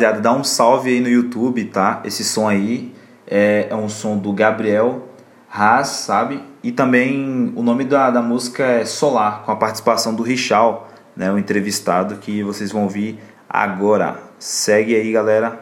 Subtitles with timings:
[0.00, 2.00] rapaziada, dá um salve aí no YouTube, tá?
[2.04, 2.94] Esse som aí
[3.26, 5.08] é, é um som do Gabriel
[5.52, 6.42] Haas, sabe?
[6.62, 11.30] E também o nome da, da música é Solar, com a participação do Richal, né?
[11.30, 14.18] O entrevistado que vocês vão ouvir agora.
[14.38, 15.60] Segue aí, galera.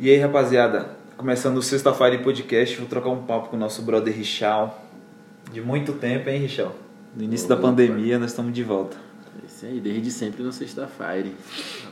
[0.00, 0.96] E aí, rapaziada?
[1.16, 4.82] Começando o sexta-feira Podcast, vou trocar um papo com o nosso brother Richal.
[5.52, 6.85] De muito tempo, hein, Richal?
[7.16, 8.98] No início da pandemia, nós estamos de volta.
[9.42, 11.30] É Isso aí, desde sempre no sexta-feira.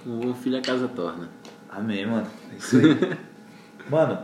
[0.06, 1.30] Um filho a casa torna.
[1.70, 2.26] Amém, mano.
[2.52, 3.18] É isso aí.
[3.90, 4.18] mano,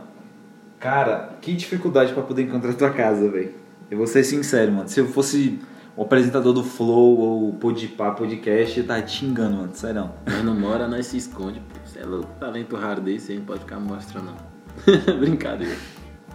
[0.79, 3.51] cara, que dificuldade pra poder encontrar tua casa, velho.
[3.89, 4.87] Eu vou ser sincero, mano.
[4.87, 5.59] Se eu fosse
[5.97, 9.73] o apresentador do Flow ou Podpah podcast, eu tava te xingando, mano.
[9.73, 10.11] Sério.
[10.27, 11.59] Nós não mora, nós se esconde.
[11.61, 11.79] pô.
[11.83, 12.29] Você é louco.
[12.39, 15.17] Talento raro desse aí não pode ficar mostrando, não.
[15.17, 15.75] Brincadeira.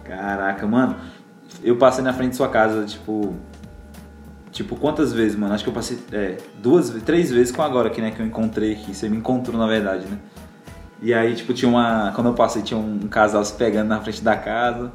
[0.03, 0.97] Caraca, mano.
[1.63, 3.33] Eu passei na frente de sua casa, tipo.
[4.57, 5.53] Tipo, quantas vezes, mano?
[5.53, 8.09] Acho que eu passei é, duas, três vezes com agora aqui, né?
[8.09, 8.91] Que eu encontrei aqui.
[8.91, 10.17] Você me encontrou, na verdade, né?
[10.99, 12.11] E aí, tipo, tinha uma.
[12.15, 14.91] Quando eu passei, tinha um, casal se pegando na frente da casa.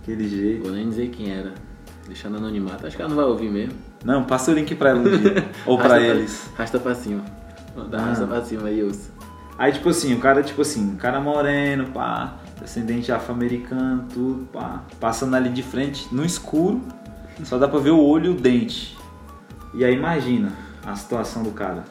[0.00, 0.62] Aquele jeito.
[0.62, 1.52] Vou nem dizer quem era.
[2.06, 2.86] Deixando anonimato.
[2.86, 3.74] Acho que ela não vai ouvir mesmo.
[4.02, 5.50] Não, passa o link pra ela um dia.
[5.66, 6.50] ou pra Arrasta eles.
[6.56, 7.22] Rasta pra cima.
[7.90, 8.06] Dá Ah.
[8.06, 9.10] rasta pra cima aí, ouça.
[9.58, 14.82] Aí, tipo assim, o cara, tipo assim, um cara moreno, pá, descendente afro-americano, tudo, pá,
[14.98, 16.80] passando ali de frente, no escuro,
[17.42, 18.96] só dá pra ver o olho e o dente.
[19.74, 20.52] E aí, imagina
[20.86, 21.84] a situação do cara.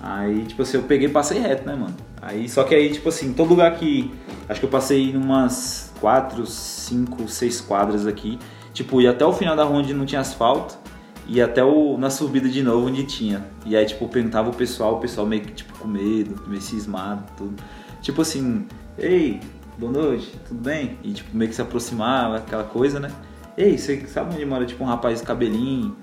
[0.00, 1.94] Aí, tipo assim, eu peguei e passei reto, né, mano?
[2.20, 4.12] Aí, só que aí, tipo assim, todo lugar que.
[4.48, 8.38] Acho que eu passei em umas 4, 5, 6 quadras aqui.
[8.74, 10.76] Tipo, ia até o final da rua onde não tinha asfalto.
[11.26, 13.44] E até o, na subida de novo onde tinha.
[13.64, 17.24] E aí, tipo, perguntava o pessoal, o pessoal meio que, tipo, com medo, meio cismado,
[17.36, 17.62] tudo.
[18.00, 18.66] Tipo assim,
[18.98, 19.40] ei,
[19.78, 20.98] boa noite, tudo bem?
[21.04, 23.10] E, tipo, meio que se aproximava, aquela coisa, né?
[23.56, 25.96] Ei, você sabe onde mora, tipo, um rapaz de cabelinho?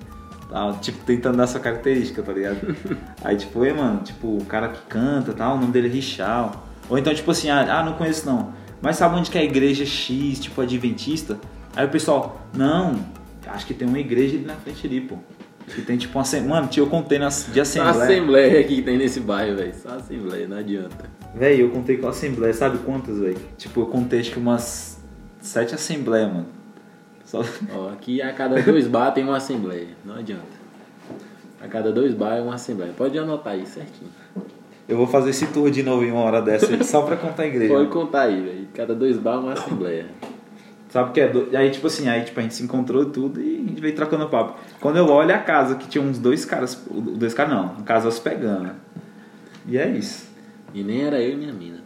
[0.49, 2.75] Tal, tipo, tentando dar sua característica, tá ligado?
[3.23, 6.67] aí, tipo, ei, mano, tipo, o cara que canta, tal, o nome dele é Richal.
[6.89, 8.53] Ou então, tipo assim, ah, ah, não conheço não.
[8.81, 11.39] Mas sabe onde que é a igreja X, tipo, adventista?
[11.75, 12.99] Aí o pessoal, não,
[13.47, 15.17] acho que tem uma igreja ali na frente ali, pô.
[15.67, 16.55] Que tem tipo uma assembleia.
[16.55, 17.91] Mano, tio, eu contei na, de Só a assembleia.
[17.91, 19.73] assembleia que tem nesse bairro, velho.
[19.75, 21.05] Só assembleia, não adianta.
[21.35, 23.37] Véi, eu contei com a assembleia, sabe quantas, véi?
[23.55, 24.99] Tipo, eu contei acho que umas
[25.39, 26.58] sete assembleias, mano.
[27.29, 27.41] Só...
[27.75, 29.89] Ó, aqui a cada dois bar tem uma assembleia.
[30.03, 30.41] Não adianta.
[31.61, 32.91] A cada dois bar é uma assembleia.
[32.97, 34.09] Pode anotar aí certinho.
[34.87, 37.43] Eu vou fazer esse tour de novo em uma hora dessa aí, só pra contar
[37.43, 37.71] a igreja.
[37.71, 38.67] Pode contar aí, velho.
[38.73, 40.07] Cada dois bar uma assembleia.
[40.89, 41.27] Sabe o que é?
[41.27, 43.79] do- Aí, tipo assim, aí tipo, a gente se encontrou e tudo e a gente
[43.79, 44.57] veio trocando papo.
[44.81, 48.11] Quando eu olho a casa, que tinha uns dois caras, dois caras não, um casal
[48.11, 48.71] se pegando.
[49.67, 50.27] E é isso.
[50.73, 51.77] E nem era eu e minha mina.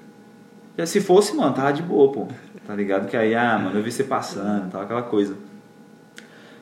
[0.77, 2.27] Já se fosse, mano, tava de boa, pô.
[2.65, 3.07] Tá ligado?
[3.09, 5.35] Que aí, ah, mano, eu vi você passando, tal, aquela coisa.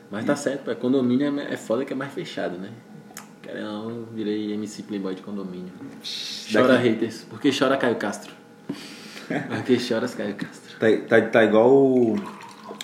[0.10, 0.76] Mas tá certo, pô.
[0.76, 2.70] Condomínio é é foda que é mais fechado, né?
[3.54, 5.72] Não, eu virei MC Playboy de condomínio.
[6.52, 7.26] Chora Daqui- haters.
[7.30, 8.32] Por que chora Caio Castro?
[9.28, 10.78] Por que choras Caio Castro?
[10.80, 12.16] Tá, tá, tá igual o,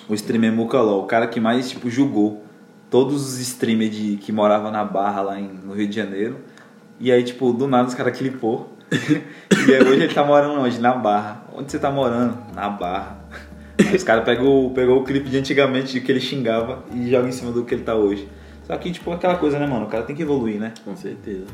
[0.09, 2.43] o streamer Mucaló, o cara que mais, tipo, julgou
[2.89, 6.37] todos os streamers de, que moravam na Barra lá em, no Rio de Janeiro.
[6.99, 8.73] E aí, tipo, do nada os caras clipou.
[8.91, 10.79] e aí hoje ele tá morando onde?
[10.79, 11.45] Na Barra.
[11.57, 12.37] Onde você tá morando?
[12.53, 13.17] Na Barra.
[13.79, 17.27] Aí os caras pegou, pegou o clipe de antigamente de que ele xingava e joga
[17.27, 18.29] em cima do que ele tá hoje.
[18.67, 19.87] Só que, tipo, aquela coisa, né, mano?
[19.87, 20.71] O cara tem que evoluir, né?
[20.85, 21.45] Com certeza.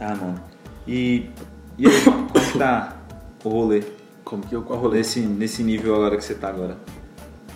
[0.00, 0.42] Ah, mano.
[0.84, 1.30] E,
[1.78, 2.96] e aí, como que tá
[3.44, 3.84] o rolê?
[4.24, 4.98] Como que eu qual rolê?
[4.98, 6.76] Nesse, nesse nível agora que você tá agora.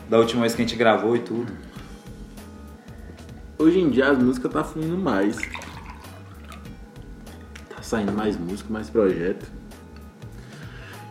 [0.08, 1.52] Da última vez que a gente gravou e tudo.
[3.58, 5.36] Hoje em dia as músicas tá fluindo mais.
[7.68, 9.55] Tá saindo mais música, mais projeto.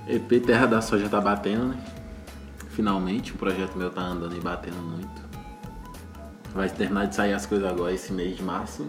[0.07, 1.77] EP Terra da Soja tá batendo, né?
[2.69, 5.25] Finalmente, o projeto meu tá andando e batendo muito.
[6.53, 8.85] vai terminar de sair as coisas agora esse mês de março.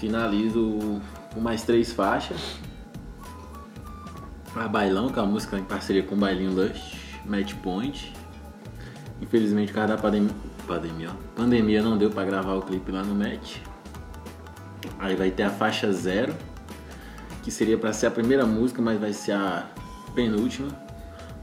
[0.00, 1.00] Finalizo
[1.32, 2.58] com mais três faixas.
[4.56, 8.12] A Bailão, que é uma música em parceria com o Bailinho Lush, Match Point.
[9.20, 10.02] Infelizmente, por causa da
[10.66, 13.58] pandemia, pandemia, não deu pra gravar o clipe lá no Match.
[14.98, 16.34] Aí vai ter a faixa zero,
[17.42, 19.66] que seria pra ser a primeira música, mas vai ser a
[20.12, 20.68] penúltima.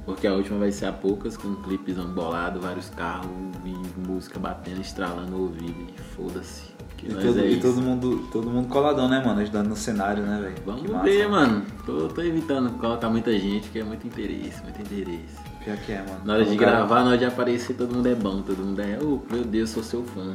[0.05, 3.29] Porque a última vai ser a poucas, com um clipezão bolado, vários carros
[3.63, 5.75] e música batendo, estralando o ouvido.
[5.95, 6.69] E foda-se.
[7.03, 9.39] E, todo, é e todo mundo, todo mundo coladão, né, mano?
[9.39, 10.55] Ajudando no cenário, né, velho?
[10.65, 11.03] Vamos massa.
[11.05, 11.63] ver, mano.
[11.85, 15.37] Tô, tô evitando colocar muita gente, que é muito interesse, muito interesse.
[15.63, 16.21] Pior que é, mano.
[16.25, 18.81] Na hora de Colocaram- gravar, na hora de aparecer, todo mundo é bom, todo mundo
[18.81, 20.33] é, oh, meu Deus, sou seu fã.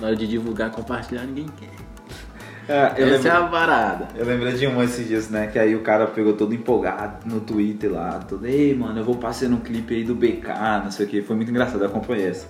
[0.00, 1.70] Na hora de divulgar, compartilhar, ninguém quer.
[2.68, 4.08] É, eu, Essa é lembro, a parada.
[4.14, 5.46] eu lembrei de um esses dias, né?
[5.46, 8.18] Que aí o cara pegou todo empolgado no Twitter lá.
[8.28, 10.48] Todo, ei, mano, eu vou passar no clipe aí do BK,
[10.84, 11.22] não sei o que.
[11.22, 12.46] Foi muito engraçado, eu acompanhei essa.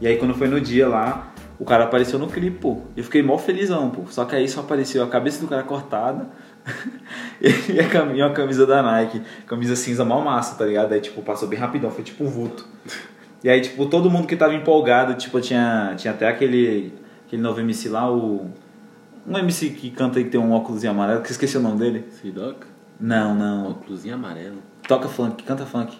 [0.00, 2.82] E aí quando foi no dia lá, o cara apareceu no clipe, pô.
[2.94, 4.02] Eu fiquei mó felizão, pô.
[4.10, 6.26] Só que aí só apareceu a cabeça do cara cortada
[7.40, 9.22] e, a cam- e uma camisa da Nike.
[9.46, 10.92] Camisa cinza mal massa, tá ligado?
[10.92, 12.66] Aí, tipo, passou bem rapidão, foi tipo um vulto.
[13.42, 16.92] E aí, tipo, todo mundo que tava empolgado, tipo, tinha, tinha até aquele,
[17.26, 18.50] aquele novo MC lá, o...
[19.26, 22.04] Um MC que canta que tem um óculos amarelo, que esqueci o nome dele.
[22.10, 22.64] Sidoc,
[23.00, 23.70] Não, não.
[23.70, 24.56] óculosinho amarelo.
[24.86, 25.96] Toca funk, canta funk.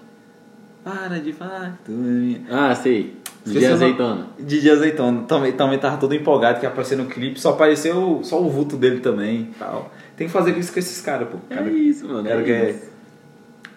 [0.85, 2.41] Para de falar, tu é minha.
[2.51, 3.17] Ah, sei.
[3.47, 3.65] Nome.
[3.67, 4.27] azeitona.
[4.39, 5.23] Didi Azeitona.
[5.23, 8.77] Também, também tava todo empolgado que ia aparecer no clipe, só apareceu só o vulto
[8.77, 9.93] dele também e tal.
[10.17, 11.39] Tem que fazer isso com esses caras, pô.
[11.49, 12.23] Cara, É isso, mano.
[12.29, 12.93] cara é que é- isso.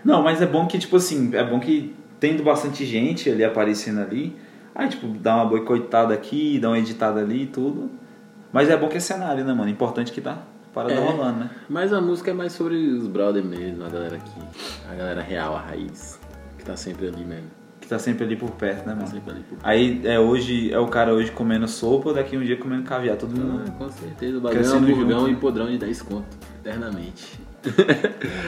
[0.03, 4.01] Não, mas é bom que, tipo assim, é bom que tendo bastante gente ali aparecendo
[4.01, 4.35] ali,
[4.75, 7.89] aí, tipo, dá uma boicotada aqui, dá uma editada ali e tudo.
[8.55, 9.69] Mas é bom que é cenário, né, mano?
[9.69, 10.37] Importante que tá
[10.73, 10.97] parada É.
[10.99, 11.49] rolando, né?
[11.69, 14.39] Mas a música é mais sobre os brother mesmo, a galera aqui.
[14.89, 16.17] A galera real, a raiz.
[16.57, 17.47] Que tá sempre ali mesmo.
[17.81, 19.07] Que tá sempre ali por perto, né, Tá mano?
[19.07, 22.55] sempre ali por Aí é hoje, é o cara hoje comendo sopa, daqui um dia
[22.57, 23.71] comendo caviar, todo Ah, mundo.
[23.77, 25.37] com certeza, o bagulho é um junto, e né?
[25.39, 26.25] podrão de 10 conto,
[26.63, 27.37] eternamente.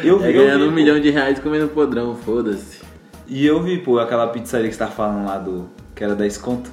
[0.03, 0.75] Eu vi, é eu ganhando vi, um pô.
[0.75, 2.81] milhão de reais comendo podrão, foda-se.
[3.27, 5.69] E eu vi, pô, aquela pizzaria que você tá falando lá do.
[5.94, 6.71] que era 10 conto.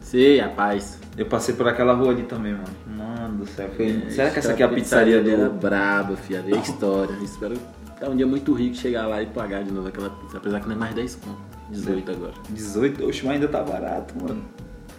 [0.00, 0.98] Sei, rapaz.
[1.16, 2.64] Eu passei por aquela rua ali também, mano.
[2.96, 3.70] Mano do céu.
[3.74, 5.58] foi- É, Será que essa aqui é a pizzaria dele Era do.
[5.58, 6.44] braba, filha.
[6.46, 7.14] É história.
[7.22, 7.54] Espero
[7.94, 10.36] estar um dia muito rico chegar lá e pagar de novo aquela pizza.
[10.36, 11.38] Apesar que não é mais 10 conto.
[11.70, 12.32] 18 agora.
[12.50, 13.06] 18?
[13.08, 14.42] Oxe, mas ainda tá barato, mano.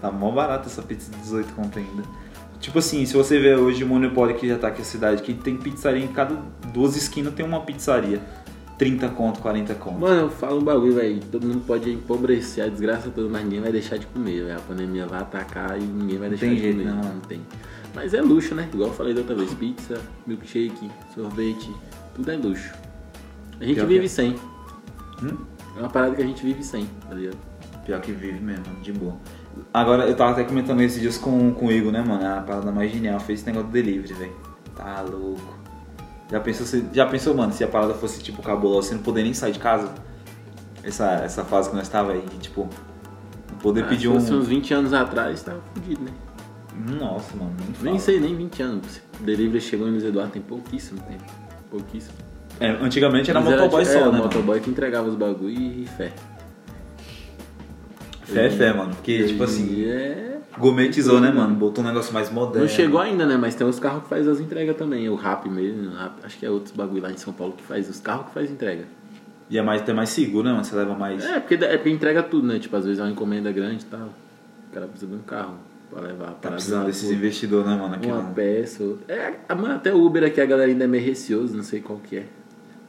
[0.02, 2.04] Tá mó barato essa pizza de 18 conto ainda.
[2.60, 5.34] Tipo assim, se você ver hoje o Monopólio que já tá aqui na cidade, que
[5.36, 6.36] tem pizzaria em cada
[6.74, 8.20] duas esquinas tem uma pizzaria.
[8.78, 10.00] 30 conto, 40 conto.
[10.00, 11.20] Mano, eu falo um bagulho, velho.
[11.32, 14.58] Todo mundo pode empobrecer a desgraça toda, mas ninguém vai deixar de comer, velho.
[14.58, 16.92] A pandemia vai atacar e ninguém vai Não deixar tem de jeito, comer.
[16.94, 17.14] mano?
[17.16, 17.42] Não tem.
[17.96, 18.70] Mas é luxo, né?
[18.72, 19.52] Igual eu falei da outra vez.
[19.56, 21.74] Pizza, milkshake, sorvete,
[22.16, 22.72] tudo é luxo.
[23.60, 24.10] A gente Pior vive é.
[24.10, 24.36] sem.
[25.24, 25.38] Hum?
[25.76, 27.38] É uma parada que a gente vive sem, tá ligado?
[27.86, 29.16] Pior que vive mesmo, de boa.
[29.74, 32.24] Agora, eu tava até comentando esses dias com, com o Igor, né, mano?
[32.24, 34.36] A parada mais genial foi esse negócio do delivery, velho.
[34.76, 35.57] Tá louco.
[36.30, 39.24] Já pensou, se, já pensou, mano, se a parada fosse tipo cabulosa, você não poder
[39.24, 39.94] nem sair de casa?
[40.84, 42.68] Essa, essa fase que nós tava aí, tipo,
[43.52, 44.14] não poder Ah, pedir se um.
[44.20, 46.12] fosse uns 20 anos atrás, tava fudido, né?
[47.00, 49.02] Nossa, mano, nem, Nem sei, nem 20 anos.
[49.20, 51.24] O delivery chegou em Luiz Eduardo tem pouquíssimo tempo.
[51.72, 52.16] Pouquíssimo.
[52.60, 54.02] É, antigamente era Mas motoboy é, só, né?
[54.02, 54.24] o mano?
[54.26, 56.12] motoboy que entregava os bagulho e fé.
[58.24, 58.94] Fé é fé, mano.
[58.96, 60.37] Porque, tipo assim, é...
[60.60, 61.56] gourmetizou, né, mano?
[61.56, 62.62] Botou um negócio mais moderno.
[62.62, 63.38] Não chegou ainda, né?
[63.38, 65.08] Mas tem uns carros que faz as entregas também.
[65.10, 65.92] O Rap mesmo.
[65.96, 67.90] Rap- acho que é outros bagulho lá em São Paulo que faz.
[67.90, 68.86] Os carros que faz entrega.
[69.50, 70.66] E é mais, até mais seguro, né, mano?
[70.66, 71.24] Você leva mais.
[71.24, 72.60] É porque, é porque entrega tudo, né?
[72.60, 74.10] Tipo, às vezes é uma encomenda grande e tal.
[74.70, 75.56] O cara precisa de um carro
[75.90, 77.96] pra levar Tá parada precisando desses investidores, né, mano?
[77.96, 78.34] Aqui Uma não.
[78.34, 78.84] peça.
[78.84, 79.14] outra.
[79.48, 81.98] É, mano, até o Uber aqui a galera ainda é meio receoso, não sei qual
[82.00, 82.26] que é.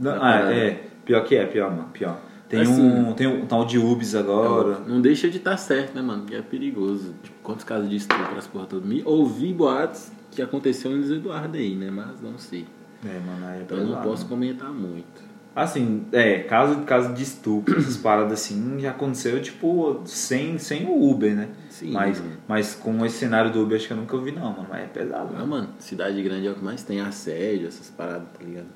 [0.01, 0.53] Não, ah, parado.
[0.53, 0.81] é.
[1.05, 1.89] Pior que é, pior, mano.
[1.93, 2.19] Pior.
[2.49, 3.12] Tem Assim, um.
[3.12, 4.81] Tem um tal de Ubis agora.
[4.87, 6.25] Não deixa de estar certo, né, mano?
[6.25, 7.14] Que é perigoso.
[7.23, 8.87] Tipo, quantos casos de estupro as porra toda?
[8.87, 11.90] Me ouvi boatos que aconteceu em Eduardo aí, né?
[11.90, 12.64] Mas não sei.
[13.05, 14.28] É, mano, aí é Então eu não posso né?
[14.31, 15.28] comentar muito.
[15.55, 21.11] Assim, é, caso, caso de estupro, essas paradas assim, já aconteceu, tipo, sem, sem o
[21.11, 21.49] Uber, né?
[21.69, 22.33] Sim, Mas, mano.
[22.47, 24.67] mas com esse cenário do Uber, acho que eu nunca ouvi, não, mano.
[24.71, 25.45] Mas é pesado, né?
[25.45, 28.67] mano, cidade grande é o que mais tem assédio, essas paradas, tá ligado?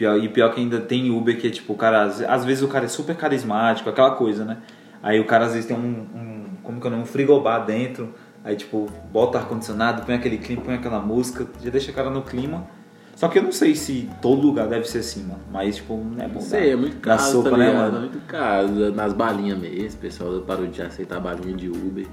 [0.00, 2.62] Pior, e pior que ainda tem Uber que é tipo, o cara, às, às vezes
[2.62, 4.56] o cara é super carismático, aquela coisa, né?
[5.02, 7.66] Aí o cara às vezes tem um, um como que é o nome, um frigobar
[7.66, 12.08] dentro, aí tipo, bota ar-condicionado, põe aquele clima, põe aquela música, já deixa o cara
[12.08, 12.66] no clima.
[13.14, 15.40] Só que eu não sei se todo lugar deve ser assim, mano.
[15.52, 16.36] Mas, tipo, não é bom.
[16.36, 17.82] Não sei, é muito Da caso, sopa, tá né, ligado?
[17.82, 18.00] É mano?
[18.00, 18.92] muito caso.
[18.92, 22.06] Nas balinhas mesmo, o pessoal parou de aceitar balinha de Uber.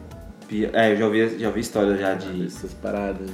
[0.74, 2.48] É, eu já ouvi, já ouvi história já de.
[2.48, 3.30] Essas paradas.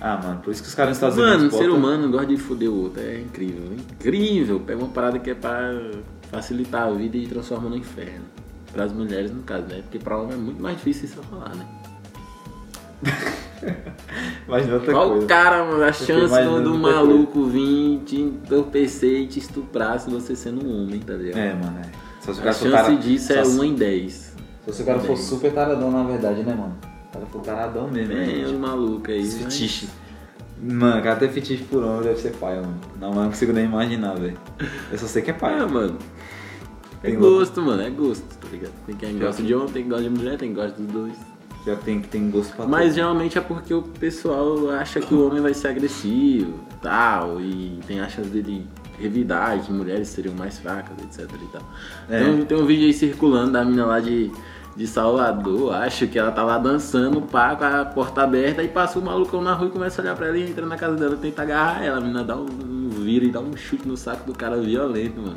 [0.00, 1.58] Ah, mano, por isso que os caras nos Estados Mano, o Unidos.
[1.58, 3.02] ser botam- humano gosta de foder o outro.
[3.02, 4.60] É incrível, incrível.
[4.60, 5.72] Pega uma parada que é pra
[6.30, 8.24] facilitar a vida e transforma no inferno.
[8.72, 9.80] Pras mulheres, no caso, né?
[9.82, 11.66] Porque pra homem é muito mais difícil isso falar, né?
[14.48, 15.26] Imagina outra Qual coisa.
[15.26, 20.34] cara, mano, a chance do, do maluco vir te entorpecer e te estuprar se você
[20.34, 21.38] sendo um homem, tá ligado?
[21.38, 21.90] É, mano, é.
[22.22, 24.34] Só A chance cara- disso só é se- 1 em 10.
[24.64, 26.76] Só se o cara for super taradão, na verdade, né, mano?
[27.20, 28.52] Cara for taradão mesmo, né, os gente?
[28.58, 29.20] malucos aí.
[29.22, 29.88] Mas- fetiche.
[30.62, 32.78] Mano, cara, até fetiche por homem deve ser pai, mano.
[33.00, 34.36] Não, mas não consigo nem imaginar, velho.
[34.92, 35.58] Eu só sei que é pai.
[35.58, 35.96] Ah, mano.
[37.02, 38.72] É Tem gosto, mano, é gosto, tá ligado?
[38.84, 41.14] Tem quem gosta de homem, tem quem gosta de mulher, tem quem gosta dos dois.
[41.66, 42.94] Já tem que tem gosto pra Mas tudo.
[42.94, 48.00] geralmente é porque o pessoal acha que o homem vai ser agressivo tal, e tem
[48.00, 48.66] achas dele
[48.98, 51.62] revidar, que mulheres seriam mais fracas, etc e tal.
[52.10, 52.22] É.
[52.22, 54.30] Então, tem um vídeo aí circulando da menina lá de,
[54.76, 58.98] de Salvador, acho que ela tá lá dançando, pá, com a porta aberta, e passa
[58.98, 61.16] o malucão na rua e começa a olhar pra ela e entra na casa dela,
[61.16, 64.24] tenta agarrar ela, a menina dá um, um vira e dá um chute no saco
[64.26, 65.34] do cara violento, mano.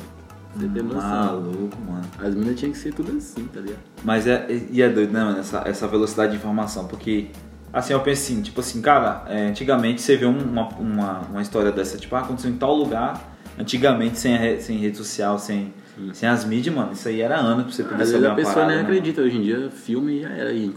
[0.56, 1.00] Você tem noção.
[1.10, 2.04] Maluco, mano.
[2.18, 3.80] As meninas tinham que ser tudo assim, tá ligado?
[4.04, 7.30] Mas é, e é doido, né, mano, essa, essa velocidade de informação, porque,
[7.72, 11.42] assim, eu penso assim, tipo assim, cara, é, antigamente você vê um- uma, uma, uma
[11.42, 15.74] história dessa, tipo, ah, aconteceu em tal lugar, antigamente sem, re- sem rede social, sem,
[16.12, 18.54] sem as mídias, mano, isso aí era anos pra você poder Às vezes a pessoa
[18.54, 20.52] parada, nem né, acredita, hoje em dia filme já era.
[20.52, 20.72] E,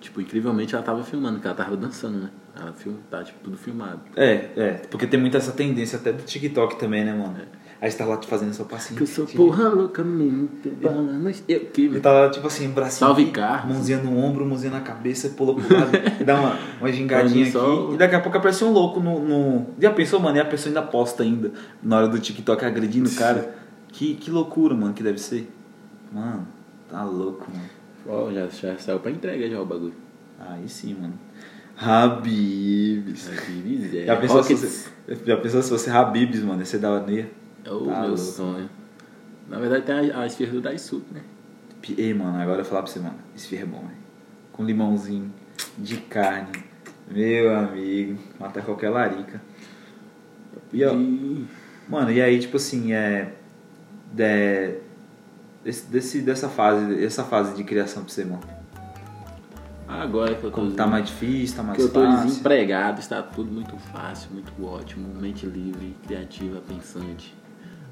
[0.00, 2.30] tipo, incrivelmente ela tava filmando, que ela tava dançando, né?
[2.60, 4.00] Ela film, tá tipo tudo filmado.
[4.16, 7.36] É, é, porque tem muita essa tendência até do TikTok também, né, mano?
[7.80, 8.96] Aí você tá lá te fazendo seu passinho.
[8.96, 11.30] Que eu sou porra loucamente balando.
[11.46, 13.72] Eu que E tá lá, tipo assim, bracinho Salve, Carlos.
[13.72, 17.94] mãozinha no ombro, mãozinha na cabeça, pula pro lado, e dá uma, uma gingadinha aqui.
[17.94, 19.66] E daqui a pouco aparece um louco no, no...
[19.78, 20.36] Já pensou, mano?
[20.36, 23.57] E a pessoa ainda posta ainda, na hora do TikTok, agredindo o cara.
[23.92, 25.50] Que, que loucura, mano, que deve ser.
[26.12, 26.46] Mano,
[26.88, 27.68] tá louco, mano.
[28.06, 29.94] Ó, já, já saiu pra entrega já o bagulho.
[30.38, 31.14] Aí sim, mano.
[31.76, 33.28] Habibs.
[33.30, 34.90] Aqui, Já pensou, se você,
[35.26, 36.60] já pensou se fosse Habibs, mano?
[36.60, 37.04] Ia ser da hora.
[37.64, 38.16] É o Tá meu louco.
[38.18, 38.68] sonho.
[39.48, 41.22] Na verdade tem a, a esfirra do Daisuke, né?
[41.96, 43.16] Ei, mano, agora eu vou falar pra você, mano.
[43.34, 43.96] Esfirra é bom, velho.
[44.52, 45.32] Com limãozinho,
[45.78, 46.52] de carne.
[47.10, 49.40] Meu amigo, mata qualquer larica.
[50.72, 51.46] E, ó, E-
[51.88, 53.32] mano, e aí, tipo assim, é.
[54.16, 54.78] É
[55.64, 58.40] desse, dessa fase, essa fase de criação pra você, mano.
[59.86, 62.26] Agora que eu tô, Como tá mais difícil, tá mais que eu tô fácil.
[62.26, 67.34] desempregado, está tudo muito fácil, muito ótimo, mente livre, criativa, pensante.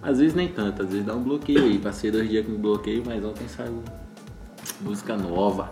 [0.03, 1.79] Às vezes nem tanto, às vezes dá um bloqueio aí.
[1.79, 3.83] Passei dois dias com bloqueio, mas ontem saiu
[4.83, 5.71] música nova.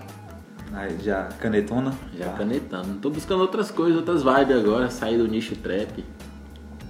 [0.73, 1.93] Aí já canetona?
[2.19, 2.95] Já canetando.
[3.01, 6.03] Tô buscando outras coisas, outras vibes agora, sair do nicho trap.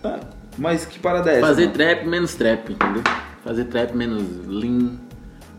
[0.00, 0.20] Tá.
[0.56, 1.46] Mas que parada é essa?
[1.48, 1.74] Fazer mano?
[1.74, 3.02] trap menos trap, entendeu?
[3.44, 4.92] Fazer trap menos lean,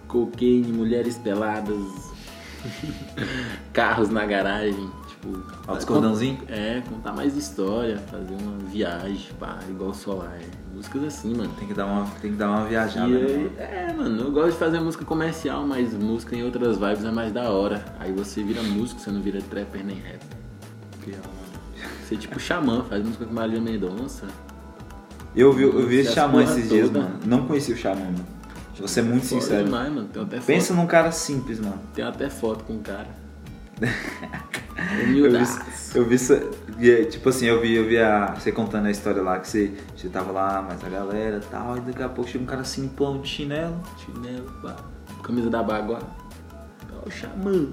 [0.08, 1.78] cocaine, mulheres peladas,
[3.72, 5.44] carros na garagem, tipo.
[5.68, 6.40] Altos cordãozinho?
[6.50, 10.40] É, contar mais história, fazer uma viagem, pá, igual solar.
[10.74, 11.54] Músicas assim, mano.
[11.60, 14.54] Tem que dar uma, tem que dar uma viajada, E né, é, mano, eu gosto
[14.54, 17.86] de fazer música comercial, mas música em outras vibes é mais da hora.
[18.00, 20.36] Aí você vira músico, você não vira trapper nem rapper.
[22.04, 24.26] Você é tipo xamã, faz música com Marília Mendonça.
[25.36, 27.02] Eu vi, eu vi esse xamã esses dias, toda.
[27.02, 27.20] mano.
[27.26, 28.26] Não conheci o xamã, mano.
[28.78, 29.66] Vou ser muito Foda sincero.
[29.66, 30.08] demais, mano.
[30.12, 30.46] Tem até foto.
[30.46, 31.80] Pensa num cara simples, mano.
[31.94, 33.08] Tem até foto com o cara.
[35.00, 35.20] Eu vi,
[35.96, 36.06] eu
[36.78, 39.48] vi é, tipo assim, eu vi, eu vi a, você contando a história lá que
[39.48, 42.48] você, você tava lá, mas a galera e tal, e daqui a pouco chega um
[42.48, 43.82] cara simplão de chinelo.
[43.98, 44.76] Chinelo, pá.
[45.24, 46.00] Camisa da Bagua.
[46.94, 47.68] Ó, o xamã.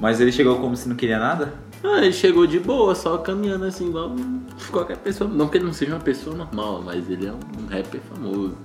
[0.00, 1.54] Mas ele chegou como se não queria nada?
[1.82, 4.14] Ah, ele chegou de boa, só caminhando assim, igual
[4.70, 5.28] qualquer pessoa.
[5.28, 8.56] Não que ele não seja uma pessoa normal, mas ele é um rapper famoso.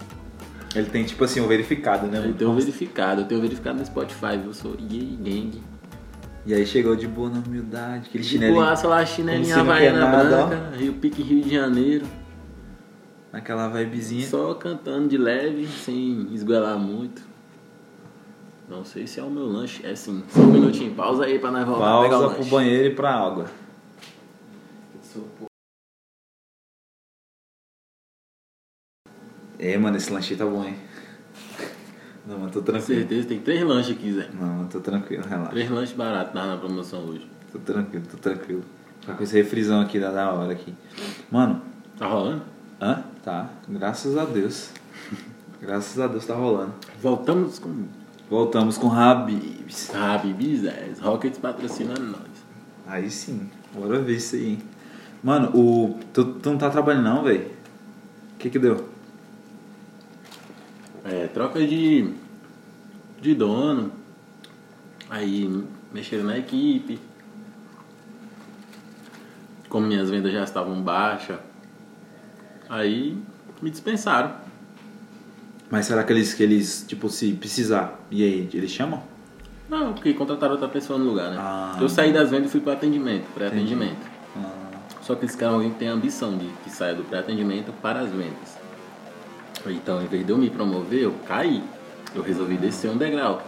[0.76, 2.20] Ele tem tipo assim, o verificado, né?
[2.22, 5.62] Ele tem um verificado, eu tenho verificado no Spotify, eu sou Yay Gang.
[6.46, 8.60] E aí chegou de boa na humildade, aquele chinelinho.
[8.60, 12.06] boaça lá, chinelinha havaiana branca, Rio Pique Rio de Janeiro.
[13.32, 14.28] Naquela vibezinha.
[14.28, 17.22] Só cantando de leve, sem esguelar muito.
[18.68, 19.86] Não sei se é o meu lanche.
[19.86, 20.24] É sim.
[20.30, 20.94] Só um minutinho.
[20.96, 22.52] Pausa aí pra nós voltar a pegar o Pausa pro lanche.
[22.52, 23.46] banheiro e pra água.
[29.58, 30.76] É, mano, esse lanchinho tá bom, hein?
[32.28, 33.00] Não, mano, tô Com tranquilo.
[33.02, 34.30] certeza, tem três lanches aqui, Zé.
[34.34, 35.52] Não, mano, tô tranquilo, relaxa.
[35.52, 37.30] Três lanches baratos tá na promoção hoje.
[37.52, 38.64] Tô tranquilo, tô tranquilo.
[39.06, 40.74] Tá com esse refrisão aqui da da hora aqui.
[41.32, 41.62] Mano,
[41.98, 42.42] Tá rolando?
[42.82, 43.04] hã?
[43.24, 43.50] Tá.
[43.70, 44.72] Graças a Deus.
[45.62, 46.74] Graças a Deus tá rolando.
[47.02, 47.86] Voltamos com
[48.30, 49.94] Voltamos com Habibs.
[49.94, 50.94] Habibs, Zé.
[51.00, 52.46] Rockets patrocinando nós.
[52.88, 54.60] Aí sim, bora ver isso aí, hein?
[55.24, 56.00] Mano, o.
[56.14, 57.52] Tu, tu não tá trabalhando não, velho?
[58.34, 58.90] O que que deu?
[61.04, 62.14] É, troca de,
[63.22, 63.92] de dono.
[65.10, 65.64] Aí
[65.94, 67.00] mexeram na equipe.
[69.70, 71.40] Como minhas vendas já estavam baixas.
[72.70, 73.18] Aí
[73.62, 74.45] me dispensaram.
[75.76, 79.04] Mas será que eles, que eles, tipo, se precisar, e aí, eles chamam?
[79.70, 81.36] Não, porque contrataram outra pessoa no lugar, né?
[81.38, 81.78] Ah.
[81.82, 84.00] Eu saí das vendas e fui pro atendimento, pré-atendimento.
[85.02, 88.10] Só que eles querem alguém que tenha ambição de que saia do pré-atendimento para as
[88.10, 88.58] vendas.
[89.66, 91.62] Então, em vez de eu me promover, eu caí.
[92.16, 93.42] Eu resolvi descer um degrau.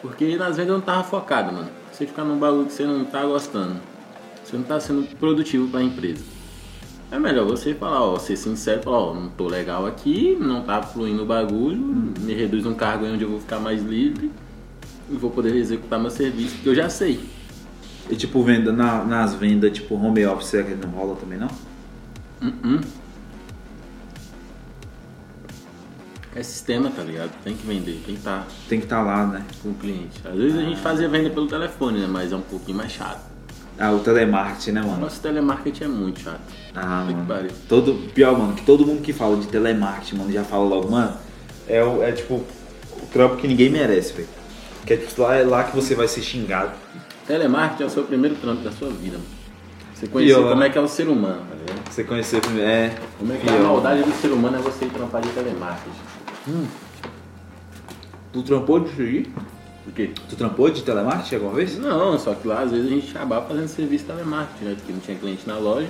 [0.00, 1.68] Porque nas vendas eu não tava focado, mano.
[1.90, 3.74] Você ficar num bagulho que você não tá gostando.
[4.44, 6.22] Você não tá sendo produtivo para a empresa.
[7.10, 10.82] É melhor você falar, ó, ser sincero, falar, ó, não tô legal aqui, não tá
[10.82, 11.78] fluindo o bagulho,
[12.20, 14.30] me reduz um cargo aí onde eu vou ficar mais livre
[15.10, 17.18] e vou poder executar meu serviço, que eu já sei.
[18.10, 21.48] E tipo, venda na- nas vendas, tipo, home office, será que não rola também, não?
[22.42, 22.80] Uh-uh.
[26.34, 27.30] É sistema, tá ligado?
[27.42, 29.44] Tem que vender, tem que estar Tem que estar lá, né?
[29.62, 30.20] com o cliente.
[30.24, 32.06] Às vezes a gente fazia venda pelo telefone, né?
[32.06, 33.27] Mas é um pouquinho mais chato.
[33.78, 34.98] Ah, o telemarketing, né, mano?
[35.00, 36.40] Nosso telemarketing é muito chato.
[36.74, 37.26] Ah, que mano.
[37.26, 37.50] pariu.
[37.68, 41.14] Todo, pior, mano, que todo mundo que fala de telemarketing, mano, já fala logo, mano,
[41.68, 44.28] é, o- é tipo o trampo que ninguém merece, velho.
[44.84, 46.72] Que é tipo, lá, é lá que você vai ser xingado.
[47.26, 49.38] Telemarketing é o seu primeiro trampo da sua vida, mano.
[49.94, 51.88] Você conhecer como é que é o ser humano, tá ligado?
[51.92, 52.68] Você conhecer primeiro.
[52.70, 52.94] É.
[53.18, 56.68] Como é que é a maldade do ser humano é você ir trampar de telemarketing.
[58.32, 59.26] Tu trampou disso aí?
[59.88, 60.10] Por quê?
[60.28, 61.78] Tu trampou de telemarketing alguma vez?
[61.78, 64.74] Não, só que lá às vezes a gente acabava fazendo serviço telemarketing, né?
[64.76, 65.88] Porque não tinha cliente na loja.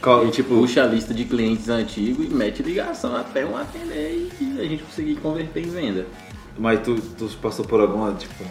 [0.00, 4.30] Qual- A gente puxa a lista de clientes antigos e mete ligação até um atender
[4.40, 6.06] e a gente conseguir converter em venda.
[6.58, 8.42] Mas tu, tu passou por alguma, tipo.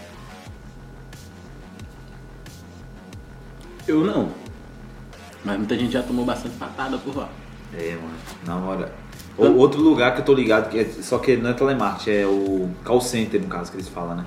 [3.88, 4.30] Eu não.
[5.44, 7.30] Mas muita gente já tomou bastante patada por lá.
[7.74, 8.14] É, mano,
[8.46, 8.92] na hora.
[9.38, 12.26] O- outro lugar que eu tô ligado, que é, só que não é telemarketing, é
[12.28, 14.26] o call center, no caso, que eles falam, né?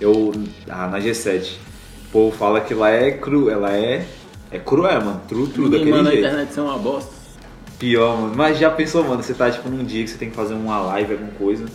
[0.00, 0.32] Eu,
[0.68, 1.56] ah, na G7.
[2.08, 4.06] O povo fala que lá é cru, ela é.
[4.50, 5.20] É cruel, mano.
[5.28, 6.26] Tru, tru, daquele manda a jeito.
[6.26, 7.12] internet ser uma bosta.
[7.78, 8.34] Pior, mano.
[8.36, 10.78] Mas já pensou, mano, você tá tipo num dia que você tem que fazer uma
[10.78, 11.66] live, alguma coisa.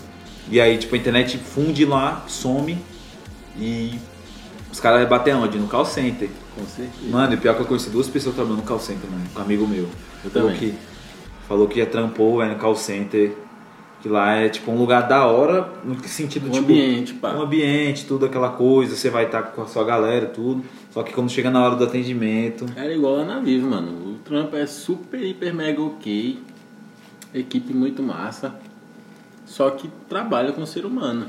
[0.49, 2.77] E aí, tipo, a internet funde lá, some
[3.57, 3.99] e
[4.71, 5.57] os caras vão bater onde?
[5.57, 6.29] No call center.
[6.55, 7.09] Com certeza.
[7.09, 9.67] Mano, e pior que eu conheci duas pessoas trabalhando no call center, mano, um amigo
[9.67, 9.87] meu.
[10.23, 10.59] Eu falou também.
[10.59, 10.75] Que,
[11.47, 13.35] falou que já trampou, velho, no call center.
[14.01, 16.63] Que lá é tipo um lugar da hora, no que sentido, Um tipo.
[16.63, 17.33] ambiente, pá.
[17.35, 20.63] Um ambiente, tudo aquela coisa, você vai estar com a sua galera, tudo.
[20.89, 22.65] Só que quando chega na hora do atendimento.
[22.75, 23.91] Era igual lá na Vivo, mano.
[24.11, 26.39] O trampo é super, hiper, mega ok.
[27.33, 28.55] Equipe muito massa.
[29.45, 31.27] Só que trabalha com ser humano.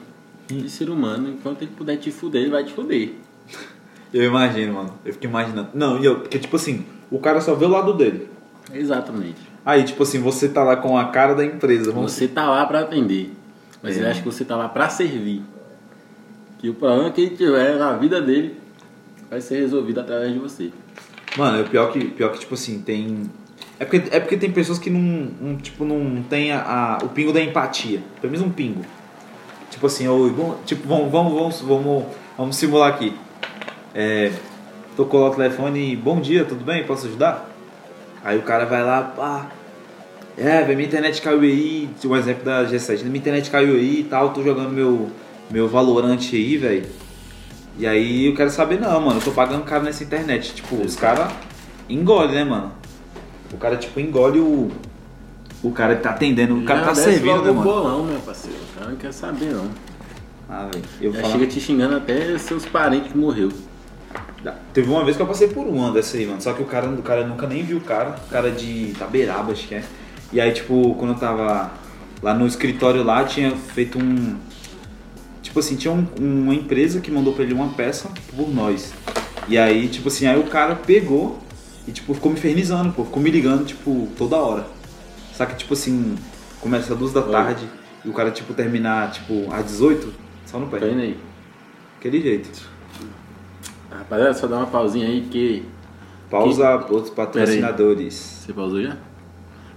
[0.51, 3.11] E ser humano, enquanto ele puder te fuder, ele vai te fuder.
[4.13, 4.95] Eu imagino, mano.
[5.05, 5.69] Eu fico imaginando.
[5.73, 8.29] Não, e eu, porque tipo assim, o cara só vê o lado dele.
[8.71, 9.41] Exatamente.
[9.65, 11.93] Aí, tipo assim, você tá lá com a cara da empresa.
[11.93, 12.13] Vamos...
[12.13, 13.33] Você tá lá pra atender.
[13.83, 14.01] Mas É.
[14.01, 15.43] ele acha que você tá lá pra servir.
[16.59, 18.57] Que o problema que ele tiver na vida dele
[19.31, 20.71] vai ser resolvido através de você.
[21.37, 23.31] Mano, é pior que, pior que, tipo assim, tem.
[23.79, 25.01] É porque, é porque tem pessoas que não,
[25.41, 26.61] não, tipo, não tem a,
[27.01, 28.01] a- o pingo da empatia.
[28.21, 28.83] Pelo menos um pingo.
[29.71, 32.05] Tipo assim, oi, bom, tipo, vamos, vamos, vamos, vamos,
[32.37, 33.15] vamos simular aqui.
[33.95, 34.31] É,
[34.97, 36.85] tocou lá o telefone e, bom dia, tudo bem?
[36.85, 37.51] Posso ajudar?
[38.25, 39.47] Aí o cara vai lá, pá.
[40.37, 41.89] É, minha internet caiu aí.
[42.05, 43.05] Um exemplo da G7.
[43.05, 45.11] Minha internet caiu aí e tal, tô jogando meu,
[45.51, 46.87] meu Valorante aí, velho.
[47.79, 50.55] E aí eu quero saber, não, mano, eu tô pagando caro nessa internet.
[50.55, 51.33] Tipo, os caras
[51.89, 52.73] engolem, né, mano?
[53.53, 54.71] O cara, tipo, engole o.
[55.63, 57.63] O cara que tá atendendo, o cara Já tá servindo, né, o mano?
[57.63, 58.59] bolão, meu parceiro.
[58.59, 59.69] O cara não quer saber, não.
[60.49, 61.15] Ah, velho.
[61.15, 61.33] Falo.
[61.33, 63.51] chega te xingando até seus parentes que morreu.
[64.73, 66.41] Teve uma vez que eu passei por uma dessa aí, mano.
[66.41, 68.17] Só que o cara, o cara nunca nem viu o cara.
[68.27, 69.85] O cara de Itaberaba, acho que é.
[70.33, 71.71] E aí, tipo, quando eu tava
[72.23, 74.37] lá no escritório lá, tinha feito um.
[75.43, 78.93] Tipo assim, tinha um- uma empresa que mandou pra ele uma peça por nós.
[79.49, 81.39] E aí, tipo assim, aí o cara pegou
[81.87, 83.05] e, tipo, ficou me infernizando, pô.
[83.05, 84.67] Ficou me ligando, tipo, toda hora.
[85.35, 86.17] Só que, tipo assim,
[86.61, 87.31] começa às duas da Oi.
[87.31, 87.69] tarde
[88.05, 90.13] e o cara, tipo, terminar, tipo, às 18,
[90.47, 90.79] só no pé.
[90.91, 91.19] indo aí.
[91.99, 92.49] Aquele jeito.
[93.99, 95.65] Rapaziada, só dá uma pausinha aí que.
[96.31, 98.15] Pausa outros patrocinadores.
[98.15, 98.97] Você pausou já?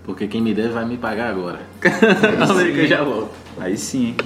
[0.04, 1.60] Porque quem me deve vai me pagar agora.
[1.80, 3.32] Calma aí que eu já volto.
[3.60, 4.18] Aí sim, hein?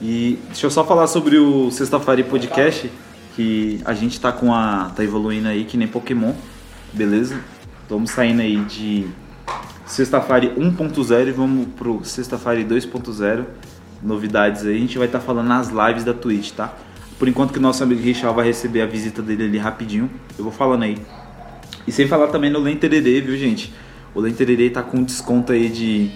[0.00, 2.90] E deixa eu só falar sobre o Sexta-feira Podcast,
[3.36, 4.90] que a gente tá com a.
[4.94, 6.32] tá evoluindo aí que nem Pokémon,
[6.92, 7.40] beleza?
[7.88, 9.06] Vamos saindo aí de
[9.86, 13.44] Sexta-feira 1.0 e vamos pro Sexta-feira 2.0.
[14.02, 16.72] Novidades aí, a gente vai estar falando nas lives da Twitch, tá?
[17.18, 20.52] Por enquanto que nosso amigo Richard vai receber a visita dele ali rapidinho, eu vou
[20.52, 20.96] falando aí.
[21.86, 23.72] E sem falar também no Lentererê, viu, gente?
[24.14, 26.10] O Lentererê tá com desconto aí de.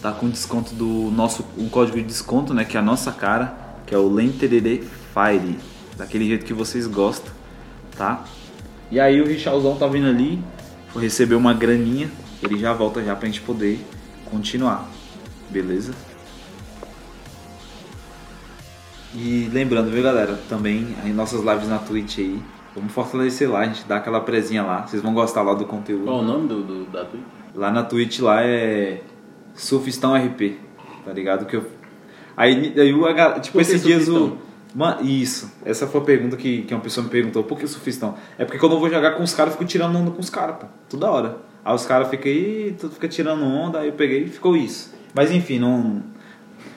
[0.00, 1.44] Tá com desconto do nosso.
[1.58, 2.64] Um código de desconto, né?
[2.64, 5.58] Que é a nossa cara, que é o Lentererê Fire.
[5.96, 7.32] Daquele jeito que vocês gostam,
[7.96, 8.24] tá?
[8.90, 10.38] E aí o Richalzão tá vindo ali,
[10.88, 12.10] foi receber uma graninha.
[12.42, 13.80] Ele já volta já pra gente poder
[14.26, 14.88] continuar.
[15.50, 15.94] Beleza?
[19.14, 22.40] E lembrando, viu galera, também em nossas lives na Twitch aí.
[22.74, 24.84] Vamos fortalecer lá, a gente dá aquela presinha lá.
[24.86, 26.04] Vocês vão gostar lá do conteúdo.
[26.04, 27.22] Qual o nome do, do- da Twitch?
[27.54, 29.00] Lá na Twitch lá é
[29.54, 30.58] Surfistão RP,
[31.04, 31.46] tá ligado?
[31.46, 31.64] Que eu...
[32.36, 34.36] Aí, aí o H- tipo, esses dias o.
[34.74, 35.52] Mano, isso.
[35.64, 37.44] Essa foi a pergunta que, que uma pessoa me perguntou.
[37.44, 38.16] Por que surfistão?
[38.36, 40.28] É porque quando eu vou jogar com os caras, eu fico tirando onda com os
[40.28, 40.66] caras, pô.
[40.90, 41.36] Toda hora.
[41.64, 44.92] Aí os caras ficam aí, fica tirando onda, aí eu peguei e ficou isso.
[45.14, 46.02] Mas enfim, não.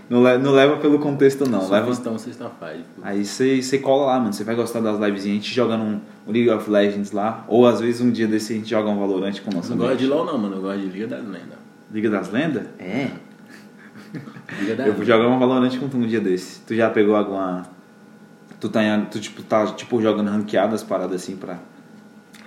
[0.09, 1.69] Não, não leva pelo contexto, não.
[1.69, 2.79] Leva, Surfistão sexta-feira.
[3.01, 4.31] Aí você cola lá, mano.
[4.31, 5.37] Você vai gostar das livezinhas.
[5.37, 7.43] A gente joga num um League of Legends lá.
[7.47, 9.77] Ou às vezes um dia desse a gente joga um Valorant com o nosso Não
[9.77, 10.55] gosto de LOL não, mano.
[10.55, 11.57] Eu gosto de Liga das Lendas.
[11.91, 12.63] Liga das Lendas?
[12.79, 13.09] É.
[14.59, 16.61] Liga das Eu vou jogar um Valorant com tu um dia desse.
[16.61, 17.63] Tu já pegou alguma.
[18.59, 21.59] Tu tá, em- tu, tipo, tá tipo jogando ranqueadas paradas assim pra.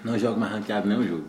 [0.03, 1.25] Não jogo mais ranqueado nenhum jogo.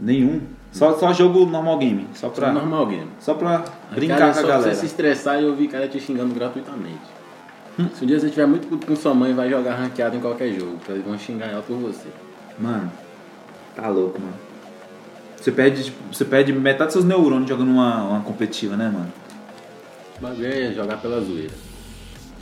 [0.00, 0.40] Nenhum.
[0.74, 2.06] Só, só jogo normal game.
[2.14, 2.46] Só Pra...
[2.46, 2.52] pra.
[2.52, 3.08] normal game.
[3.20, 4.74] Só pra brincar Ranqueado é com a só pra galera.
[4.74, 7.14] você se estressar e ouvir cara te xingando gratuitamente.
[7.94, 10.52] Se um dia você tiver muito puto com sua mãe, vai jogar ranqueado em qualquer
[10.52, 10.78] jogo.
[10.88, 12.08] Eles vão xingar ela por você.
[12.58, 12.90] Mano,
[13.74, 14.34] tá louco, mano.
[15.40, 19.12] Você perde, tipo, você perde metade dos seus neurônios jogando uma, uma competitiva, né, mano?
[20.18, 21.52] O bagulho é jogar pela zoeira.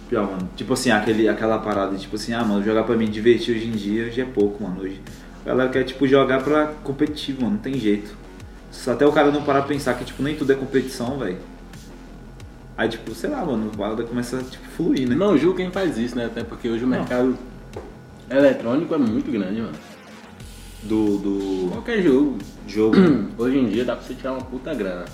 [0.08, 0.48] Pior, mano.
[0.54, 3.72] Tipo assim, aquele, aquela parada, tipo assim, ah, mano, jogar pra me divertir hoje em
[3.72, 4.82] dia hoje é pouco, mano.
[4.82, 5.00] Hoje.
[5.44, 7.54] A galera quer, tipo, jogar pra competitivo, mano.
[7.54, 8.21] Não tem jeito.
[8.72, 11.38] Só Até o cara não parar pra pensar que, tipo, nem tudo é competição, velho.
[12.76, 15.14] Aí, tipo, sei lá, mano, a parada começa a, tipo, fluir, né?
[15.14, 16.24] Não julgo quem faz isso, né?
[16.26, 17.36] Até porque hoje o mercado
[18.30, 19.74] eletrônico é muito grande, mano.
[20.82, 22.38] Do, do Qualquer jogo.
[22.66, 22.96] jogo.
[23.38, 25.04] Hoje em dia dá pra você tirar uma puta grana.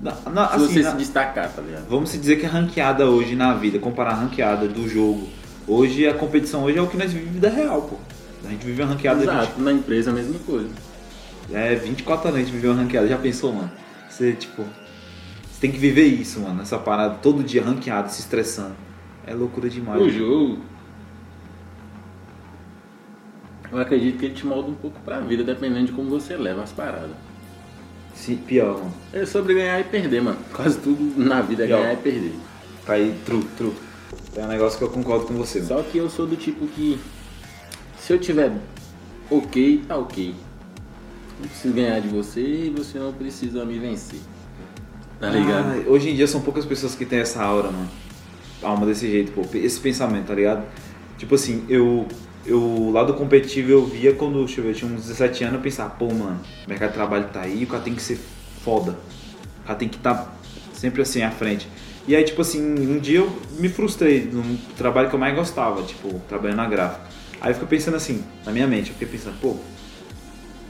[0.00, 1.86] Na- na- Se assim, você na- se destacar, tá ligado?
[1.88, 5.26] Vamos se dizer que a ranqueada hoje na vida, comparar a ranqueada do jogo.
[5.66, 7.96] Hoje a competição hoje é o que nós vivemos vida real, pô.
[8.44, 10.68] A gente vive uma ranqueada Exato, na empresa é a mesma coisa.
[11.52, 13.06] É, 24 anos a gente viveu uma ranqueada.
[13.06, 13.70] Já pensou, mano?
[14.08, 14.62] Você, tipo.
[14.62, 16.62] Você tem que viver isso, mano.
[16.62, 18.74] Essa parada todo dia ranqueado, se estressando.
[19.26, 20.02] É loucura demais.
[20.02, 20.58] O jogo.
[23.70, 26.62] Eu acredito que ele te molda um pouco pra vida, dependendo de como você leva
[26.62, 27.16] as paradas.
[28.14, 28.94] Sim, pior, mano.
[29.12, 30.38] É sobre ganhar e perder, mano.
[30.52, 31.80] Quase tudo na vida é Pior.
[31.80, 32.34] ganhar e perder.
[32.84, 33.72] Tá aí, true, true.
[34.36, 35.68] É um negócio que eu concordo com você, mano.
[35.68, 36.98] Só que eu sou do tipo que.
[37.98, 38.52] Se eu tiver
[39.30, 40.34] ok, tá ok.
[41.42, 44.20] Não preciso ganhar de você e você não precisa me vencer.
[45.18, 45.72] Tá ligado?
[45.72, 47.90] Ah, hoje em dia são poucas pessoas que têm essa aura, mano.
[48.62, 49.42] Alma desse jeito, pô.
[49.56, 50.64] Esse pensamento, tá ligado?
[51.18, 52.06] Tipo assim, eu.
[52.44, 55.56] Eu, o lado competitivo eu via quando deixa eu ver, eu tinha uns 17 anos,
[55.56, 58.18] eu pensava, pô, mano, o mercado de trabalho tá aí, o cara tem que ser
[58.64, 58.98] foda.
[59.62, 60.36] O cara tem que estar
[60.72, 61.68] sempre assim à frente.
[62.06, 65.84] E aí, tipo assim, um dia eu me frustrei no trabalho que eu mais gostava,
[65.84, 67.02] tipo, trabalhando na gráfica.
[67.40, 69.56] Aí eu fiquei pensando assim, na minha mente, eu fiquei pensando, pô,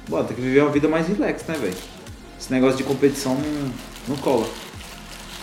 [0.09, 1.75] bora, tem que viver uma vida mais relax, né, velho?
[2.39, 3.73] Esse negócio de competição não,
[4.09, 4.47] não cola.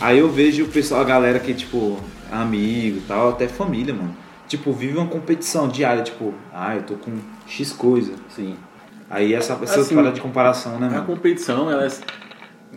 [0.00, 1.98] Aí eu vejo o pessoal, a galera que, tipo,
[2.30, 4.16] amigo e tal, até família, mano.
[4.48, 7.12] Tipo, vive uma competição diária, tipo, ah, eu tô com
[7.46, 8.14] X coisa.
[8.34, 8.56] Sim.
[9.08, 11.06] Aí essa, essa Assim, parada de comparação, né, A mano?
[11.06, 11.90] competição, ela é-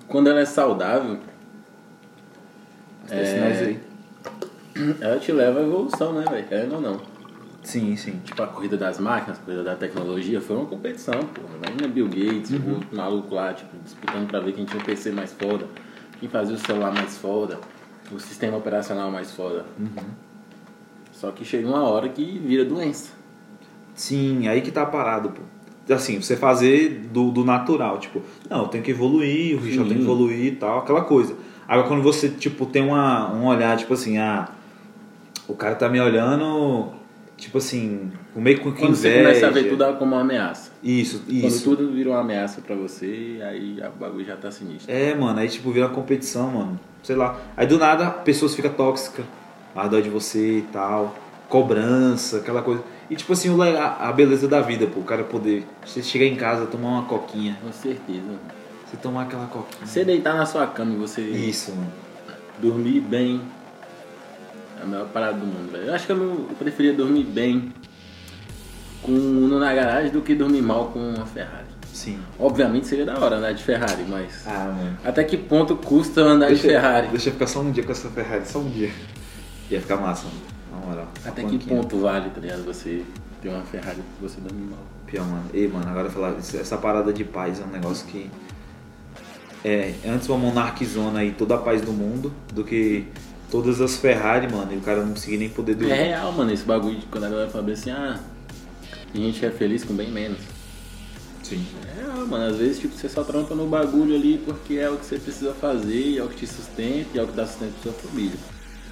[0.08, 1.18] quando ela é saudável,
[3.68, 3.80] aí.
[5.02, 6.48] ela te leva à evolução, né, velho?
[6.48, 7.13] Querendo ou não.
[7.64, 8.20] Sim, sim.
[8.26, 11.42] Tipo, a corrida das máquinas, a corrida da tecnologia, foi uma competição, pô.
[11.58, 12.60] Imagina Bill Gates, Uhum.
[12.60, 15.66] o outro maluco lá, tipo, disputando pra ver quem tinha o PC mais foda,
[16.20, 17.58] quem fazia o celular mais foda,
[18.12, 19.66] o sistema operacional mais foda.
[19.80, 20.04] Uhum.
[21.12, 23.12] Só que chega uma hora que vira doença.
[23.96, 25.42] Sim, aí que tá parado, pô.
[25.94, 29.98] Assim, você fazer do, do natural, tipo, não, eu tenho que evoluir, o Richard tem
[29.98, 31.36] que evoluir e tal, aquela coisa.
[31.68, 34.50] Agora quando você, tipo, tem uma, um olhar, tipo assim, ah,
[35.48, 36.92] o cara tá me olhando,
[37.44, 39.24] tipo assim, meio com Quando você inveja.
[39.28, 40.72] começa a ver tudo como uma ameaça.
[40.84, 41.64] Isso, Quando isso.
[41.64, 44.92] tudo vira uma ameaça pra você, aí o bagulho já tá sinistro.
[44.94, 46.80] É, mano, aí tipo vira uma competição, mano.
[47.02, 47.40] Sei lá.
[47.56, 49.26] Aí do nada pessoas ficam tóxicas,
[49.76, 51.16] a dó de você e tal,
[51.50, 52.84] cobrança, aquela coisa.
[53.10, 55.66] E tipo assim, a, a beleza da vida, pô, o cara poder.
[55.86, 57.58] Você chegar em casa, tomar uma coquinha.
[57.62, 58.22] Com certeza.
[58.88, 59.86] Você tomar aquela coquinha.
[59.86, 61.92] Você deitar na sua cama e você Isso, mano.
[62.60, 63.42] dormir bem
[64.84, 65.86] a melhor parada do mundo, velho.
[65.86, 67.74] Eu acho que eu, não, preferia dormir bem
[69.02, 71.68] com um Uno na garagem do que dormir mal com uma Ferrari.
[71.94, 72.20] Sim.
[72.40, 74.98] Obviamente seria da hora andar de Ferrari, mas Ah, mano.
[75.04, 77.08] até que ponto custa andar de Ferrari?
[77.10, 78.90] Deixa eu ficar só um dia com essa Ferrari, só um dia.
[79.70, 80.42] Ia ficar massa, mano.
[80.72, 81.08] Na moral.
[81.26, 82.64] Até que ponto vale, tá ligado?
[82.66, 83.04] Você
[83.42, 84.80] ter uma Ferrari e você dormir mal.
[85.06, 85.46] Pior, mano.
[85.54, 88.30] Ei, mano, agora eu falar, essa parada de paz é um negócio que.
[89.64, 93.08] É, antes uma monarquizona aí, toda a paz do mundo, do que
[93.54, 95.94] todas as Ferrari, mano, e o cara não conseguir nem poder dormir.
[95.94, 98.20] É real, mano, esse bagulho de quando a galera fala assim, ah,
[99.14, 100.40] a gente é feliz com bem menos.
[101.44, 101.64] Sim.
[101.88, 104.98] É real, mano, às vezes tipo, você só trampa no bagulho ali porque é o
[104.98, 107.74] que você precisa fazer, é o que te sustenta, e é o que dá sustento
[107.74, 108.40] pra sua família.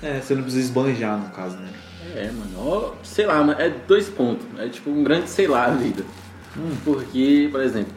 [0.04, 1.69] É, você não precisa esbanjar no caso, né?
[2.15, 4.45] É, mano, ó, sei lá, mano, é dois pontos.
[4.60, 6.06] É tipo um grande sei lá a vida.
[6.86, 7.93] Porque, por exemplo,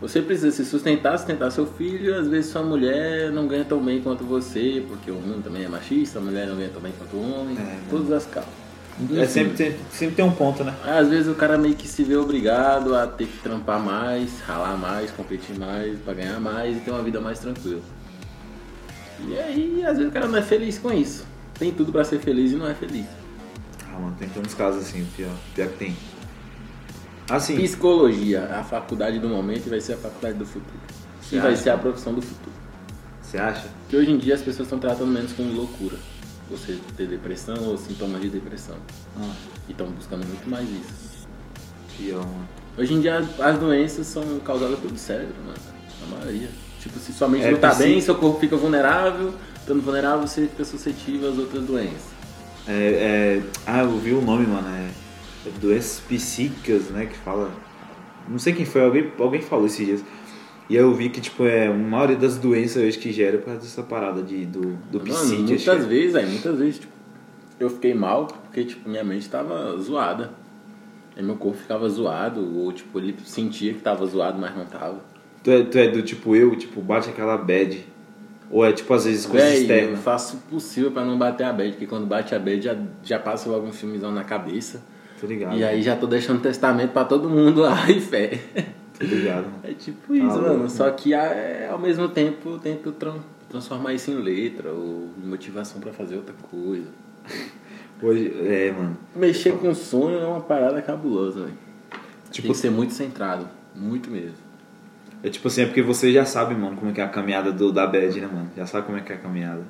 [0.00, 4.00] você precisa se sustentar, sustentar seu filho, às vezes sua mulher não ganha tão bem
[4.02, 7.16] quanto você, porque o homem também é machista, a mulher não ganha tão bem quanto
[7.16, 8.50] o homem, É, todas as causas.
[9.14, 10.74] É sempre, tem- sempre tem um ponto, né?
[10.82, 14.76] Às vezes o cara meio que se vê obrigado a ter que trampar mais, ralar
[14.78, 17.82] mais, competir mais, pra ganhar mais e ter uma vida mais tranquila.
[19.28, 21.26] E aí, às vezes o cara não é feliz com isso.
[21.58, 23.06] Tem tudo pra ser feliz e não é feliz.
[23.86, 25.96] Ah, mano, tem uns casos assim, pior, pior que tem.
[27.28, 30.78] Assim, Psicologia, a faculdade do momento vai ser a faculdade do futuro.
[31.32, 31.62] E vai acha?
[31.62, 32.54] ser a profissão do futuro.
[33.20, 33.68] você acha?
[33.82, 35.96] Porque hoje em dia as pessoas estão tratando menos como loucura.
[36.48, 38.76] Você ter depressão ou sintomas de depressão.
[39.20, 39.32] Ah,
[39.68, 41.26] E estão buscando muito mais isso.
[41.96, 42.48] pior, mano.
[42.78, 45.58] Hoje em dia as doenças são causadas pelo cérebro, mano.
[46.04, 46.48] A maioria.
[46.80, 49.34] Tipo, se sua mente É, não tá bem, seu corpo fica vulnerável.
[49.58, 52.14] Estando vulnerável, você fica suscetível às outras doenças.
[52.68, 54.68] É, é, ah, eu vi o nome, mano.
[54.68, 55.05] É
[55.60, 57.06] doenças psíquicas, né?
[57.06, 57.50] Que fala.
[58.28, 60.04] Não sei quem foi, alguém, alguém falou esses dias.
[60.68, 63.46] E eu vi que, tipo, é, a maioria das doenças hoje que gera é por
[63.46, 65.42] causa dessa parada de, do, do psíquico.
[65.42, 65.86] muitas é.
[65.86, 66.92] vezes, aí, muitas vezes, tipo,
[67.60, 70.32] eu fiquei mal porque, tipo, minha mente tava zoada.
[71.16, 75.00] Aí meu corpo ficava zoado, ou, tipo, ele sentia que tava zoado, mas não tava.
[75.42, 77.86] Tu é, tu é do tipo eu, tipo, bate aquela bad.
[78.50, 79.96] Ou é, tipo, às vezes coisa Véi, eu externa.
[79.96, 83.18] faço o possível pra não bater a bad, porque quando bate a bad já, já
[83.18, 84.82] passa logo um filmezão na cabeça.
[85.20, 85.56] Tô ligado.
[85.56, 88.38] E aí já tô deixando testamento pra todo mundo lá e fé.
[88.98, 89.46] Tô ligado.
[89.62, 90.48] É tipo isso, Ah, mano.
[90.54, 90.70] louco.
[90.70, 95.26] Só que é, ao mesmo tempo eu tento tran- transformar isso em letra ou em
[95.28, 96.86] motivação pra fazer outra coisa.
[98.02, 98.96] Hoje, é, mano.
[99.14, 101.52] Mexer com sonho é uma parada cabulosa, velho.
[102.30, 103.48] Tipo- Tem que ser muito centrado.
[103.74, 104.36] Muito mesmo.
[105.22, 107.50] É tipo assim, é porque você já sabe, mano, como é que é a caminhada
[107.50, 108.50] do, da bad, né, mano?
[108.56, 109.62] Já sabe como é que é a caminhada.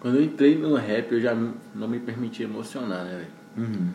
[0.00, 1.34] Quando eu entrei no rap, eu já
[1.74, 3.68] não me permiti emocionar, né, velho?
[3.68, 3.88] Uhum.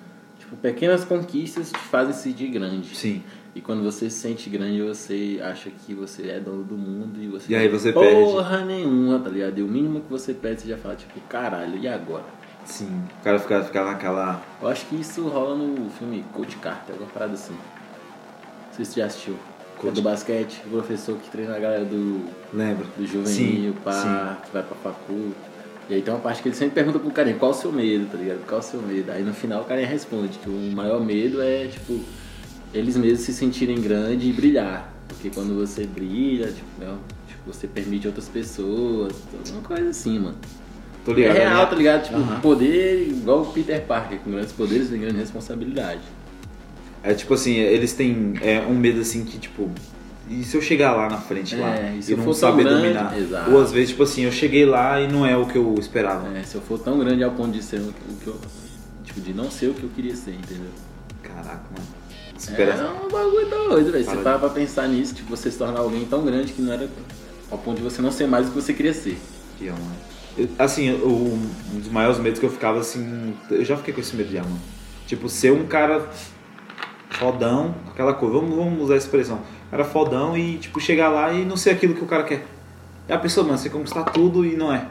[0.52, 2.94] Tipo, pequenas conquistas te fazem se sentir grande.
[2.96, 3.24] Sim.
[3.56, 7.28] E quando você se sente grande, você acha que você é dono do mundo e
[7.28, 7.52] você.
[7.52, 9.58] E aí você Porra nenhuma, tá ligado?
[9.60, 12.26] E o mínimo que você pede, você já fala, tipo, caralho, e agora?
[12.66, 13.02] Sim.
[13.20, 14.42] O cara fica, fica naquela.
[14.62, 17.54] Eu acho que isso rola no filme Coach Carter, alguma parada assim.
[17.54, 19.34] Não sei se você já assistiu.
[19.34, 22.86] É Coach- do basquete, o professor que treina a galera do, Lembra?
[22.98, 25.34] do juvenil, Sim, pá, que vai pra facu.
[25.92, 28.06] E aí tem uma parte que ele sempre pergunta pro carinha, qual o seu medo,
[28.10, 28.46] tá ligado?
[28.48, 29.12] Qual o seu medo?
[29.12, 32.00] Aí no final o carinha responde que o maior medo é, tipo,
[32.74, 34.90] eles mesmos se sentirem grande e brilhar.
[35.10, 36.96] Porque quando você brilha, tipo, né,
[37.28, 39.14] tipo, você permite outras pessoas,
[39.52, 40.38] uma coisa assim, mano.
[41.04, 41.36] Tô É ligado.
[41.36, 41.66] real, né?
[41.66, 42.04] tá ligado?
[42.06, 42.40] Tipo, Aham.
[42.40, 46.00] poder igual o Peter Parker, com grandes poderes vem grande responsabilidade.
[47.04, 49.70] É tipo assim, eles têm é, um medo assim que, tipo.
[50.30, 52.64] E se eu chegar lá na frente É, lá e se eu não for saber
[52.64, 53.18] grande, dominar?
[53.18, 53.52] exato.
[53.52, 56.28] Ou às vezes, tipo assim, eu cheguei lá e não é o que eu esperava.
[56.38, 58.40] É, se eu for tão grande ao ponto de ser o que que eu.
[59.04, 60.70] Tipo, de não ser o que eu queria ser, entendeu?
[61.22, 61.88] Caraca, mano.
[62.36, 63.06] É Superação.
[63.06, 64.06] um bagulho doido, velho.
[64.06, 66.88] Você Para pra pensar nisso, tipo, você se tornar alguém tão grande que não era
[67.52, 69.18] ao ponto de você não ser mais o que você queria ser.
[69.62, 69.82] Ó, mano.
[70.38, 71.38] Eu- assim, o-
[71.76, 73.34] um dos maiores medos que eu ficava assim.
[73.50, 74.60] Eu já fiquei com esse medo já, mano.
[75.06, 76.10] Tipo, ser um cara
[77.10, 78.36] fodão, aquela coisa.
[78.40, 79.42] Vamos, vamos usar a expressão.
[79.72, 82.46] Cara fodão e, tipo, chegar lá e não ser aquilo que o cara quer.
[83.08, 84.86] É a pessoa, mano, você conquistar tudo e não é.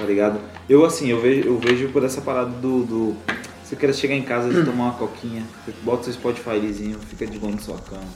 [0.00, 0.40] Tá ligado?
[0.66, 2.84] Eu, assim, eu vejo, eu vejo por essa parada do.
[2.84, 3.16] do
[3.62, 5.44] você quer chegar em casa e tomar uma coquinha,
[5.82, 8.08] bota seu Spotifyzinho, fica de boa na sua cama.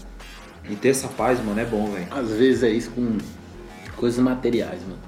[0.68, 2.06] E ter essa paz, mano, é bom, velho.
[2.10, 3.18] Às vezes é isso com
[3.96, 4.98] coisas materiais, mano.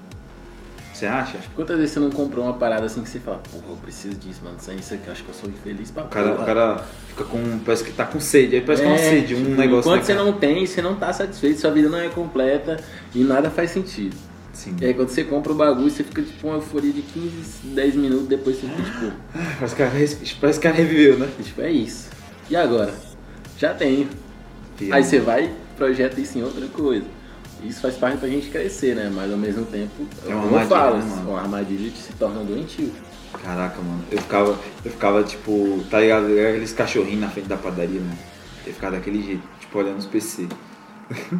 [0.96, 1.38] Você acha?
[1.54, 4.40] Quantas vezes você não comprou uma parada assim que você fala, porra, eu preciso disso,
[4.42, 4.56] mano.
[4.58, 6.42] Sem isso aqui, eu acho que eu sou infeliz pra O cara, porra.
[6.42, 7.58] o cara fica com.
[7.58, 8.56] Parece que tá com sede.
[8.56, 9.90] Aí parece que é uma sede, um tipo, negócio.
[9.90, 12.82] Enquanto na você não tem, você não tá satisfeito, sua vida não é completa
[13.14, 14.16] e nada faz sentido.
[14.54, 14.74] Sim.
[14.80, 17.94] E aí quando você compra o bagulho, você fica tipo uma euforia de 15, 10
[17.96, 19.12] minutos, depois você fica tipo,
[19.58, 19.92] Parece que, cara,
[20.40, 21.28] parece que cara reviveu, né?
[21.42, 22.08] tipo, é isso.
[22.48, 22.94] E agora?
[23.58, 24.08] Já tenho.
[24.90, 27.04] Aí você vai e projeta isso em outra coisa.
[27.62, 29.10] Isso faz parte pra gente crescer, né?
[29.12, 31.30] Mas ao mesmo tempo, É uma como eu falo, né, mano?
[31.30, 32.92] uma armadilha se torna doentio.
[33.42, 34.04] Caraca, mano.
[34.10, 36.24] Eu ficava, eu ficava tipo, tá ligado?
[36.26, 38.18] Aqueles cachorrinhos na frente da padaria, mano.
[38.66, 40.46] Eu ficava daquele jeito, tipo, olhando os PC.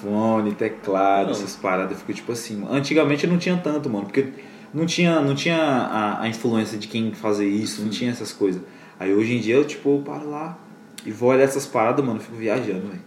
[0.00, 1.32] Fone, teclado, Não.
[1.32, 1.92] essas paradas.
[1.92, 2.56] Eu fico tipo assim.
[2.56, 2.74] mano.
[2.74, 4.28] Antigamente não tinha tanto, mano, porque
[4.72, 8.62] não tinha, não tinha a, a influência de quem fazer isso, não tinha essas coisas.
[8.98, 10.58] Aí hoje em dia eu, tipo, eu paro lá
[11.04, 13.02] e vou olhar essas paradas, mano, eu fico viajando, velho.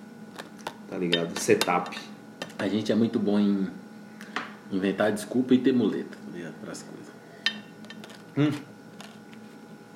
[0.89, 1.37] Tá ligado?
[1.39, 1.97] Setup.
[2.63, 3.67] A gente é muito bom em
[4.71, 6.53] inventar desculpa e ter muleta, tá ligado?
[6.63, 7.13] Pras coisas.
[8.37, 8.57] Hum.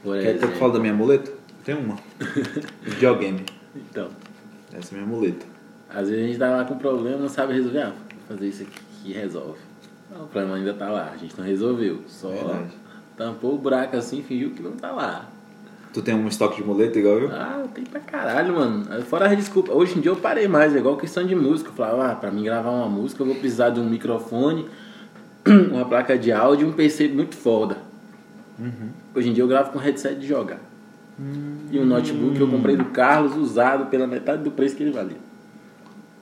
[0.03, 1.31] Por Quer, quer que eu fale da minha muleta?
[1.63, 1.97] Tem uma.
[2.83, 3.45] Videogame.
[3.73, 4.09] Então,
[4.73, 5.45] Essa é a minha muleta.
[5.89, 7.83] às vezes a gente tá lá com problema, não sabe resolver.
[7.83, 7.93] Ah,
[8.27, 9.59] vou fazer isso aqui que resolve.
[10.11, 12.01] Não, o problema ainda tá lá, a gente não resolveu.
[12.07, 12.71] Só Verdade.
[13.15, 15.29] tampou o buraco assim, fingiu que não tá lá.
[15.97, 17.31] Tu tem um estoque de muleta igual eu?
[17.31, 18.85] Ah, tem pra caralho, mano.
[19.05, 19.75] Fora as desculpas.
[19.75, 21.71] Hoje em dia eu parei mais, é igual questão de música.
[21.71, 24.67] Eu falava, ah, pra mim gravar uma música eu vou precisar de um microfone,
[25.73, 27.77] uma placa de áudio e um PC muito foda.
[29.15, 30.59] Hoje em dia eu gravo com headset de jogar.
[31.71, 34.91] E um notebook que eu comprei do Carlos usado pela metade do preço que ele
[34.91, 35.17] valia.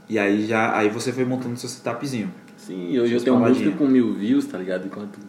[0.07, 2.31] E aí já aí você foi montando seu setupzinho.
[2.55, 3.65] Sim, hoje eu tenho paladinhas.
[3.65, 4.85] música com mil views, tá ligado?
[4.85, 5.19] Enquanto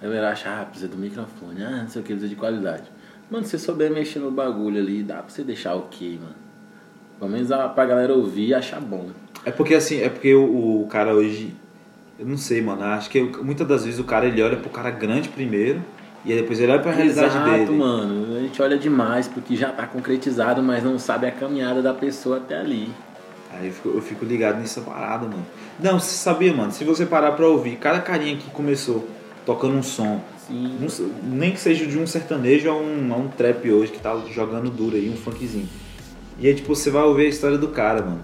[0.00, 2.98] a galera acha, ah, precisa do microfone, ah, não sei o que, precisa de qualidade.
[3.30, 6.34] Mano, se você souber mexer no bagulho ali, dá pra você deixar ok, mano.
[7.18, 9.08] Pelo menos a- pra galera ouvir e achar bom.
[9.44, 11.54] É porque assim, é porque o, o cara hoje.
[12.18, 12.82] Eu não sei, mano.
[12.84, 15.80] Acho que eu- muitas das vezes o cara ele olha pro cara grande primeiro.
[16.24, 17.70] E aí depois ele olha pra realidade Exato, dele.
[17.72, 18.36] mano.
[18.36, 22.36] A gente olha demais porque já tá concretizado, mas não sabe a caminhada da pessoa
[22.38, 22.90] até ali.
[23.52, 25.46] Aí eu fico, eu fico ligado nessa parada, mano.
[25.78, 29.08] Não, você sabia, mano, se você parar pra ouvir, cada carinha que começou
[29.46, 30.78] tocando um som, Sim.
[31.04, 34.20] um- nem que seja de um sertanejo a um, a um trap hoje, que tá
[34.32, 35.68] jogando duro aí, um funkzinho.
[36.38, 38.20] E aí, tipo, você vai ouvir a história do cara, mano.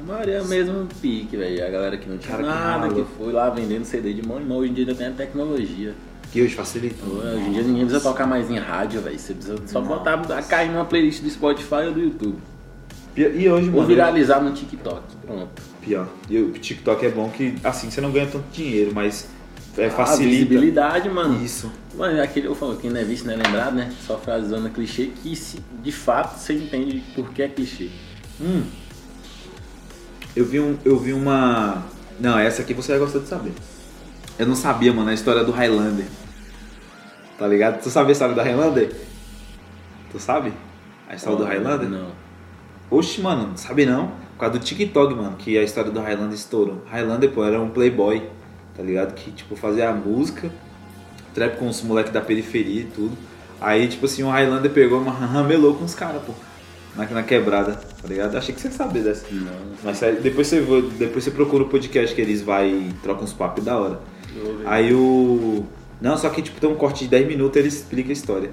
[0.00, 1.64] A maioria é o mesmo pique, velho.
[1.66, 3.06] A galera que não tinha Cara que nada, que, rala.
[3.16, 4.58] foi lá vendendo CD de mão em mão.
[4.58, 5.94] Hoje em dia ainda tem a tecnologia.
[6.32, 7.04] Que hoje facilita.
[7.06, 9.18] Hoje em dia ninguém precisa tocar mais em rádio, velho.
[9.18, 9.94] Você precisa só Nossa.
[10.16, 12.36] botar a cair numa playlist do Spotify ou do YouTube.
[13.16, 13.86] E hoje, Ou mano.
[13.86, 15.02] viralizar no TikTok.
[15.24, 15.62] Pronto.
[15.82, 16.08] Pior.
[16.30, 19.28] E o TikTok é bom que, assim, você não ganha tanto dinheiro, mas
[19.76, 20.30] é, A facilita.
[20.30, 21.42] visibilidade, mano.
[21.44, 21.70] Isso.
[21.96, 23.92] Mano, é aquele eu falo, quem não é visto não é lembrado, né?
[24.06, 27.90] Só frasezona clichê que se, de fato você entende por que é clichê.
[28.40, 28.62] Hum.
[30.34, 31.82] Eu vi, um, eu vi uma.
[32.18, 33.52] Não, essa aqui você vai gostar de saber.
[34.38, 36.06] Eu não sabia, mano, a história do Highlander.
[37.38, 37.82] Tá ligado?
[37.82, 38.94] Tu sabe a história do Highlander?
[40.10, 40.52] Tu sabe?
[41.08, 41.88] A história do Highlander?
[41.88, 42.08] Não.
[42.90, 44.08] Oxe, mano, não sabe não.
[44.32, 46.82] Por causa do TikTok, mano, que a história do Highlander estourou.
[46.90, 48.22] Highlander, pô, era um playboy,
[48.76, 49.14] tá ligado?
[49.14, 50.50] Que, tipo, fazia a música,
[51.34, 53.16] trap com os moleques da periferia e tudo.
[53.60, 56.32] Aí, tipo assim, o Highlander pegou uma ramelou com os caras, pô.
[56.96, 58.36] Na, na quebrada, tá ligado?
[58.36, 59.24] Achei que você ia saber dessa.
[59.30, 59.50] Não.
[59.82, 63.24] Mas sério, depois você, vo- depois você procura o podcast que eles vai e trocam
[63.24, 64.00] uns papos da hora.
[64.66, 65.64] Aí o.
[66.02, 68.50] Não, só que tipo, tem um corte de 10 minutos ele explica a história.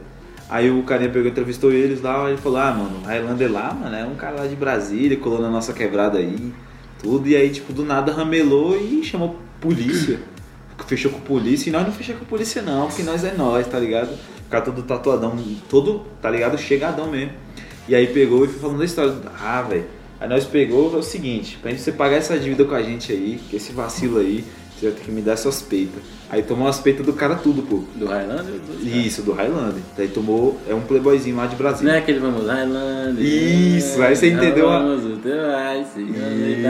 [0.49, 3.95] Aí o carinha pegou, entrevistou eles lá, ele falou, ah, mano, o Highlander lá, mano,
[3.95, 6.53] é um cara lá de Brasília, colou na nossa quebrada aí,
[7.03, 10.19] tudo, e aí, tipo, do nada ramelou e chamou polícia.
[10.87, 13.77] Fechou com polícia, e nós não fechamos com polícia não, porque nós é nós, tá
[13.77, 14.17] ligado?
[14.43, 15.37] Ficar todo tatuadão,
[15.69, 16.57] todo, tá ligado?
[16.57, 17.33] Chegadão mesmo.
[17.87, 19.15] E aí pegou e foi falando da história.
[19.39, 19.85] Ah, velho.
[20.19, 23.11] Aí nós pegou, é o seguinte, pra gente você pagar essa dívida com a gente
[23.11, 24.43] aí, que esse vacilo aí,
[24.79, 26.01] você vai ter que me dar suas peitas.
[26.29, 27.83] Aí tomou as peitas do cara tudo, pô.
[27.95, 28.53] Do Highlander?
[28.81, 29.81] Isso, do Highlander.
[29.97, 31.91] Daí tomou, é um playboyzinho lá de Não Brasília.
[31.93, 33.23] é aquele famoso Highlander.
[33.23, 35.19] Isso, aí você entendeu a- Famoso,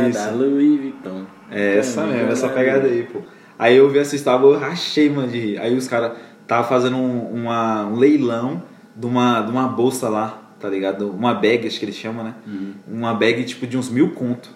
[0.09, 0.13] Isso.
[0.13, 1.25] da Louis Vuitton.
[1.51, 3.19] É essa mesmo, essa pegada aí, pô.
[3.57, 5.57] Aí eu vi essa história, eu rachei, mano, de rir.
[5.59, 6.13] Aí os caras
[6.47, 8.63] tava fazendo um, uma- um leilão
[8.95, 11.09] de uma, de uma bolsa lá, tá ligado?
[11.11, 12.33] Uma bag, acho que eles chamam, né?
[12.47, 12.73] Uhum.
[12.87, 14.49] Uma bag, tipo, de uns mil conto.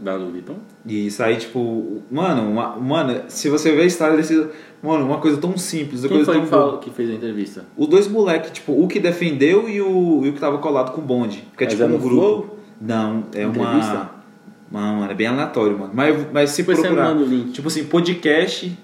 [0.00, 0.16] Da?
[0.86, 4.46] E isso aí, tipo, mano, uma- mano, se você ver a história desse.
[4.80, 6.62] Mano, uma coisa tão simples, uma Quem coisa foi tão que, boa.
[6.66, 7.64] falou, que fez a entrevista?
[7.76, 11.00] Os dois moleques, tipo, o que defendeu e o, e o que tava colado com
[11.00, 11.42] o bonde.
[11.50, 12.08] Porque é Mas tipo é um grupo.
[12.14, 12.58] Flow?
[12.80, 13.92] Não, é Entrevista?
[13.92, 14.18] uma.
[14.70, 15.90] Mano, mano, é bem aleatório, mano.
[15.92, 17.08] Mas, mas se Depois você procurar.
[17.14, 17.50] manda o link.
[17.50, 18.78] Tipo assim, podcast.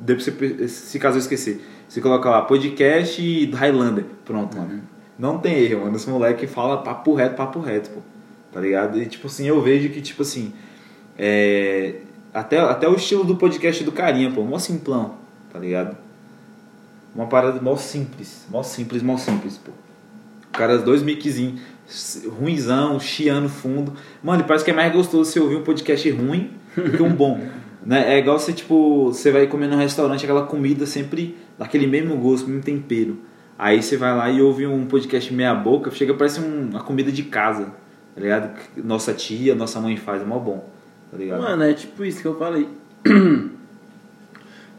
[0.00, 1.62] Depois você, se caso eu esquecer.
[1.88, 4.04] Você coloca lá, podcast e do Highlander.
[4.24, 4.80] Pronto, mano.
[5.18, 5.96] Não tem erro, mano.
[5.96, 8.00] Esse moleque fala papo reto, papo reto, pô.
[8.54, 9.02] Tá ligado?
[9.02, 10.52] E tipo assim, eu vejo que, tipo assim.
[11.18, 11.96] É.
[12.32, 14.44] Até, até o estilo do podcast do carinha, pô.
[14.44, 15.16] Mó simplão,
[15.52, 15.96] tá ligado?
[17.14, 18.46] Uma parada mó simples.
[18.48, 19.72] Mó simples, mó simples, pô.
[20.48, 21.60] O cara, dois miczinhos,
[22.38, 23.92] ruinzão, chiando fundo.
[24.22, 27.40] Mano, parece que é mais gostoso você ouvir um podcast ruim do que um bom.
[27.84, 28.14] né?
[28.14, 32.46] É igual você, tipo, você vai comer num restaurante, aquela comida sempre daquele mesmo gosto,
[32.48, 33.18] mesmo tempero.
[33.58, 37.10] Aí você vai lá e ouve um podcast meia boca, chega parece um- uma comida
[37.12, 37.72] de casa,
[38.14, 38.54] tá ligado?
[38.74, 40.68] Que Nossa tia, nossa mãe faz, é mó bom,
[41.10, 41.42] tá ligado?
[41.42, 42.68] Mano, é tipo isso que eu falei.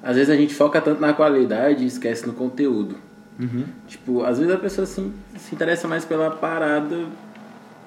[0.04, 2.96] Às vezes a gente foca tanto na qualidade e esquece no conteúdo.
[3.40, 3.66] Uhum.
[3.88, 7.06] Tipo, às vezes a pessoa se, se interessa mais pela parada,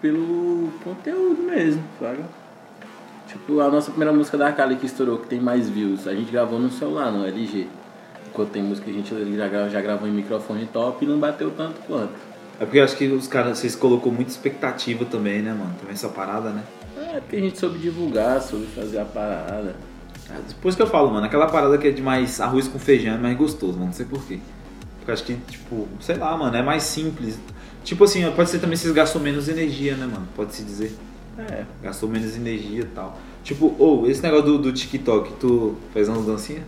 [0.03, 2.19] pelo conteúdo mesmo, sabe?
[3.29, 6.31] Tipo, a nossa primeira música da Kali que estourou, que tem mais views, a gente
[6.33, 7.69] gravou no celular, no LG.
[8.29, 11.19] Enquanto tem música que a gente já, gra- já gravou em microfone top e não
[11.19, 12.13] bateu tanto quanto.
[12.61, 15.75] É porque eu acho que os caras, vocês colocou muita expectativa também, né, mano?
[15.79, 16.65] Também essa parada, né?
[16.97, 19.77] É, porque a gente soube divulgar, soube fazer a parada.
[20.29, 23.15] É, Depois que eu falo, mano, aquela parada que é de mais arroz com feijão
[23.15, 24.41] é mais gostoso, mano, não sei porquê.
[24.99, 27.39] Porque eu acho que, tipo, sei lá, mano, é mais simples.
[27.85, 30.27] Tipo assim, pode ser também que vocês gastam menos energia, né, mano?
[30.35, 30.93] Pode se dizer.
[31.39, 33.17] É, Gastou menos energia e tal.
[33.45, 36.65] Tipo, ou esse negócio do, do TikTok, tu faz umas dancinhas?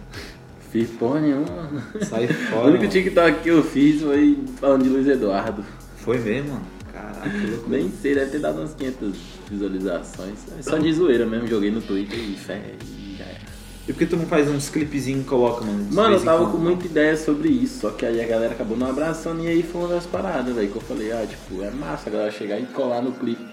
[0.70, 1.68] Fiz porra nenhuma.
[2.02, 2.66] Sai O fora.
[2.68, 2.88] único mano.
[2.90, 5.64] TikTok que eu fiz foi falando de Luiz Eduardo.
[5.96, 6.66] Foi mesmo, mano.
[6.92, 7.30] Caraca.
[7.68, 9.16] Nem sei, deve ter dado umas 500
[9.50, 10.38] visualizações.
[10.58, 12.60] É só de zoeira mesmo, joguei no Twitter e fé.
[12.84, 13.40] E já era.
[13.88, 15.84] E por que tu não faz uns clipezinhos e coloca, mano?
[15.84, 16.52] de Mano, eu vez em tava quando?
[16.52, 19.62] com muita ideia sobre isso, só que aí a galera acabou não abraçando e aí
[19.62, 22.60] foi uma das paradas, velho, que eu falei, ah, tipo, é massa a galera chegar
[22.60, 23.44] e colar no clipe.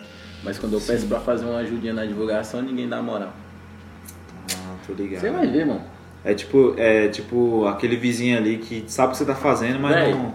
[0.43, 3.33] Mas quando eu peço pra fazer uma ajudinha na divulgação, ninguém dá moral.
[4.53, 5.21] Ah, tô ligado.
[5.21, 5.81] Você vai ver, mano.
[6.23, 9.95] É tipo, é tipo aquele vizinho ali que sabe o que você tá fazendo, mas
[9.95, 10.13] Véi.
[10.13, 10.33] não,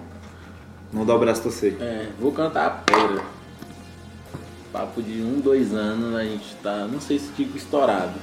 [0.93, 1.77] não dá o braço torcer.
[1.81, 3.23] É, vou cantar a pedra.
[4.73, 8.15] Papo de um, dois anos, a gente tá, não sei se digo estourado.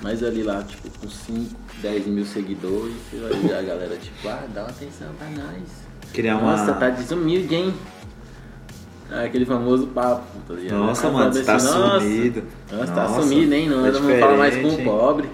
[0.00, 4.62] Mas ali lá, tipo, com 5, 10 mil seguidores, ver a galera, tipo, ah, dá
[4.62, 5.62] uma atenção pra nós.
[6.12, 6.56] Criar uma.
[6.56, 7.74] Nossa, tá desumilde, hein?
[9.10, 10.78] É aquele famoso papo, tá ligado?
[10.78, 12.42] Nossa, Aí mano, fala você tá assim, sumido.
[12.70, 13.68] Nossa, tá Nossa, sumido, hein?
[13.68, 15.28] Não, tá eu não falo mais com o pobre.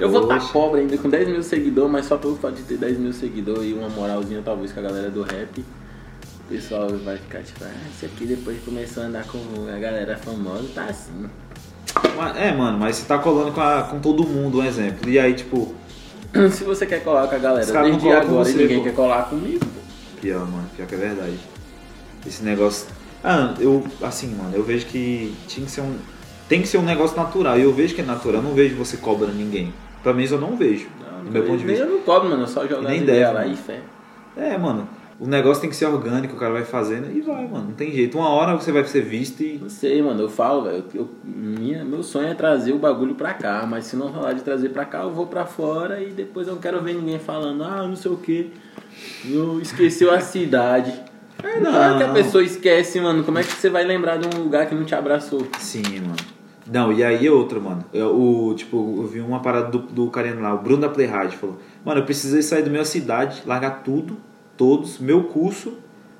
[0.00, 0.52] Eu vou estar Poxa.
[0.52, 3.70] pobre ainda, com 10 mil seguidores, mas só pelo fato de ter 10 mil seguidores
[3.70, 7.70] e uma moralzinha talvez com a galera do rap, o pessoal vai ficar tipo, ah,
[7.94, 9.38] esse aqui depois começou a andar com
[9.74, 11.28] a galera famosa, tá assim.
[12.36, 15.08] É, mano, mas você tá colando com, a- com todo mundo, um exemplo.
[15.08, 15.74] E aí, tipo,
[16.52, 18.84] Se você quer colar com a galera desde agora e você, ninguém pô.
[18.84, 20.20] quer colar comigo, pô.
[20.20, 21.38] pior, mano, pior que é verdade.
[22.26, 22.86] Esse negócio.
[23.22, 25.94] Ah, eu, assim, mano, eu vejo que tinha que ser um.
[26.48, 27.58] Tem que ser um negócio natural.
[27.58, 28.36] E eu vejo que é natural.
[28.36, 29.72] Eu não vejo você cobrando ninguém.
[30.02, 30.88] Pelo menos eu não vejo.
[31.00, 31.88] Não, do meu ponto de nem vista.
[31.88, 33.80] eu não cobro, mano, eu só jogo Nem ideias lá fé.
[34.36, 34.88] É, mano.
[35.20, 37.66] O negócio tem que ser orgânico, o cara vai fazendo e vai, mano.
[37.66, 38.18] Não tem jeito.
[38.18, 39.56] Uma hora você vai ser visto e.
[39.62, 40.84] Não sei, mano, eu falo, velho.
[41.24, 44.70] minha- Meu sonho é trazer o bagulho pra cá, mas se não rolar de trazer
[44.70, 47.86] pra cá, eu vou pra fora e depois eu não quero ver ninguém falando, ah,
[47.86, 48.50] não sei o que,
[49.30, 50.92] eu esqueceu a cidade.
[51.42, 52.14] É, não, é que a Não.
[52.14, 53.24] pessoa esquece, mano.
[53.24, 55.46] Como é que você vai lembrar de um lugar que não te abraçou?
[55.58, 56.16] Sim, mano.
[56.70, 57.84] Não, e aí outra, mano.
[57.92, 61.06] Eu, o, tipo, eu vi uma parada do, do carinha lá, o Bruno da Play
[61.06, 64.16] Hard, falou: Mano, eu precisei sair da minha cidade, largar tudo,
[64.56, 65.74] todos, meu curso,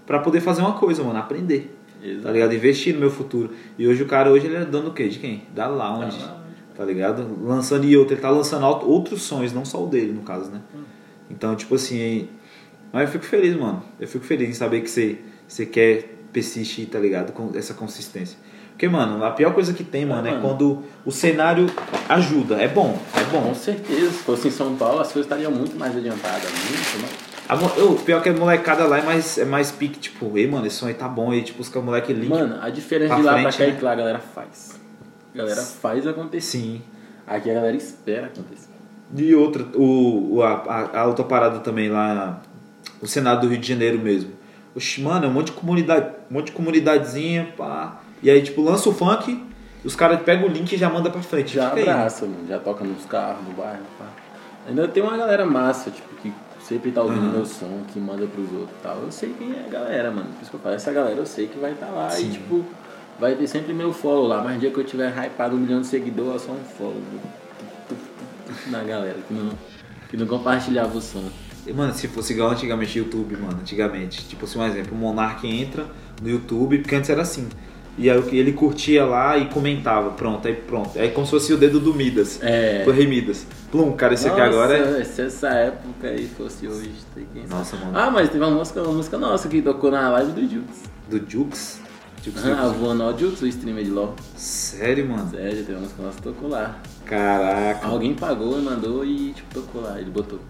[0.07, 1.77] pra poder fazer uma coisa, mano, aprender.
[2.03, 2.25] Exato.
[2.25, 2.53] Tá ligado?
[2.55, 3.51] Investir no meu futuro.
[3.79, 5.09] E hoje o cara, hoje ele é dono do quê?
[5.09, 5.45] De quem?
[5.55, 6.19] Da Lounge.
[6.19, 6.43] Da Lounge.
[6.77, 7.25] Tá ligado?
[7.45, 10.51] Lançando e outro, ele tá lançando out- outros sonhos, não só o dele, no caso,
[10.51, 10.61] né?
[11.31, 12.29] Então, tipo assim.
[12.93, 13.83] Mas eu fico feliz, mano.
[13.99, 15.19] Eu fico feliz em saber que você,
[15.49, 17.33] você quer persistir, tá ligado?
[17.33, 18.39] Com essa consistência.
[18.71, 20.43] Porque, mano, a pior coisa que tem, mano, é mano.
[20.43, 21.67] quando o cenário
[22.09, 22.57] ajuda.
[22.57, 23.55] É bom, é Com bom.
[23.55, 26.43] certeza, se fosse em São Paulo, as coisas estariam muito mais adiantadas.
[26.43, 27.09] Muito, né?
[27.49, 30.67] A, eu, pior que a molecada lá é mais, é mais pique, tipo, ei, mano,
[30.67, 32.29] esse som aí tá bom aí, tipo, os moleque link.
[32.29, 33.77] Mano, a diferença de lá frente, pra cá é né?
[33.77, 34.81] que lá a galera faz.
[35.35, 36.59] A galera faz acontecer.
[36.59, 36.83] Sim.
[37.27, 38.71] Aqui a galera espera acontecer.
[39.15, 42.41] E outra, o, a, a outra parada também lá,
[43.03, 44.31] o Senado do Rio de Janeiro mesmo.
[44.75, 48.01] Oxi, mano, é um monte de comunidade, um monte de comunidadezinha, pá.
[48.23, 49.45] E aí, tipo, lança o funk,
[49.85, 51.55] os caras pegam o link e já manda pra frente.
[51.55, 51.89] Já Fica aí.
[51.89, 52.47] abraça, mano.
[52.49, 54.07] Já toca nos carros, no bairro, pá.
[54.69, 57.33] Ainda tem uma galera massa, tipo, que sempre tá ouvindo Aham.
[57.33, 58.97] meu som, que manda pros outros e tal.
[58.99, 60.29] Eu sei quem é a galera, mano.
[60.35, 62.29] Por isso que eu falo, essa galera eu sei que vai estar tá lá Sim.
[62.29, 62.65] e, tipo,
[63.19, 64.43] vai ter sempre meu follow lá.
[64.43, 67.03] Mas no dia que eu tiver hypado um milhão de seguidores, é só um follow.
[68.71, 69.51] Na galera que não,
[70.09, 71.29] que não compartilhava o som.
[71.75, 74.27] Mano, se fosse igual antigamente YouTube, mano, antigamente.
[74.27, 75.87] Tipo assim, um exemplo, o Monark entra
[76.21, 77.49] no YouTube, porque antes era assim.
[77.99, 80.99] E aí ele curtia lá e comentava, pronto, aí pronto.
[80.99, 82.39] É como se fosse o dedo do Midas.
[82.43, 82.83] É.
[82.85, 83.47] Do Rei Midas.
[83.71, 85.05] Plum, cara, esse aqui agora é.
[85.05, 87.27] Se essa época aí fosse hoje, tem.
[87.49, 87.93] Nossa, mano.
[87.95, 90.83] Ah, mas teve uma música, uma música nossa que tocou na live do Jukes.
[91.09, 91.81] Do Jukes?
[92.25, 92.81] Jukes, Ah, Jukes.
[92.81, 94.15] voando ao Jukes, o streamer de LOL.
[94.37, 95.29] Sério, mano?
[95.31, 96.79] Sério, teve uma música nossa que tocou lá.
[97.05, 97.87] Caraca.
[97.87, 100.41] Alguém pagou e mandou e tipo, tocou lá, ele botou.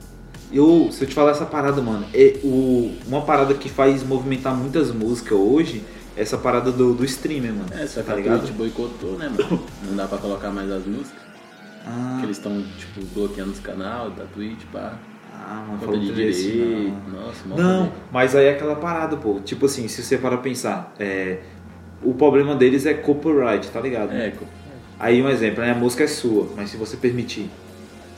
[0.52, 4.54] Eu, se eu te falar essa parada, mano, é o, uma parada que faz movimentar
[4.54, 5.82] muitas músicas hoje
[6.16, 7.68] é essa parada do, do streamer, mano.
[7.72, 8.40] É, só que tá a ligado?
[8.40, 9.62] Twitch boicotou, né, mano?
[9.88, 11.22] Não dá pra colocar mais as músicas.
[11.86, 14.98] Ah, Porque eles estão, tipo, bloqueando os canais da Twitch, pá.
[15.34, 17.02] ah, mano, de direito.
[17.10, 17.20] não.
[17.20, 19.40] Nossa, Não, mas aí é aquela parada, pô.
[19.40, 21.38] Tipo assim, se você para pensar, é,
[22.02, 24.12] o problema deles é copyright, tá ligado?
[24.12, 24.44] É, co-
[25.00, 25.72] Aí um exemplo, né?
[25.72, 27.50] A música é sua, mas se você permitir,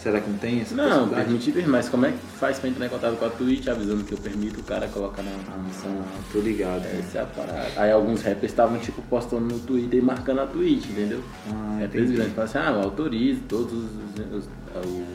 [0.04, 2.88] será que não tem essa Não, permitir, mas como é que faz pra entrar em
[2.90, 5.90] contato com a Twitch avisando que eu permito o cara colocar na missão?
[5.98, 6.84] Ah, tô ligado.
[6.84, 7.70] Essa é a parada.
[7.74, 11.22] Aí alguns rappers estavam, tipo, postando no Twitter e marcando a Twitch, entendeu?
[11.50, 13.88] Ah, rappers grandes falam assim, ah, eu autorizo todos os,
[14.36, 14.48] os,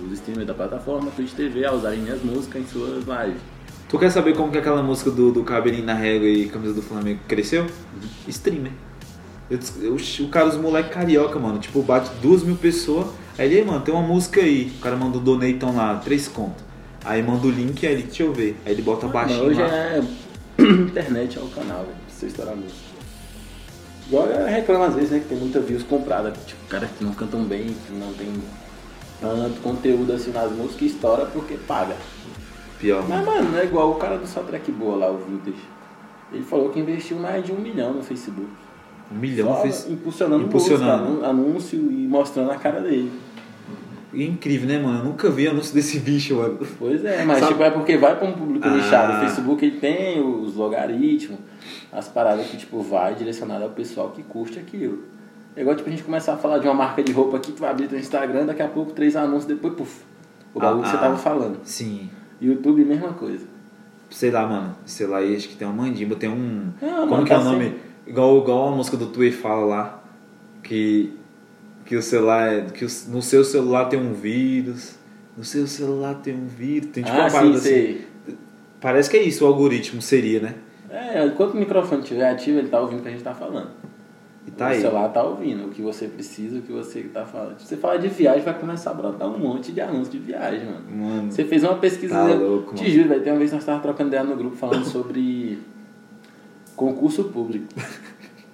[0.08, 3.42] os streamers da plataforma Twitch TV a usarem minhas músicas em suas lives.
[3.88, 6.82] Tu quer saber como que aquela música do, do Cabelinho na Régua e Camisa do
[6.82, 7.68] Flamengo cresceu?
[8.28, 8.72] Streamer.
[9.52, 13.08] Eu, eu, o cara, os moleque carioca, mano, tipo, bate duas mil pessoas.
[13.40, 14.72] Aí ele, "Ei, mano, tem uma música aí.
[14.78, 16.64] O cara manda o donatão lá, três conto.
[17.06, 18.56] Aí manda o link, aí ele, deixa eu ver.
[18.66, 19.68] Aí ele bota Mas baixinho hoje lá.
[19.68, 20.02] é
[20.62, 22.90] internet é o canal, velho, você estourar a música.
[24.08, 25.20] Igual eu reclamo às vezes, né?
[25.20, 26.32] Que tem muita views comprada.
[26.46, 28.28] Tipo, caras que não cantam bem, que não tem
[29.22, 31.96] tanto conteúdo assim nas músicas, estoura porque paga.
[32.80, 33.58] Pior, Mas, mano.
[33.58, 35.58] é igual o cara do Só Track Boa lá, o Vintage.
[36.32, 38.48] Ele falou que investiu mais de um milhão no Facebook.
[39.12, 39.88] Um milhão Só fez.
[39.90, 41.26] impulsionando, impulsionando.
[41.26, 43.12] anúncio e mostrando a cara dele.
[44.12, 45.00] E é incrível, né, mano?
[45.00, 46.58] Eu nunca vi anúncio desse bicho, mano.
[46.80, 48.72] Pois é, mas Sabe- tipo, é porque vai pra um público Ah.
[48.76, 49.14] nichado.
[49.18, 51.38] O Facebook ele tem os logaritmos,
[51.92, 55.04] as paradas que tipo vai direcionado ao pessoal que curte aquilo.
[55.56, 57.60] É igual tipo a gente começar a falar de uma marca de roupa aqui, tu
[57.62, 60.04] vai abrir teu Instagram, daqui a pouco três anúncios, depois puf.
[60.54, 61.18] O bagulho que você Ah, tava ah.
[61.18, 61.60] falando.
[61.64, 62.10] Sim.
[62.42, 63.46] YouTube, mesma coisa.
[64.10, 64.76] Sei lá, mano.
[64.86, 66.70] Sei lá, acho que tem uma mandíbula, tem um.
[66.82, 67.64] Ah, Como mano, que é tá o nome?
[67.66, 70.04] sempre- Igual, igual a música do Tui fala lá.
[70.64, 71.14] Que.
[71.90, 72.54] Que o celular.
[72.54, 74.96] é- Que o- no seu celular tem um vírus.
[75.36, 76.92] No seu celular tem um vírus.
[76.92, 77.68] Tem tipo ah, uma sim, parada assim.
[77.70, 78.08] sei.
[78.80, 80.56] Parece que é isso, o algoritmo seria, né?
[80.90, 83.70] É, enquanto o microfone estiver ativo, ele tá ouvindo o que a gente tá falando.
[84.48, 84.82] E tá o aí.
[84.82, 87.60] celular tá ouvindo o que você precisa, o que você tá falando.
[87.60, 90.66] Se você falar de viagem, vai começar a brotar um monte de anúncios de viagem,
[90.66, 90.82] mano.
[90.90, 91.32] Mano.
[91.32, 92.94] Você fez uma pesquisa, Tá louco, te mano.
[92.96, 95.60] juro, vai ter uma vez nós tava trocando ideia no grupo falando sobre
[96.76, 97.68] concurso público.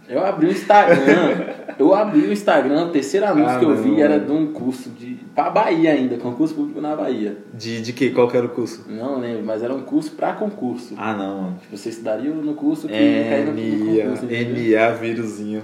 [0.08, 1.48] Eu abri o Instagram,
[1.80, 4.26] eu abri o Instagram, o terceiro anúncio Ah, que eu não, vi era mano.
[4.26, 5.16] de um curso de.
[5.34, 7.38] pra Bahia ainda, concurso público na Bahia.
[7.54, 8.12] De, de que?
[8.12, 8.86] Qual que era o curso?
[8.88, 10.94] Não lembro, mas era um curso pra concurso.
[10.98, 11.58] Ah, não, mano.
[11.60, 14.26] Tipo, você estudaria no curso que ia cair no, concurso.
[14.26, 15.64] NA vírusinho.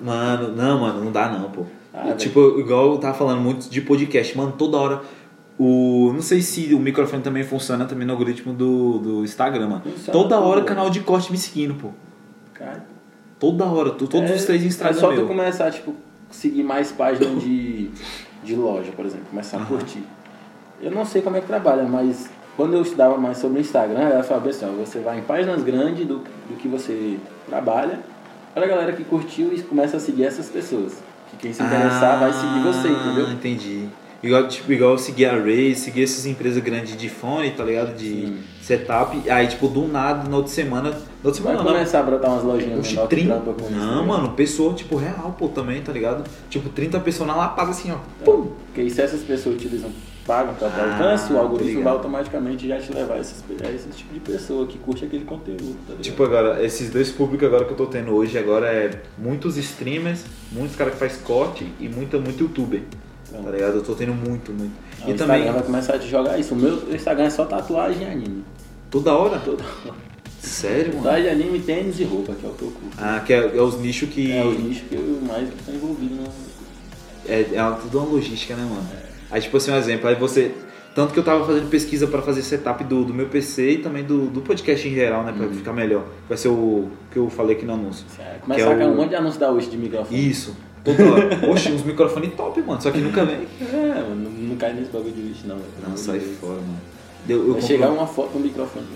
[0.00, 1.64] Mano, não, mano, não dá não, pô.
[1.92, 5.00] Ah, tipo, igual eu tava falando muito de podcast, mano, toda hora.
[5.58, 9.82] O, não sei se o microfone também funciona também no algoritmo do, do Instagram, mano.
[9.82, 11.88] Funciona toda hora canal de corte me seguindo, pô.
[12.54, 12.84] Cara,
[13.42, 15.26] Toda hora, tu- todos É- os três É Instagram só tu meu.
[15.26, 15.92] começar, tipo,
[16.30, 17.90] seguir mais páginas de,
[18.44, 19.26] de loja, por exemplo.
[19.30, 19.66] Começar a Aham.
[19.78, 20.04] curtir.
[20.80, 23.98] Eu não sei como é que trabalha, mas quando eu estudava mais sobre o Instagram,
[24.10, 27.18] ela falava assim, ó, você vai em páginas grandes do, do que você
[27.48, 27.98] trabalha,
[28.54, 31.02] olha a galera que curtiu e começa a seguir essas pessoas.
[31.28, 33.28] Que quem se interessar vai seguir você, Ah, entendeu?
[33.32, 33.88] entendi.
[34.22, 37.96] Igual, tipo, igual eu segui a Ray, segui essas empresas grandes de fone, tá ligado?
[37.96, 38.38] De Sim.
[38.62, 39.28] setup.
[39.28, 40.90] Aí, tipo, do nada, na outra semana.
[40.90, 41.64] Na outra Vai semana não.
[41.72, 43.34] começar a brotar umas lojinhas Oxe, menor que 30.
[43.34, 44.06] trampa com isso, Não, né?
[44.06, 46.22] mano, pessoa, tipo, real, pô, também, tá ligado?
[46.48, 47.96] Tipo, 30 pessoas na lapada assim, ó.
[48.24, 48.52] Pum!
[48.72, 49.90] Porque se essas pessoas utilizam,
[50.24, 51.82] pagam para Ah, alcance, o algoritmo obrigado.
[51.84, 55.24] vai automaticamente já te levar a esses, a esse tipo de pessoa que curte aquele
[55.24, 56.00] conteúdo, tá ligado?
[56.02, 60.24] Tipo, agora, esses dois públicos agora que eu tô tendo hoje, agora é muitos streamers,
[60.52, 62.82] muitos caras que faz corte e muita, muito youtuber.
[63.32, 63.74] Tá ligado?
[63.76, 64.72] Eu tô tendo muito, muito.
[65.02, 66.54] Ah, e o também, Instagram vai começar a te jogar isso.
[66.54, 68.44] O meu Instagram é só tatuagem e anime.
[68.90, 69.38] toda hora?
[69.38, 69.64] Toda
[70.40, 71.02] Sério, mano?
[71.04, 72.96] Tatuagem, anime, tênis e roupa, que é o que eu curto.
[72.98, 74.32] Ah, que é, é os nichos que.
[74.32, 76.24] É o nicho que eu mais tô envolvido no.
[77.28, 78.86] É, é uma- tudo uma logística, né, mano?
[79.30, 80.52] Aí, tipo assim, um exemplo, aí você.
[80.94, 84.04] Tanto que eu tava fazendo pesquisa pra fazer setup do, do meu PC e também
[84.04, 85.32] do, do podcast em geral, né?
[85.32, 85.54] Pra Uhum.
[85.54, 86.04] ficar melhor.
[86.28, 88.04] Vai ser o que eu falei aqui no anúncio.
[88.18, 90.28] É, Que Começa é a cair o- um monte de anúncio da Wish de microfone.
[90.30, 90.54] Isso.
[90.84, 91.50] Toda hora.
[91.50, 92.80] Oxe, uns microfones top, mano.
[92.80, 93.46] Só que nunca vem.
[93.60, 95.56] É, mano, não, cai nesse bagulho de Wish, não.
[95.56, 95.68] velho.
[95.88, 96.80] Não, sai Vai fora, mano.
[97.26, 98.86] Deu, eu compro- chegar uma foto no microfone.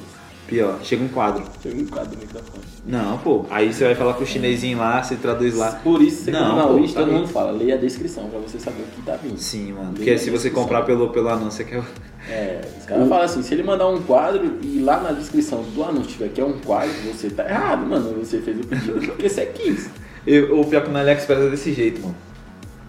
[0.48, 1.42] Pior, chega um quadro.
[1.60, 2.62] Chega um quadro do microfone.
[2.86, 3.44] Não, pô.
[3.50, 5.72] Aí você vai falar com o chinesinho lá, você traduz lá.
[5.82, 7.50] Por isso, você Não, compra na pô, Wish, tá todo mundo fala.
[7.52, 9.36] Leia a descrição pra você saber o que tá vindo.
[9.38, 9.84] Sim, mano.
[9.86, 11.82] Leia Porque se você comprar pelo, pelo anúncio, você quer.
[12.28, 15.82] É, os caras falam assim, se ele mandar um quadro e lá na descrição do
[15.84, 18.12] anúncio tiver que é um quadro, você tá errado, mano.
[18.24, 19.88] Você fez o pedido porque você quis.
[20.26, 22.16] Eu, o pior que no AliExpress é desse jeito, mano.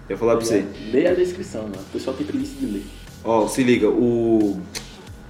[0.09, 0.65] Eu vou falar pra você.
[0.91, 1.75] Leia a descrição, mano.
[1.75, 2.85] O pessoal tem preguiça de ler.
[3.23, 4.59] Ó, se liga, o,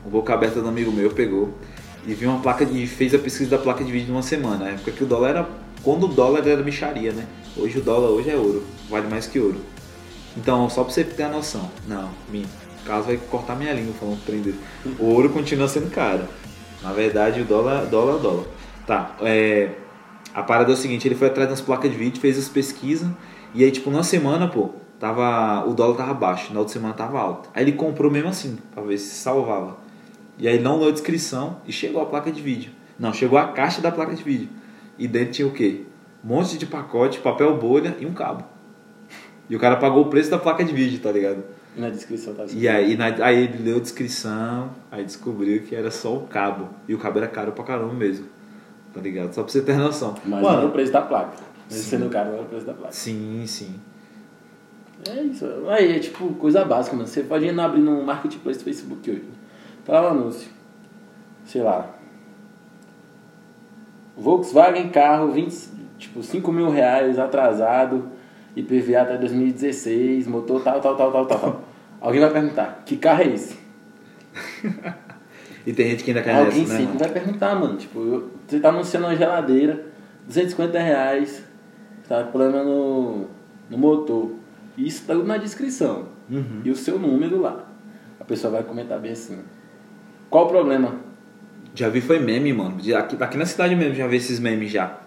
[0.05, 1.53] o boca aberta do amigo meu pegou
[2.05, 2.87] e viu uma placa de.
[2.87, 4.65] fez a pesquisa da placa de vídeo numa semana.
[4.65, 5.49] Na época que o dólar era.
[5.83, 7.25] Quando o dólar era micharia, né?
[7.55, 8.63] Hoje o dólar hoje é ouro.
[8.89, 9.59] Vale mais que ouro.
[10.35, 11.69] Então, só pra você ter a noção.
[11.87, 12.45] Não, minha.
[12.83, 14.59] O caso vai cortar minha língua falando trem dele.
[14.99, 16.25] O ouro continua sendo caro.
[16.81, 18.45] Na verdade, o dólar, dólar, dólar.
[18.85, 19.71] Tá, é.
[20.37, 23.09] A parada é o seguinte, ele foi atrás das placas de vídeo, fez as pesquisas,
[23.55, 24.69] e aí, tipo, na semana, pô,
[24.99, 25.65] tava.
[25.67, 27.49] O dólar tava baixo, na outra semana tava alto.
[27.55, 29.77] Aí ele comprou mesmo assim, pra ver se salvava.
[30.37, 32.69] E aí não leu a descrição e chegou a placa de vídeo.
[32.99, 34.49] Não, chegou a caixa da placa de vídeo.
[34.99, 35.85] E dentro tinha o quê?
[36.23, 38.43] Um monte de pacote, papel bolha e um cabo.
[39.49, 41.43] E o cara pagou o preço da placa de vídeo, tá ligado?
[41.75, 42.59] E na descrição tá assim.
[42.59, 46.69] E aí, na- aí ele leu a descrição, aí descobriu que era só o cabo.
[46.87, 48.27] E o cabo era caro pra caramba mesmo.
[48.97, 49.31] Tá ligado?
[49.33, 50.15] Só pra você ter noção.
[50.25, 51.33] Mas não era o Mano, preço da placa.
[51.69, 51.89] Mas Sim.
[51.89, 52.91] sendo caro, era o preço da placa.
[52.91, 53.75] sim, sim.
[55.07, 55.45] É isso.
[55.69, 57.07] Aí é tipo coisa básica, mano.
[57.07, 59.23] Você pode ir abrir no marketplace do Facebook hoje.
[59.85, 60.49] Tá lá o anúncio.
[61.45, 61.93] Sei lá.
[64.17, 65.69] Volkswagen carro, 20,
[65.99, 68.09] tipo, 5 mil reais atrasado,
[68.55, 71.61] IPVA até 2016, motor tal, tal, tal, tal, tal, tal.
[72.01, 73.55] Alguém vai perguntar, que carro é esse?
[75.67, 76.99] E tem gente que ainda cai Alguém nessa, né, sempre mano?
[76.99, 77.75] vai perguntar, mano.
[77.77, 79.85] Tipo, eu- você tá anunciando uma geladeira,
[80.25, 81.43] 250 reais,
[82.07, 83.25] tá com problema no,
[83.69, 84.31] no motor.
[84.77, 86.05] Isso tá na descrição.
[86.31, 86.61] Uhum.
[86.63, 87.65] E o seu número lá.
[88.19, 89.39] A pessoa vai comentar bem assim.
[90.29, 90.95] Qual o problema?
[91.75, 92.77] Já vi foi meme, mano.
[92.97, 94.97] Aqui, aqui na cidade mesmo já vi esses memes já.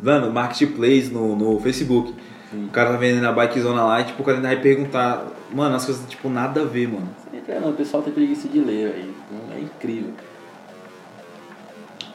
[0.00, 2.14] Mano, marketplace no, no Facebook.
[2.52, 5.26] O cara tá vendendo a bikezona lá e tipo, o cara ainda vai perguntar.
[5.50, 7.08] Mano, as coisas tipo nada a ver, mano.
[7.32, 9.14] Entra, não, o pessoal tem preguiça de ler aí.
[9.56, 10.12] É incrível.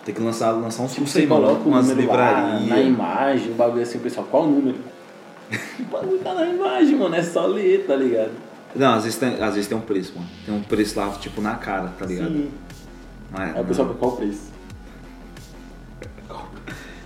[0.05, 1.41] Tem que lançar, lançar uns Tipo, você aí, mano.
[1.43, 2.87] coloca o Umas lá na livrarias.
[2.87, 4.77] imagem, o bagulho assim, o pessoal, qual o número?
[5.79, 8.31] o bagulho tá na imagem, mano, é só ler, tá ligado?
[8.75, 10.27] Não, às vezes, tem, às vezes tem um preço, mano.
[10.45, 12.31] Tem um preço lá, tipo, na cara, tá ligado?
[12.33, 12.51] Sim.
[13.31, 14.51] Mas, Aí o pessoal, qual o preço?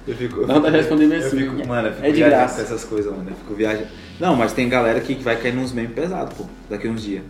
[0.08, 0.42] Eu fico.
[0.42, 2.56] eu Não, tá respondendo eu assim, fico- mano, eu fico é de graça.
[2.56, 3.30] com essas coisas, mano.
[3.30, 3.88] Eu fico viajando.
[4.20, 7.24] Não, mas tem galera que vai cair nos memes pesados, pô, daqui uns dias.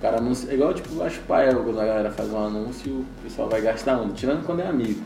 [0.00, 3.48] Cara anuncia, é igual tipo, acho pai, quando a galera faz um anúncio, o pessoal
[3.48, 5.00] vai gastar um, tirando quando é amigo.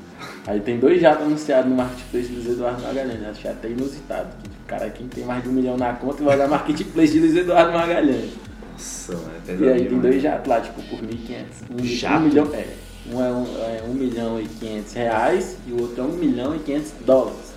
[0.44, 4.28] Aí tem dois jatos anunciados no marketplace de Luiz Eduardo Magalhães, achei até inusitado.
[4.42, 7.20] Que, tipo, cara, quem tem mais de um milhão na conta vai olhar marketplace de
[7.20, 8.30] Luiz Eduardo Magalhães.
[8.72, 9.72] Nossa, mano, é E pesado.
[9.72, 11.44] aí tem dois jatos lá, tipo, por 1.500.
[11.70, 12.16] Um, Jato?
[12.16, 12.66] um milhão, é.
[13.10, 16.58] Um é um, é milhão e 500 reais e o outro é um milhão e
[16.58, 17.54] 500 dólares.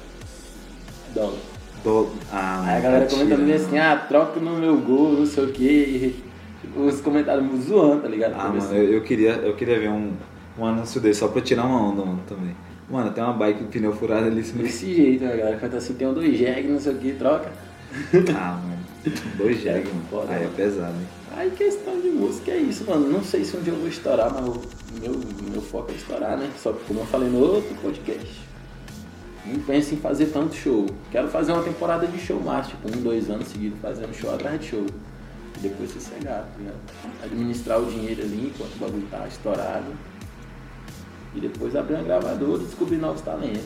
[1.13, 1.50] Dólares.
[1.83, 2.09] Do...
[2.31, 3.65] Ah, Aí a galera mentira, comentando bem mano.
[3.67, 6.23] assim, ah, troca no meu gol, não sei o que.
[6.75, 8.35] Os comentários me zoando, tá ligado?
[8.37, 10.13] Ah, mano, eu, eu queria, eu queria ver um,
[10.59, 12.55] um anúncio desse só pra tirar uma onda, mano, também.
[12.89, 14.43] Mano, tem uma bike com pneu furado ali.
[14.53, 14.63] Não...
[14.63, 15.57] Desse jeito, né, galera?
[15.57, 17.51] Canta assim, tem um dois jegue, não sei o que, troca.
[18.37, 18.81] Ah, mano.
[19.37, 20.03] Dois jegue, mano.
[20.09, 20.55] Foda, Aí é mano.
[20.55, 21.07] pesado, hein?
[21.35, 23.09] Aí questão de música é isso, mano.
[23.09, 24.61] Não sei se um dia eu vou estourar, mas o
[25.01, 25.19] meu,
[25.51, 26.47] meu foco é estourar, né?
[26.61, 28.50] Só que como eu falei no outro podcast.
[29.45, 30.85] Não penso em fazer tanto show.
[31.11, 34.59] Quero fazer uma temporada de show mais, tipo, um, dois anos seguidos fazendo show atrás
[34.59, 34.85] de show.
[35.57, 36.77] E depois sossegar, tá ligado?
[37.23, 39.93] Administrar o dinheiro ali enquanto o bagulho tá estourado.
[41.35, 43.63] E depois abrir uma gravadora e descobrir novos talentos.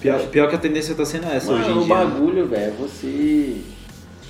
[0.00, 1.96] Pior, pior que a tendência tá sendo essa hoje Mano, em o dia.
[1.96, 2.04] né?
[2.04, 3.62] bagulho, velho, é você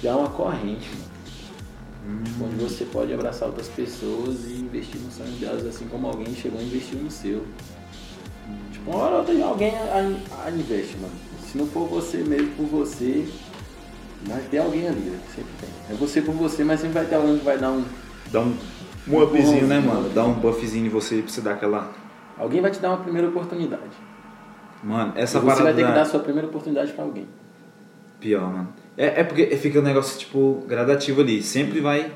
[0.03, 2.23] dar uma corrente, mano.
[2.25, 6.35] Tipo, onde você pode abraçar outras pessoas e investir no sonho delas, assim como alguém
[6.35, 7.43] chegou a investir no seu.
[8.87, 11.13] Uma hora ou outra alguém a, a investe, mano.
[11.47, 13.29] Se não for você mesmo por você,
[14.27, 15.19] vai ter alguém ali, né?
[15.35, 15.69] sempre tem.
[15.91, 17.85] É você por você, mas sempre vai ter alguém que vai dar um.
[18.31, 18.57] Dá um,
[19.09, 19.85] um upzinho, né, Uhum.
[19.87, 20.09] mano?
[20.11, 21.91] Dá um buffzinho em você pra você dar aquela.
[22.39, 23.83] Alguém vai te dar uma primeira oportunidade.
[24.83, 25.65] Mano, E essa você parada.
[25.65, 27.27] vai ter que da- dar a sua primeira oportunidade pra alguém.
[28.19, 28.69] Pior, mano.
[28.97, 31.43] É, é porque fica um negócio, tipo, gradativo ali.
[31.43, 32.11] Sempre vai.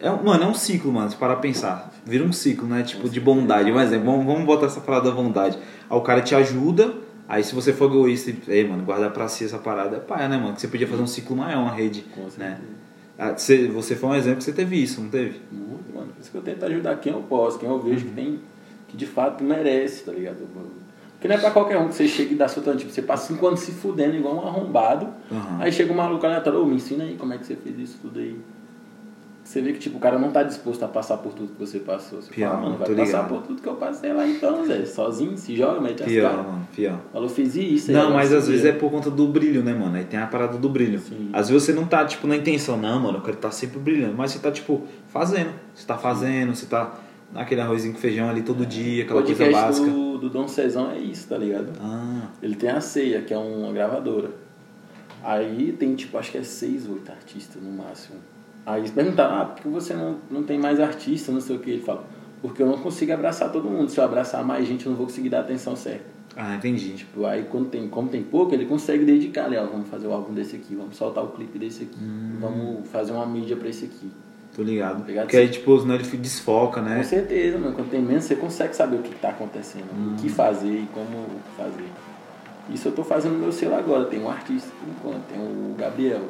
[0.00, 1.90] É, um- mano, é um ciclo, mano, se parar pra pensar.
[2.04, 2.82] Vira um ciclo, né?
[2.82, 3.70] Tipo, de bondade.
[3.72, 5.58] Um exemplo, vamos, vamos botar essa parada da bondade.
[5.88, 6.94] Aí o cara te ajuda,
[7.28, 10.28] aí se você for egoísta e, ei, mano, guardar pra si essa parada, é paia,
[10.28, 10.54] né, mano?
[10.54, 12.04] Que você podia fazer um ciclo maior, uma rede,
[12.36, 12.58] né?
[13.18, 15.40] Ah, Você, você foi um exemplo que você teve isso, não teve?
[15.52, 16.08] Muito, mano.
[16.08, 18.40] Por isso que eu tento ajudar quem eu posso, quem eu vejo que tem,
[18.88, 20.38] que de fato merece, tá ligado?
[21.12, 23.00] Porque não é pra qualquer um que você chega e dá seu tanto, tipo, você
[23.02, 25.58] passa cinco anos se fudendo igual um arrombado, Aham.
[25.60, 27.98] aí chega um maluco aleatório, ô, me ensina aí como é que você fez isso
[28.02, 28.36] tudo aí.
[29.44, 31.78] Você vê que, tipo, o cara não tá disposto a passar por tudo que você
[31.78, 32.22] passou.
[32.22, 33.28] Você Pior, fala, mano, vai tô passar ligado.
[33.28, 34.86] por tudo que eu passei lá então, Zé.
[34.86, 36.46] Sozinho, se joga, mete as Pior, caras.
[36.46, 36.98] mano, pior.
[37.12, 37.90] Falou, fiz isso.
[37.90, 39.94] aí Não, agora mas às vezes é por conta do brilho, né, mano?
[39.96, 40.98] Aí tem a parada do brilho.
[40.98, 41.28] Sim.
[41.30, 44.14] Às vezes você não tá, tipo, na intenção, não, mano, eu quero estar sempre brilhando.
[44.16, 45.50] Mas você tá, tipo, fazendo.
[45.74, 46.94] Você tá fazendo, você tá
[47.30, 49.86] naquele arrozinho com feijão ali todo dia, O aquela coisa básica.
[49.90, 51.70] do, do Dom Cezão é isso, tá ligado?
[51.82, 54.30] Ah, Ele tem a Ceia, que é uma gravadora.
[55.22, 58.16] Aí tem, tipo, acho que é seis, oito artistas no máximo.
[58.66, 61.58] Aí eles perguntaram, ah, por que você não, não tem mais artista, não sei o
[61.58, 61.70] que.
[61.70, 62.04] Ele fala,
[62.40, 63.90] porque eu não consigo abraçar todo mundo.
[63.90, 66.04] Se eu abraçar mais gente, eu não vou conseguir dar a atenção certa.
[66.36, 66.90] ah, entendi.
[66.94, 70.32] Tipo, aí quando tem, como tem pouco, ele consegue dedicar, ó, vamos fazer o álbum
[70.34, 72.38] desse aqui, vamos soltar o clipe desse aqui, Hum.
[72.40, 74.10] vamos fazer uma mídia pra esse aqui.
[74.56, 75.04] Tô ligado.
[75.04, 75.24] Ligado?
[75.24, 76.98] Porque aí, tipo, senão ele desfoca, né?
[76.98, 77.74] Com certeza, mano.
[77.74, 80.14] Quando tem menos, você consegue saber o que está acontecendo, Hum.
[80.14, 81.84] o que fazer e como fazer.
[82.70, 84.04] Isso eu tô fazendo no meu selo agora.
[84.06, 86.22] Tem um artista por enquanto, tem o Gabriel.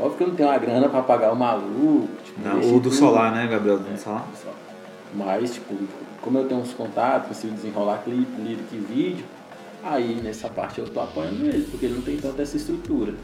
[0.00, 2.08] Óbvio que eu não tenho uma grana pra pagar o maluco.
[2.24, 2.94] Tipo, Não, investir o do tudo.
[2.94, 3.78] Solar, né, Gabriel?
[3.78, 4.26] Do É, Solar?
[5.14, 5.74] Mas, tipo,
[6.22, 9.24] como eu tenho uns contatos, consigo desenrolar clipe, lyric e vídeo,
[9.82, 13.14] aí nessa parte eu tô apoiando ele, porque ele não tem tanta essa estrutura.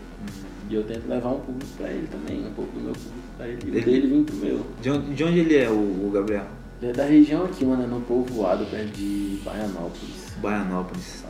[0.68, 3.46] E eu tento levar um público pra ele também, um pouco do meu público pra
[3.46, 4.66] ele, Ele- o dele vir pro meu.
[4.82, 6.46] De onde, de onde ele é, o, o Gabriel?
[6.82, 10.34] Ele é da região aqui, mano, é no povoado perto de Baianópolis.
[10.42, 11.22] Baianópolis.
[11.22, 11.24] Baianópolis.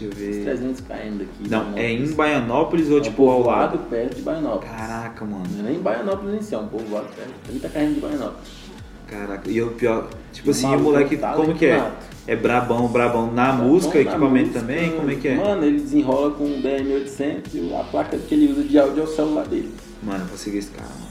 [0.00, 0.44] Deixa eu Uns ver.
[0.44, 1.50] 300 km daqui.
[1.50, 2.88] Não, é em Baianópolis.
[2.90, 3.78] Ou, É um tipo, ao lado?
[3.90, 4.70] perto de Baianópolis.
[4.70, 5.44] Caraca, mano.
[5.56, 7.32] Não é nem Baianópolis em si, é um povoado perto.
[7.46, 8.60] 30 km de Baianópolis.
[9.06, 11.90] Caraca, e o pior, tipo E assim, o moleque, tá como que é?
[12.28, 14.90] É brabão, brabão na música, Bom, na equipamento música, também?
[14.92, 15.34] Como é que é?
[15.34, 19.04] Mano, ele desenrola com o DM800 e a placa que ele usa de áudio é
[19.04, 19.74] o celular dele.
[20.00, 21.09] Mano, eu vou seguir esse cara, mano.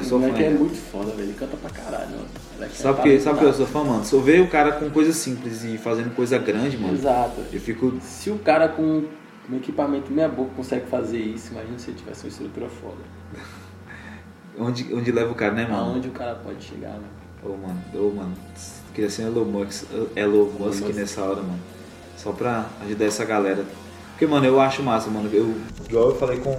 [0.00, 0.26] O sou fã.
[0.26, 1.22] moleque é muito foda, velho.
[1.22, 2.26] Ele canta pra caralho, mano.
[2.54, 3.20] Moleque Sabe é por quê?
[3.20, 3.72] Sabe que eu talentoso.
[3.72, 4.04] sou fã, mano?
[4.04, 7.40] Se eu ver o cara com coisa simples e fazendo coisa grande, mano, Exato.
[7.52, 7.92] eu fico.
[8.00, 9.04] Se o cara com
[9.50, 12.96] Um equipamento meia boca consegue fazer isso, imagina se ele tivesse uma estrutura foda.
[14.58, 15.94] Onde, onde leva o cara, né, mano?
[15.94, 17.08] Aonde o cara pode chegar, né?
[17.42, 18.32] Ô, mano, ô, mano,
[18.94, 19.84] queria ser Elon Musk,
[20.14, 20.86] Elon Musk.
[20.94, 21.58] nessa hora, mano.
[22.16, 23.64] Só pra ajudar essa galera.
[24.12, 25.28] Porque, mano, eu acho massa, mano.
[25.32, 25.54] Eu,
[25.88, 26.56] igual eu falei com.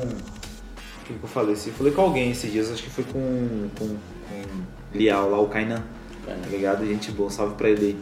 [1.10, 1.54] O que eu falei?
[1.54, 1.72] assim?
[1.72, 3.70] Falei com alguém esses dias, acho que foi com.
[3.78, 5.84] com, com Lial lá, o Kainan.
[6.26, 6.86] Tá ligado?
[6.86, 7.98] Gente boa, salve pra ele aí.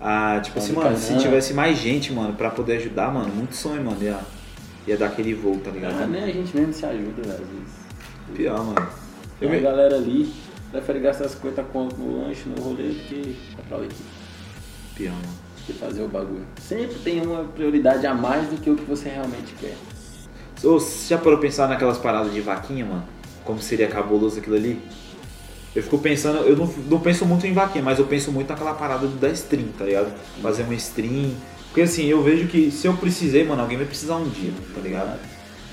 [0.00, 3.82] Ah, tipo assim, mano, se tivesse mais gente, mano, pra poder ajudar, mano, muito sonho,
[3.84, 3.96] mano.
[4.02, 4.18] Ia,
[4.86, 6.02] ia dar aquele voo, tá ligado?
[6.02, 7.72] Ah, nem a gente mesmo se ajuda, velho, às vezes.
[8.34, 8.88] Pior, mano.
[9.38, 10.34] Tem Eu a me- galera ali
[10.70, 14.02] prefere gastar 50 conto no lanche, no rolê, do que comprar o equipe,
[14.96, 15.22] Pior, mano.
[15.58, 16.46] do que fazer o bagulho.
[16.60, 19.76] Sempre tem uma prioridade a mais do que o que você realmente quer.
[20.62, 23.02] Você já parou pensar naquelas paradas de vaquinha, mano?
[23.44, 24.80] Como seria cabuloso aquilo ali?
[25.74, 28.74] Eu fico pensando, eu não, não penso muito em vaquinha, mas eu penso muito naquela
[28.74, 30.12] parada da stream, tá ligado?
[30.40, 31.32] Fazer uma stream.
[31.68, 34.80] Porque assim, eu vejo que se eu precisei, mano, alguém vai precisar um dia, tá
[34.80, 35.18] ligado?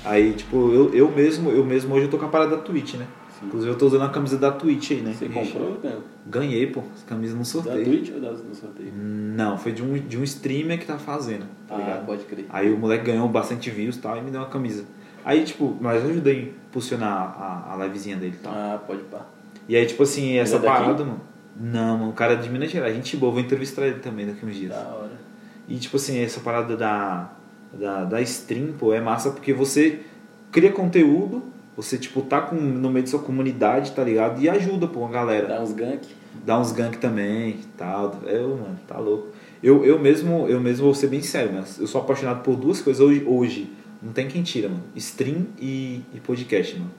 [0.04, 2.94] Aí, tipo, eu, eu mesmo, eu mesmo hoje eu tô com a parada da Twitch,
[2.94, 3.06] né?
[3.40, 3.46] Sim.
[3.46, 5.14] Inclusive eu tô usando a camisa da Twitch aí, né?
[5.18, 6.02] Você comprou, Ganhou?
[6.26, 7.84] Ganhei, pô, essa camisa no Da sorteio.
[7.84, 8.92] Twitch ou da, no sorteio?
[8.94, 12.06] Não, foi de um, de um streamer que tá fazendo, tá ah, ligado?
[12.06, 12.46] pode crer.
[12.50, 14.84] Aí o moleque ganhou bastante views e tal e me deu uma camisa.
[15.24, 18.52] Aí, tipo, mas eu ajudei a impulsionar a, a livezinha dele e tal.
[18.54, 19.26] Ah, pode pá.
[19.68, 20.74] E aí, tipo assim, essa é daqui?
[20.74, 21.20] parada, mano.
[21.56, 24.46] Não, mano, o cara é de Minas Gerais, gente boa, vou entrevistar ele também daqui
[24.46, 24.70] uns dias.
[24.70, 25.20] Da hora.
[25.68, 27.30] E tipo assim, essa parada da,
[27.72, 30.00] da, da stream, pô, é massa porque você
[30.50, 31.42] cria conteúdo,
[31.82, 34.40] você, tipo, tá com, no meio da sua comunidade, tá ligado?
[34.40, 35.48] E ajuda, pô, a galera.
[35.48, 36.06] Dá uns gank.
[36.44, 38.20] Dá uns gank também tal.
[38.26, 39.28] Eu, mano, tá louco.
[39.62, 42.80] Eu, eu mesmo, eu mesmo vou ser bem sério, mas eu sou apaixonado por duas
[42.80, 43.72] coisas hoje, hoje.
[44.02, 44.82] Não tem quem tira, mano.
[44.96, 46.90] Stream e, e podcast, mano.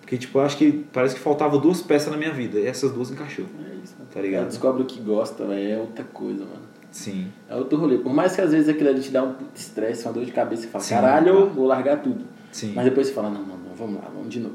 [0.00, 2.58] Porque, tipo, eu acho que parece que faltava duas peças na minha vida.
[2.58, 3.44] E essas duas encaixou.
[3.58, 4.10] É isso, mano.
[4.12, 4.46] Tá ligado?
[4.46, 6.62] Descobre o que gosta, velho, é outra coisa, mano.
[6.90, 7.26] Sim.
[7.48, 7.98] É outro rolê.
[7.98, 10.62] Por mais que às vezes aquilo ali te dá um estresse, uma dor de cabeça,
[10.62, 11.52] você fala, Sim, caralho, tá.
[11.52, 12.24] vou largar tudo.
[12.50, 12.72] Sim.
[12.74, 14.54] Mas depois você fala, não, não, vamos lá, vamos de novo.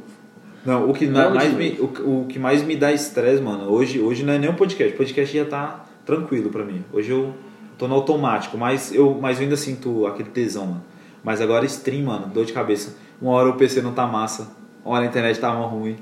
[0.65, 3.99] Não, o que, Não, mais me, o, o que mais me dá estresse, mano, hoje,
[3.99, 4.93] hoje não é nem o podcast.
[4.93, 6.83] O podcast já tá tranquilo pra mim.
[6.93, 7.33] Hoje eu
[7.77, 10.83] tô no automático, mas eu, mas eu ainda sinto aquele tesão, mano.
[11.23, 12.95] Mas agora stream, mano, dor de cabeça.
[13.21, 14.51] Uma hora o PC não tá massa,
[14.85, 15.95] uma hora a internet tá uma ruim.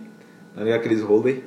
[0.56, 0.80] Tá ligado?
[0.80, 1.40] Aqueles rolê.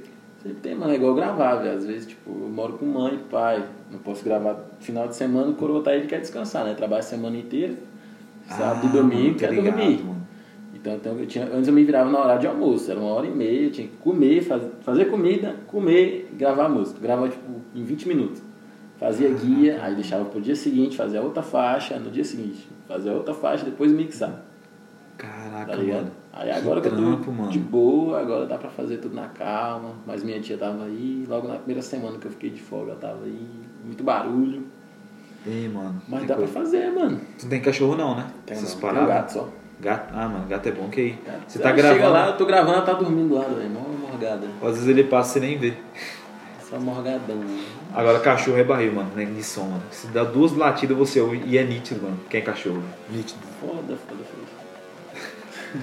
[0.43, 1.77] Sempre tem, mano, é igual gravar, velho.
[1.77, 5.55] Às vezes, tipo, eu moro com mãe, pai, não posso gravar final de semana, o
[5.55, 6.75] coroa tá aí, ele quer descansar, né?
[6.75, 7.75] Trabalha a semana inteira,
[8.49, 10.03] sábado e domingo, Ah, tô quer ligado, dormir.
[10.03, 10.22] mano.
[10.83, 13.25] Então, então, eu tinha, antes eu me virava na hora de almoço, era uma hora
[13.27, 16.99] e meia, eu tinha que comer, faz, fazer comida, comer e gravar música.
[17.01, 18.43] Gravava, tipo, em 20 minutos.
[18.99, 23.33] Fazia guia, aí deixava pro dia seguinte, fazia outra faixa, no dia seguinte, fazia outra
[23.33, 24.43] faixa, depois mixar.
[25.17, 26.11] Caraca, Tá mano.
[26.33, 27.51] Aí agora que, eu tô mano.
[27.51, 29.91] de boa, agora dá pra fazer tudo na calma.
[30.07, 33.01] Mas minha tia tava aí, logo na primeira semana que eu fiquei de folga, ela
[33.01, 33.47] tava aí,
[33.85, 34.63] muito barulho.
[35.47, 36.01] Ei, mano.
[36.09, 37.21] Mas dá pra coisa- fazer, mano.
[37.39, 38.27] Tu não tem cachorro não, né?
[38.47, 39.49] Tem, Essas não, tem um gato só.
[39.83, 40.13] Gato?
[40.15, 41.19] Ah, mano, gato é bom que aí.
[41.49, 42.13] Você tá Chega gravando.
[42.13, 43.69] lá, eu tô gravando, ela tá dormindo do lado, velho.
[43.71, 44.47] Mó morgada.
[44.63, 45.75] Às vezes ele passa e nem vê.
[46.71, 47.43] Só morgadão.
[47.93, 49.25] Agora cachorro é barril, mano, né?
[49.25, 49.83] De som, mano.
[49.91, 52.17] Se dá duas latidas você ouve e é nítido, mano.
[52.31, 52.81] Quem é cachorro?
[53.11, 53.41] Nítido.
[53.61, 55.83] Foda, foda, foda.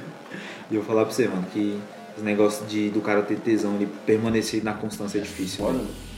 [0.72, 1.78] E eu vou falar pra você, mano, que
[2.16, 5.58] os negócios de, do cara ter tesão, ele permanecer na constância é difícil.
[5.66, 5.84] Foda, Mano.
[5.86, 6.09] mano.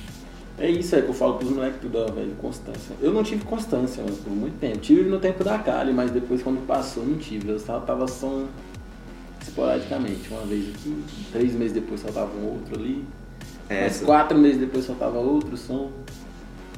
[0.64, 2.96] É isso aí que eu falo pros moleques tudo, ó, velho, constância.
[3.02, 4.78] Eu não tive constância, mano, por muito tempo.
[4.78, 7.50] Tive no tempo da Kali, mas depois quando passou, não tive.
[7.50, 8.46] Eu só tava só
[9.42, 10.30] esporadicamente.
[10.32, 13.04] Uma vez aqui, três meses depois soltava um outro ali.
[13.70, 15.92] É Mas quatro meses depois soltava outro som.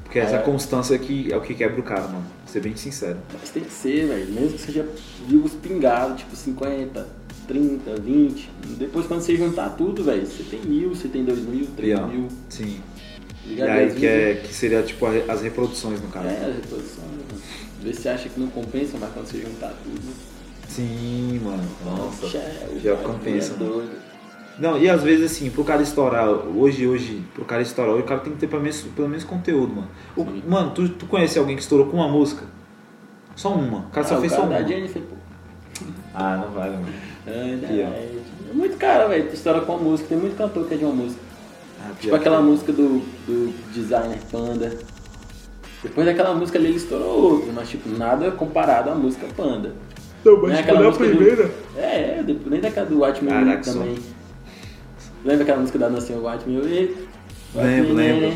[0.04, 0.40] porque essa É.
[0.44, 2.22] constância que é o que quebra o cara, mano.
[2.44, 3.18] Vou ser bem sincero.
[3.40, 4.32] Mas tem que ser, velho.
[4.32, 4.88] Mesmo que seja
[5.28, 7.08] views pingados, tipo 50,
[7.48, 8.50] 30, 20.
[8.78, 12.28] Depois quando você juntar tudo, velho, você tem mil, você tem dois mil, três mil.
[12.48, 12.80] Sim.
[13.46, 16.28] E aí Às que, é, que seria tipo as reproduções no caso.
[16.28, 17.24] É, a reposição, mano?
[17.78, 20.02] Às vezes você acha que não compensa, mas quando você juntar tudo.
[20.68, 21.64] Sim, mano.
[21.86, 22.28] Nossa.
[22.28, 23.84] já é já bagulho compensa, é mano.
[24.58, 28.06] Não, e às vezes assim, pro cara estourar, hoje, hoje, pro cara estourar, hoje, o
[28.06, 29.88] cara tem que ter pelo menos, pelo menos conteúdo, mano.
[30.16, 32.46] O- mano, tu, tu conhece alguém que estourou com uma música?
[33.36, 33.80] Só uma.
[33.80, 34.62] O cara só Ah, fez o só cara uma.
[34.62, 35.16] da Jennifer, pô.
[36.14, 36.94] Ah, não vale, mano.
[37.26, 38.20] É, é,
[38.52, 39.28] é muito cara, velho.
[39.28, 40.08] Tu estoura com a música.
[40.10, 41.20] Tem muito cantor que é de uma música.
[41.84, 44.72] Ah, Tipo aquela que- música do, do designer Panda.
[45.84, 49.74] Depois daquela música ali ele estourou outra, mas tipo, nada comparado à música Panda.
[50.24, 51.52] Não, Não é mas aquela quando é a música do- primeira.
[51.78, 53.74] É, é, depois, nem daquela do White Caraca, Music só.
[53.80, 53.98] também.
[55.26, 56.96] Lembra aquela música da Nancy White Music?
[57.56, 58.34] Lembro, lembro.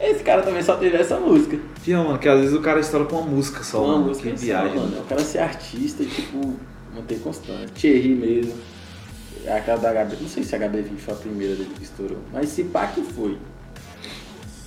[0.00, 1.58] Esse cara também só teve essa música.
[1.84, 4.08] Pior, mano, que às vezes o cara estoura com uma música só, Uma mano.
[4.08, 4.76] música que só, viagem.
[4.76, 5.00] mano.
[5.00, 6.54] O cara ser artista e, tipo,
[6.94, 7.72] manter constante.
[7.72, 8.52] Thierry mesmo.
[9.48, 12.48] Aquela da HB, não sei se a HB20 foi a primeira dele que estourou, mas
[12.48, 13.38] se pá que foi.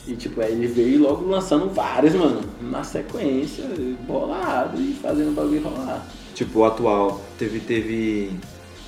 [0.08, 3.66] E tipo, aí ele veio logo lançando vários, mano, na sequência,
[4.08, 6.04] bolado e fazendo o bagulho rolar.
[6.34, 7.22] Tipo, o atual.
[7.38, 7.60] Teve.
[7.60, 8.32] teve...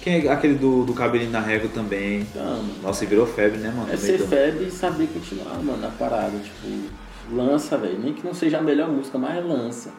[0.02, 2.22] Quem é aquele do, do cabelinho na régua também?
[2.22, 2.64] Então.
[2.82, 3.92] Nossa, e virou febre, né, mano?
[3.92, 6.32] É ser febre e saber continuar, mano, na parada.
[6.39, 6.89] Tipo,
[7.32, 8.00] lança, velho.
[8.00, 9.92] Nem que não seja a melhor música, mas lança.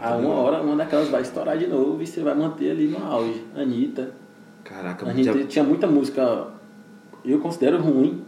[0.00, 2.88] tá A uma hora, uma daquelas vai estourar de novo e você vai manter ali
[2.88, 3.44] no auge.
[3.54, 4.21] Anitta.
[4.64, 6.48] Caraca, A já- Anitta tinha muita música,
[7.24, 8.22] eu considero ruim,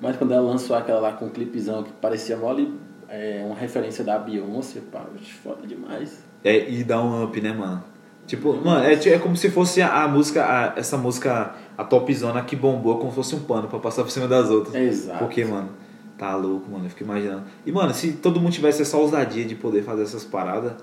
[0.00, 2.72] mas quando ela lançou aquela lá com um clipezão que parecia mole,
[3.08, 5.04] é, uma referência da Beyoncé, pá,
[5.42, 6.22] foda demais.
[6.44, 7.82] É, e dá um up, né, mano?
[8.26, 12.42] Tipo, mano, é, é como se fosse a, a música, a- essa música, a topzona
[12.42, 14.74] que bombou, como se fosse um pano pra passar por cima das outras.
[14.74, 15.18] Exato.
[15.20, 15.70] Porque, mano,
[16.18, 17.44] tá louco, mano, eu fico imaginando.
[17.64, 20.74] E, mano, se todo mundo tivesse essa ousadia de poder fazer essas paradas,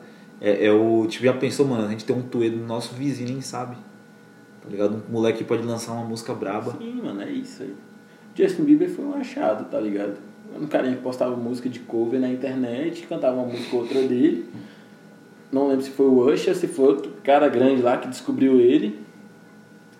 [0.41, 1.05] é, é o.
[1.07, 3.77] Tipo, já pensou, mano, a gente tem um tuedo no nosso vizinho, nem sabe.
[4.65, 5.03] Tá ligado?
[5.07, 6.75] Um moleque pode lançar uma música braba.
[6.77, 7.73] Sim, mano, é isso aí.
[8.35, 10.17] Justin Bieber foi um achado, tá ligado?
[10.59, 14.45] Um carinha que postava música de cover na internet, cantava uma música ou outra dele.
[15.51, 18.99] Não lembro se foi o Usher, se foi outro cara grande lá que descobriu ele.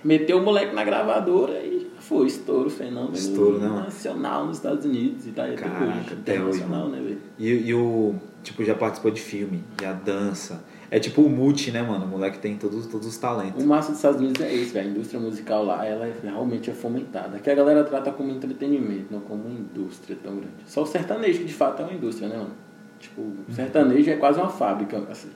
[0.04, 5.26] Meteu o moleque na gravadora e foi, estouro, fenômeno Estouro, né, nacional nos Estados Unidos
[5.26, 7.22] e tá aí até Caraca, até hoje, Internacional, né, velho?
[7.40, 8.16] E, e o.
[8.44, 10.64] Tipo, já participou de filme, já dança.
[10.92, 12.06] É tipo o multi, né, mano?
[12.06, 13.64] O moleque tem todos, todos os talentos.
[13.64, 14.88] O massa dos Estados Unidos é esse, velho.
[14.88, 17.38] A indústria musical lá, ela é- realmente é fomentada.
[17.38, 20.54] Aqui a galera trata como entretenimento, não como uma indústria tão grande.
[20.68, 22.52] Só o sertanejo, que de fato é uma indústria, né, mano?
[23.00, 25.30] Tipo, o sertanejo é quase uma fábrica, assim.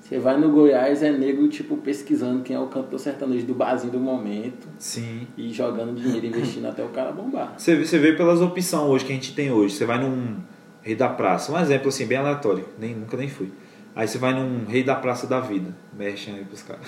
[0.00, 3.92] Você vai no Goiás, é nego, tipo, pesquisando quem é o cantor sertanejo do barzinho
[3.92, 5.26] do momento Sim.
[5.36, 7.52] e jogando dinheiro, investindo até o cara bombar.
[7.58, 9.74] Você, vê- você vê pelas opções hoje que a gente tem hoje.
[9.74, 10.36] Você vai num
[10.80, 13.50] Rei da Praça, um exemplo assim, bem aleatório, nem, nunca nem fui.
[13.98, 16.86] Aí você vai num Rei da Praça da Vida, mexem aí pros caras.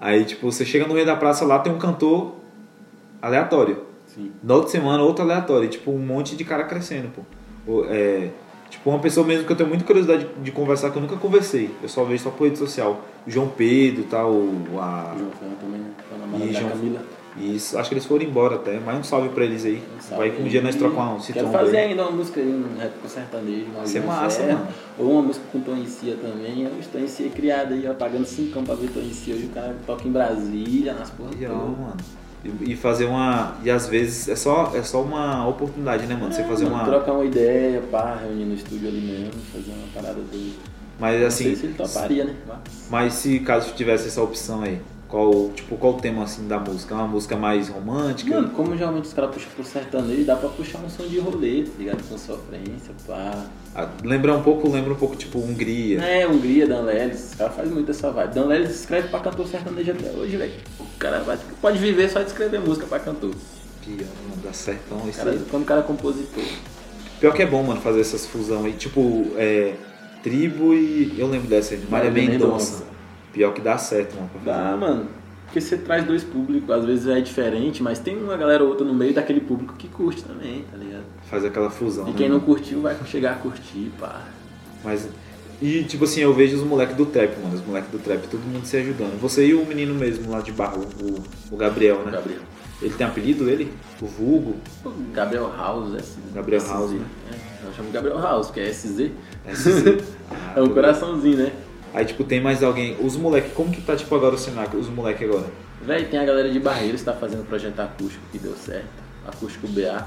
[0.00, 2.36] Aí, tipo, você chega no Rei da Praça lá, tem um cantor
[3.20, 3.84] aleatório.
[4.06, 4.32] Sim.
[4.42, 5.66] Na outra semana, outro aleatório.
[5.66, 7.10] E, tipo, um monte de cara crescendo,
[7.66, 7.84] pô.
[7.90, 8.30] É,
[8.70, 11.70] tipo, uma pessoa mesmo que eu tenho muita curiosidade de, conversar, que eu nunca conversei.
[11.82, 13.02] Eu só vejo só por rede social.
[13.26, 14.30] O João Pedro, tal,
[14.80, 15.14] a...
[15.18, 15.90] João Ferro também, né?
[16.18, 17.02] Namorada E João- Camila.
[17.36, 18.78] Isso, acho que eles foram embora até.
[18.78, 19.82] Mas um salve pra eles aí.
[20.00, 21.90] Salve Vai que um dia nós trocamos um Quero fazer aí.
[21.90, 23.66] ainda uma música aí, um rap com sertanejo.
[23.74, 24.68] uma Isso é massa, Ferro, mano.
[24.98, 26.62] Ou uma música com Tom Cia também.
[26.62, 29.34] Eu estou em Cia criado aí, ó, pagando 5 pra ver Tom Cia.
[29.34, 31.12] Hoje o cara toca em Brasília, nas E,
[31.46, 31.54] ó, toda.
[31.54, 31.96] mano.
[32.44, 33.56] E, e fazer uma.
[33.64, 36.32] E às vezes é só, é só uma oportunidade, né, mano?
[36.32, 36.84] Você É, fazer mano, uma.
[36.84, 40.54] Trocar uma ideia, pá, reunir no estúdio ali mesmo, fazer uma parada doida.
[41.00, 41.44] Mas Não assim.
[41.44, 42.34] sei se ele toparia, né?
[42.46, 42.58] Mas-
[42.90, 44.78] Mas se caso tivesse essa opção aí,
[45.14, 46.92] qual, tipo, qual o tema assim da música?
[46.92, 48.34] É uma música mais romântica?
[48.34, 51.62] Mano, como geralmente os caras puxam pro sertanejo, dá pra puxar um som de rolê,
[51.62, 52.02] tá ligado?
[52.08, 53.46] Com sofrência, pá.
[53.76, 56.00] Ah, lembra um pouco, lembra um pouco tipo Hungria.
[56.02, 58.34] É, Hungria, Dan Lelis, os caras fazem muito essa vibe.
[58.34, 60.52] Dan Lelis escreve pra cantor sertanejo até hoje, velho.
[60.80, 63.30] O cara vai- pode viver só de escrever música pra cantor.
[63.84, 63.98] Pior,
[64.28, 65.40] mano, dá certão isso Cara, aí.
[65.48, 66.42] quando o cara é compositor.
[67.20, 68.72] Pior que é bom, mano, fazer essas fusão aí.
[68.72, 69.74] Tipo, é.
[70.24, 71.14] Tribo e.
[71.16, 72.82] Eu lembro dessa aí, Maria Mendonça.
[73.34, 74.30] Pior que dá certo, mano.
[74.44, 75.08] Dá, mano.
[75.44, 78.86] Porque você traz dois públicos, às vezes é diferente, mas tem uma galera ou outra
[78.86, 81.04] no meio daquele público que curte também, tá ligado?
[81.28, 82.06] Fazer aquela fusão.
[82.06, 82.46] E né, quem não mano?
[82.46, 84.22] curtiu vai chegar a curtir, pá.
[84.82, 85.08] Mas.
[85.60, 87.54] E tipo assim, eu vejo os moleques do trap, mano.
[87.54, 89.20] Os moleques do trap, todo mundo se ajudando.
[89.20, 92.12] Você e o menino mesmo lá de barro, o, o Gabriel, né?
[92.12, 92.40] Gabriel.
[92.82, 93.72] Ele tem apelido, ele?
[94.00, 94.56] O Vulgo?
[94.84, 96.18] O Gabriel House, SZ.
[96.34, 96.70] Gabriel SZ.
[96.70, 97.06] House, né?
[97.32, 99.10] É, eu chamo Gabriel House, que é SZ.
[99.52, 100.14] SZ.
[100.56, 101.52] É um coraçãozinho, né?
[101.94, 102.96] Aí, tipo, tem mais alguém.
[103.00, 104.78] Os moleques, como que tá, tipo, agora o cenário?
[104.78, 105.46] Os moleques agora?
[105.80, 108.88] Véi, tem a galera de Barreiros que tá fazendo projeto acústico que deu certo.
[109.26, 110.06] Acústico BA.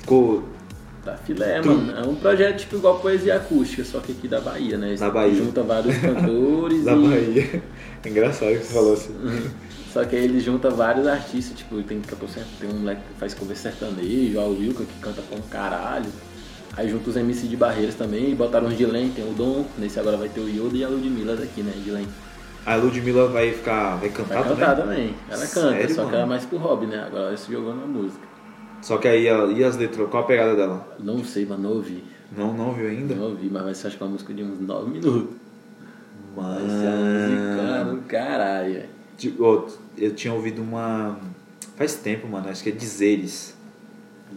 [0.00, 0.44] Ficou.
[1.04, 1.96] Tá filé, Tu- mano.
[1.98, 4.94] É um projeto tipo igual poesia acústica, só que aqui da Bahia, né?
[4.94, 5.34] Da Bahia.
[5.34, 7.08] Junta vários cantores Da e.
[7.08, 7.62] Bahia.
[8.04, 9.14] É engraçado que você falou assim.
[9.92, 13.56] Só que aí ele junta vários artistas, tipo, tem tem um moleque que faz cover
[13.56, 16.06] sertanejo, o Wilka que canta como caralho.
[16.76, 20.00] Aí junta os MC de Barreiras também, e botaram os Dilen, tem o Dom, nesse
[20.00, 21.72] agora vai ter o Yoda e a Ludmilla daqui, né?
[21.84, 22.06] Dilen.
[22.64, 23.96] A Ludmilla vai ficar.
[23.96, 24.96] Vai cantar Vai cantar também?
[25.08, 25.14] também.
[25.28, 26.14] Ela canta, Sério, só que mano?
[26.14, 27.02] ela é mais pro hobby, né?
[27.04, 28.26] Agora ela se jogou na música.
[28.80, 30.08] Só que aí, e as letras?
[30.08, 30.96] Qual a pegada dela?
[30.98, 32.02] Não sei, mas não ouvi.
[32.36, 33.14] Não, não viu ainda?
[33.14, 35.28] Não ouvi, mas vai ser acho que uma música de uns 9 minutos.
[36.34, 37.96] Vai ser Mano.
[37.96, 38.88] do caralho, velho.
[39.18, 39.66] Tipo,
[39.98, 41.18] eu tinha ouvido uma.
[41.76, 42.48] Faz tempo, mano.
[42.48, 43.54] Acho que é Dizeres.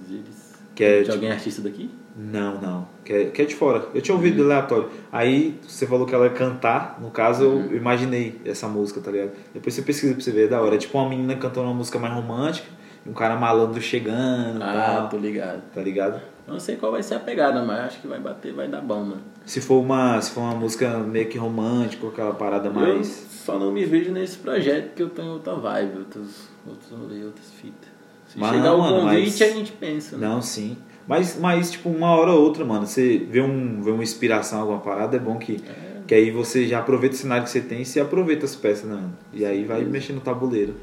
[0.09, 1.89] Eles- Que é, De tipo- alguém artista daqui?
[2.15, 2.87] Não, não.
[3.03, 3.87] Que é, que é de fora.
[3.93, 4.89] Eu tinha ouvido aleatório.
[5.11, 6.97] Aí você falou que ela ia cantar.
[7.01, 9.31] No caso, eu imaginei essa música, tá ligado?
[9.53, 10.75] Depois você pesquisa pra você ver, é da hora.
[10.75, 12.67] É tipo uma menina cantando uma música mais romântica.
[13.05, 15.09] E um cara malandro chegando Ah, tal.
[15.09, 15.61] tô ligado.
[15.73, 16.21] Tá ligado?
[16.47, 19.01] Não sei qual vai ser a pegada, mas acho que vai bater, vai dar bom,
[19.03, 19.21] mano.
[19.45, 23.07] Se for uma, se for uma música meio que romântica, aquela parada Eu mais.
[23.45, 27.51] só não me vejo nesse projeto porque eu tenho outra vibe, outros, outros rolês, outras
[27.51, 27.89] fitas.
[28.27, 30.17] Se Mas chegar não, o mano, convite, mas- a gente pensa.
[30.17, 30.27] né?
[30.27, 30.77] Não, sim.
[31.07, 34.79] Mas, mas, tipo, uma hora ou outra, mano, você vê, um, vê uma inspiração, alguma
[34.79, 35.61] parada, é bom que.
[36.07, 38.85] Que aí você já aproveita o cenário que você tem e você aproveita as peças,
[38.85, 39.03] né?
[39.33, 40.75] E aí vai mexer no tabuleiro.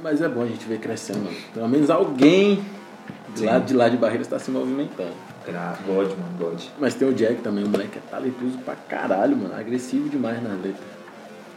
[0.00, 1.36] Mas é bom a gente ver crescendo, mano.
[1.52, 2.62] Pelo menos alguém
[3.32, 3.46] do Sim.
[3.46, 5.12] lado de lá de Barreira está se movimentando.
[5.84, 6.62] God, mano, God.
[6.78, 9.54] Mas tem o Jack também, o moleque é talentoso pra caralho, mano.
[9.54, 10.84] Agressivo demais nas letras.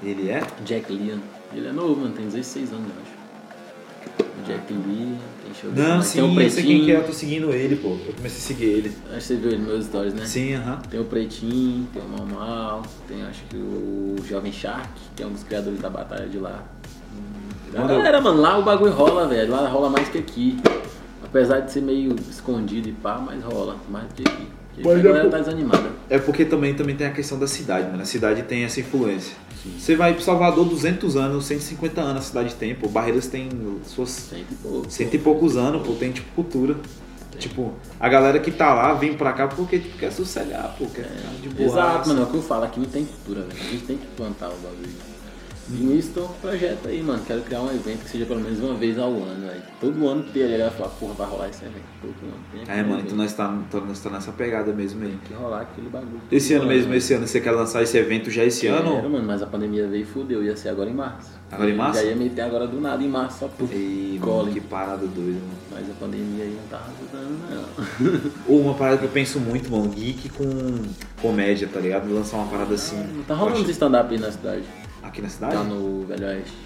[0.04, 0.42] Ele é?
[0.64, 1.20] Jack Lian.
[1.54, 2.14] Ele é novo, mano.
[2.14, 4.40] Tem 16 anos, eu acho.
[4.40, 5.16] O Jack Lee,
[5.62, 7.06] tem show dele, Não, mas sim, tem o eu sei quem que é, eu Pretinho.
[7.08, 7.90] tô seguindo ele, pô.
[8.08, 8.92] Eu comecei a seguir ele.
[9.08, 10.26] Acho que você viu ele nos meus stories, né?
[10.26, 10.80] Sim, aham.
[10.90, 15.32] Tem o Pretinho, tem o Normal, tem acho que o Jovem Shark, que é um
[15.32, 16.64] dos criadores da batalha de lá.
[17.74, 19.52] A Quando eu- galera, mano, lá o bagulho rola, velho.
[19.52, 20.58] Lá rola mais que aqui.
[21.24, 24.48] Apesar de ser meio escondido e pá, mas rola mais que aqui.
[24.84, 25.92] Mas a é por- tá desanimada.
[26.10, 28.02] É porque também, também tem a questão da cidade, mano.
[28.02, 29.36] A cidade tem essa influência.
[29.80, 32.88] Você vai pro Salvador, 200 anos, 150 anos a cidade tem, pô.
[32.88, 33.50] Barreiras tem
[33.86, 34.90] suas Cento e pouco.
[34.92, 35.94] cento e poucos anos, pô.
[35.94, 36.76] Tem, tipo, cultura.
[37.40, 40.86] Tipo, a galera que tá lá vem pra cá porque tipo, quer sossegar, pô.
[40.86, 41.68] Quer ficar de boa.
[41.70, 43.60] Exato, mano, é o que eu falo, aqui não tem cultura, velho.
[43.60, 45.15] A gente tem que plantar o bagulho.
[45.68, 47.22] E com um projeto aí, mano.
[47.26, 49.62] Quero criar um evento que seja pelo menos uma vez ao ano, velho.
[49.82, 51.84] Todo ano ter, a galera fala, porra, vai rolar esse evento.
[52.02, 52.66] Todo ano.
[52.66, 55.10] Tem É, mano, então nós tá, então nós tá nessa pegada mesmo aí.
[55.10, 56.22] Tem que rolar aquele bagulho.
[56.32, 56.98] Esse ano mesmo, velho.
[56.98, 59.10] esse ano, você quer lançar esse evento já esse Quero, ano?
[59.10, 60.44] mano, mas a pandemia veio e fudeu.
[60.44, 61.32] Ia ser agora em março.
[61.52, 62.00] Agora em março?
[62.02, 65.40] Já ia meter agora do nada em março, só por Ei, mano, que parada doida,
[65.40, 65.58] mano.
[65.72, 68.56] Mas a pandemia aí não tava ajudando, não.
[68.62, 70.46] Uma parada que eu penso muito, mano, geek com
[71.22, 72.14] comédia, tá ligado?
[72.14, 72.98] Lançar uma parada assim.
[73.16, 74.64] Não tá rolando acho- stand-up aí na cidade.
[75.16, 75.54] Aqui na cidade?
[75.56, 76.58] Tá no Velho Oeste.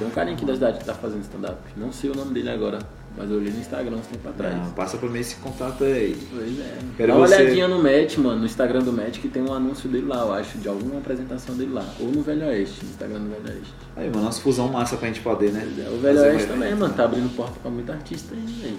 [0.00, 1.58] Tem um carinha aqui da cidade que tá fazendo stand-up.
[1.76, 2.80] Não sei o nome dele agora,
[3.16, 4.56] mas eu olhei no Instagram uns tempo atrás.
[4.56, 6.16] Não, passa pra mim esse contato aí.
[6.28, 6.78] Pois é.
[6.96, 9.52] Quero Dá uma você- olhadinha no Match, mano, no Instagram do Match, que tem um
[9.52, 11.84] anúncio dele lá, eu acho, de alguma apresentação dele lá.
[12.00, 13.74] Ou no Velho Oeste, no Instagram do Velho Oeste.
[13.96, 15.60] Aí, mano, nossa fusão massa pra gente poder, né?
[15.78, 16.74] É, O Velho Fazer Oeste evento, também, né?
[16.74, 18.78] mano, tá abrindo porta pra muito artista aí, velho.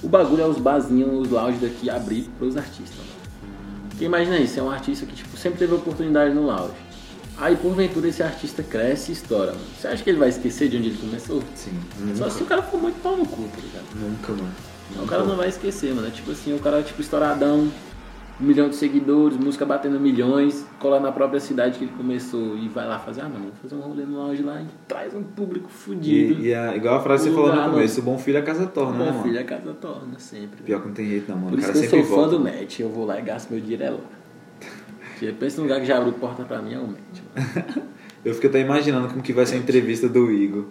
[0.00, 3.10] O bagulho é os barzinhos, os lounges daqui abrir pros artistas, mano.
[3.90, 6.74] Porque imagina isso, é um artista que, tipo, sempre teve oportunidade no lounge.
[7.42, 9.64] Aí, porventura, esse artista cresce e estoura, mano.
[9.76, 11.42] Você acha que ele vai esquecer de onde ele começou?
[11.56, 11.72] Sim,
[12.14, 13.84] Só nunca, se o cara for muito pau no cu, tá ligado?
[14.00, 15.02] nunca, mano.
[15.02, 16.06] O cara não vai esquecer, mano.
[16.06, 17.68] É tipo assim, o cara tipo estouradão,
[18.40, 22.68] um milhão de seguidores, música batendo milhões, cola na própria cidade que ele começou e
[22.68, 25.22] vai lá fazer, ah, mano, vou fazer um rolê no lounge lá e traz um
[25.24, 26.40] público fudido.
[26.40, 28.42] E, e a- igual a frase que você falou no começo, o bom filho a
[28.42, 29.22] casa torna, né, Bom mano?
[29.24, 30.62] filho, a casa torna sempre.
[30.64, 31.50] Pior que não tem jeito não, mano.
[31.50, 32.36] Por o isso cara que eu sou fã volta.
[32.36, 33.98] do Match, eu vou lá e gasto meu dinheiro é lá.
[35.22, 36.96] Porque pensa num lugar que já abriu porta pra mim, é Match.
[37.36, 37.92] mano.
[38.24, 40.66] Eu fico até imaginando como que vai ser a entrevista do Igor.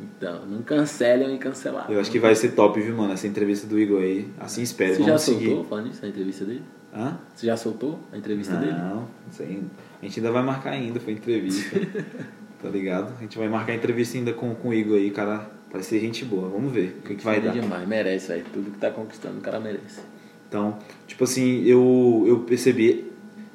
[0.00, 1.90] Então, não cancelem e cancelar.
[1.90, 3.12] Eu acho que vai ser top, viu, mano?
[3.12, 4.28] Essa entrevista do Igor aí.
[4.40, 4.94] Assim espero.
[4.94, 5.68] Você já soltou, seguir.
[5.68, 6.62] falando isso, a entrevista dele?
[6.94, 7.18] Hã?
[7.34, 8.72] Você já soltou a entrevista dele?
[8.72, 9.08] Não,
[9.40, 9.62] aí.
[10.00, 11.78] A gente ainda vai marcar ainda, foi entrevista.
[12.62, 13.14] tá ligado?
[13.18, 15.50] A gente vai marcar entrevista ainda com, com o Igor aí, cara.
[15.70, 16.48] Parece ser gente boa.
[16.48, 17.52] Vamos ver o que, que vai é dar.
[17.52, 18.44] demais, merece, velho.
[18.52, 20.00] Tudo que tá conquistando, o cara merece.
[20.48, 23.11] Então, tipo assim, eu, eu percebi.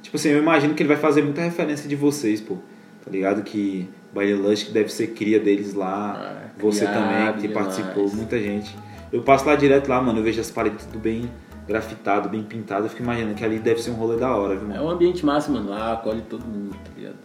[0.08, 2.56] Tipo assim, eu imagino que ele vai fazer muita referência de vocês, pô.
[3.04, 3.44] Tá ligado?
[3.44, 6.14] Que Baile Lush que deve ser cria deles lá.
[6.16, 7.68] Ah, você também, que demais.
[7.68, 8.74] participou, muita gente.
[9.12, 10.20] Eu passo lá direto lá, mano.
[10.20, 11.30] Eu vejo as paredes tudo bem
[11.68, 12.86] grafitado, bem pintado.
[12.86, 14.86] Eu fico imaginando que ali deve ser um rolê da hora, viu, É mano?
[14.86, 15.70] um ambiente massa, mano.
[15.70, 17.16] Lá acolhe todo mundo, tá ligado?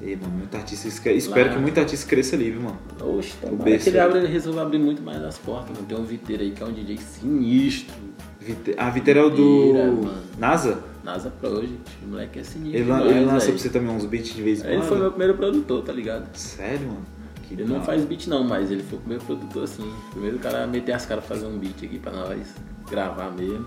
[0.00, 0.86] Ei, mano, muito artista.
[1.10, 2.78] Espero Lá- que muito artista cresça ali, viu, mano?
[3.00, 4.06] Oxe, O tomara berço que ele aí.
[4.06, 5.84] abra, ele resolva abrir muito mais as portas, mano.
[5.88, 7.94] Tem um Viteiro aí que é um DJ sinistro.
[8.40, 8.74] Vite...
[8.76, 9.74] Ah, Viteira é o do.
[9.74, 10.14] Mano.
[10.38, 10.78] NASA?
[11.04, 11.74] NASA Project.
[12.04, 12.80] O moleque é sinistro.
[12.80, 14.88] Ele, ele lança pra você também uns beats de vez em Ele quando?
[14.88, 16.28] foi meu primeiro produtor, tá ligado?
[16.36, 17.04] Sério, mano?
[17.48, 19.90] Que Ele não faz beat não, mas ele foi o primeiro produtor assim.
[20.10, 22.54] Primeiro cara a meter as caras pra fazer um beat aqui pra nós
[22.90, 23.66] gravar mesmo.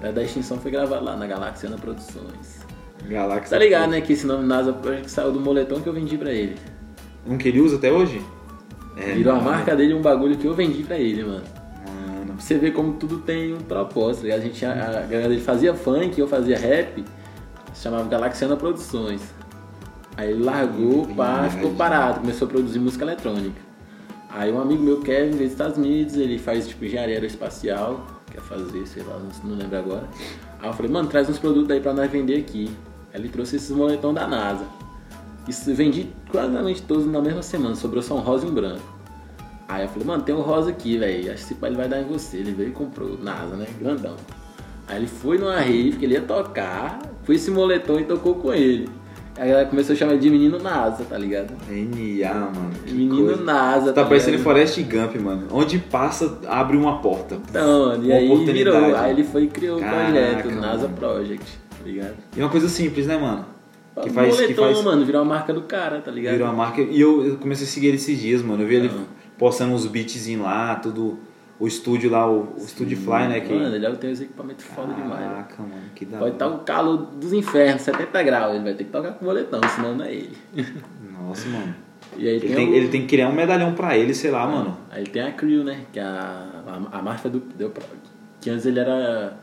[0.00, 2.60] A da extinção foi gravado lá na Galaxiana Produções.
[3.08, 3.56] Galáxia.
[3.58, 4.00] Tá ligado, né?
[4.00, 6.56] Que esse nome NASA Project saiu do moletom que eu vendi pra ele.
[7.26, 8.22] Um que ele usa até hoje?
[8.96, 9.50] É, Virou a mano.
[9.50, 11.42] marca dele um bagulho que eu vendi pra ele, mano.
[12.42, 14.34] Você ver como tudo tem um propósito, tá?
[14.34, 17.04] A gente, a, a galera dele fazia funk, eu fazia rap,
[17.72, 19.22] se chamava Galaxiana Produções.
[20.16, 21.54] Aí ele largou, pá, Verdade.
[21.54, 23.60] ficou parado, começou a produzir música eletrônica.
[24.28, 28.40] Aí um amigo meu, Kevin, veio dos Estados Unidos, ele faz tipo engenharia aeroespacial, quer
[28.40, 30.08] fazer, sei lá, não, lembro agora.
[30.60, 32.76] Aí eu falei, mano, traz uns produtos aí pra nós vender aqui.
[33.14, 34.66] Aí ele trouxe esses moletons da NASA.
[35.46, 39.01] Isso vendi quase todos na mesma semana, sobrou só um rosa e um branco.
[39.72, 41.18] Aí eu falei, mano, tem um rosa aqui, velho.
[41.32, 42.38] Acho que esse pai ele vai dar em você.
[42.38, 43.66] Ele veio e comprou, NASA, né?
[43.80, 44.16] Grandão.
[44.86, 48.52] Aí ele foi numa rave que ele ia tocar, foi esse moletom e tocou com
[48.52, 48.88] ele.
[49.38, 51.54] Aí a galera começou a chamar ele de menino NASA, tá ligado?
[51.70, 52.70] NA, mano.
[52.84, 53.42] que menino coisa.
[53.42, 54.44] NASA, Tá parecendo ligado?
[54.44, 55.46] Forrest Gump, mano.
[55.50, 57.38] Onde passa, abre uma porta.
[57.48, 58.94] Então, mano, e aí virou.
[58.94, 60.96] Aí ele foi e criou Caraca, o projeto, NASA mano.
[60.96, 62.14] Project, tá ligado?
[62.36, 63.46] E uma coisa simples, né, mano?
[64.02, 66.32] Que O faz, que moletom, faz mano, virou a marca do cara, tá ligado?
[66.32, 66.82] virou uma marca.
[66.82, 68.62] E eu, eu comecei a seguir ele esses dias, mano.
[68.62, 68.90] Eu vi ele.
[69.42, 71.18] Postando uns beatzinhos lá, tudo.
[71.58, 73.40] o estúdio lá, o, o Studio Fly, né?
[73.40, 73.52] Que...
[73.52, 75.20] Mano, ele tem os equipamentos foda demais.
[75.20, 76.54] Caraca, mano, que da Pode estar hora.
[76.56, 78.54] o calor dos infernos, 70 graus.
[78.54, 80.36] Ele vai ter que tocar com boletão, senão não é ele.
[81.20, 81.74] Nossa, mano.
[82.18, 84.30] E aí Ele tem, tem, o- ele tem que criar um medalhão pra ele, sei
[84.30, 84.76] lá, mano.
[84.90, 85.86] Aí tem a Crew, né?
[85.90, 86.62] Que é a,
[86.92, 87.40] a, a marca do.
[87.40, 87.82] Deu pra,
[88.38, 89.34] que antes ele era.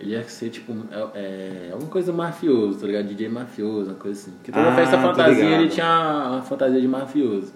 [0.00, 0.74] Ele ia ser tipo.
[0.90, 3.06] É, é, alguma coisa mafioso, tá ligado?
[3.06, 4.32] DJ mafioso, uma coisa assim.
[4.42, 7.52] Que toda Ah, festa fantasia ele tinha uma fantasia de mafioso.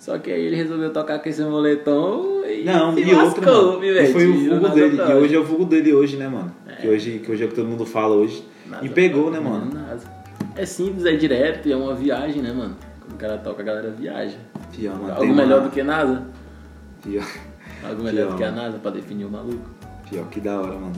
[0.00, 2.64] Só que aí ele resolveu tocar com esse moletom e.
[2.64, 3.80] Não, se e outro, lascou, mano.
[3.80, 4.96] me E foi o vulgo dele.
[4.96, 6.52] E hoje é o vulgo dele hoje, né, mano?
[6.80, 8.42] Que, hoje, que hoje é o que todo mundo fala hoje.
[8.66, 9.70] Nada, e pegou, né, mano?
[9.74, 10.00] nada.
[10.56, 12.76] É simples, é direto e é uma viagem, né, mano?
[13.00, 14.38] Quando o cara toca, a galera viaja.
[14.72, 15.12] Fiel, mano.
[15.12, 16.26] Algo melhor uma- do que nada?
[17.02, 17.22] Fiel,
[17.86, 18.30] Algo melhor Pior.
[18.32, 19.68] do que a NASA pra definir o maluco.
[20.08, 20.92] fiel, que da hora, mano.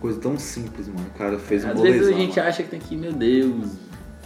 [0.00, 1.06] Coisa tão simples, mano.
[1.14, 2.48] O cara fez um Às vezes a gente mano.
[2.48, 3.76] acha que tem que, meu Deus,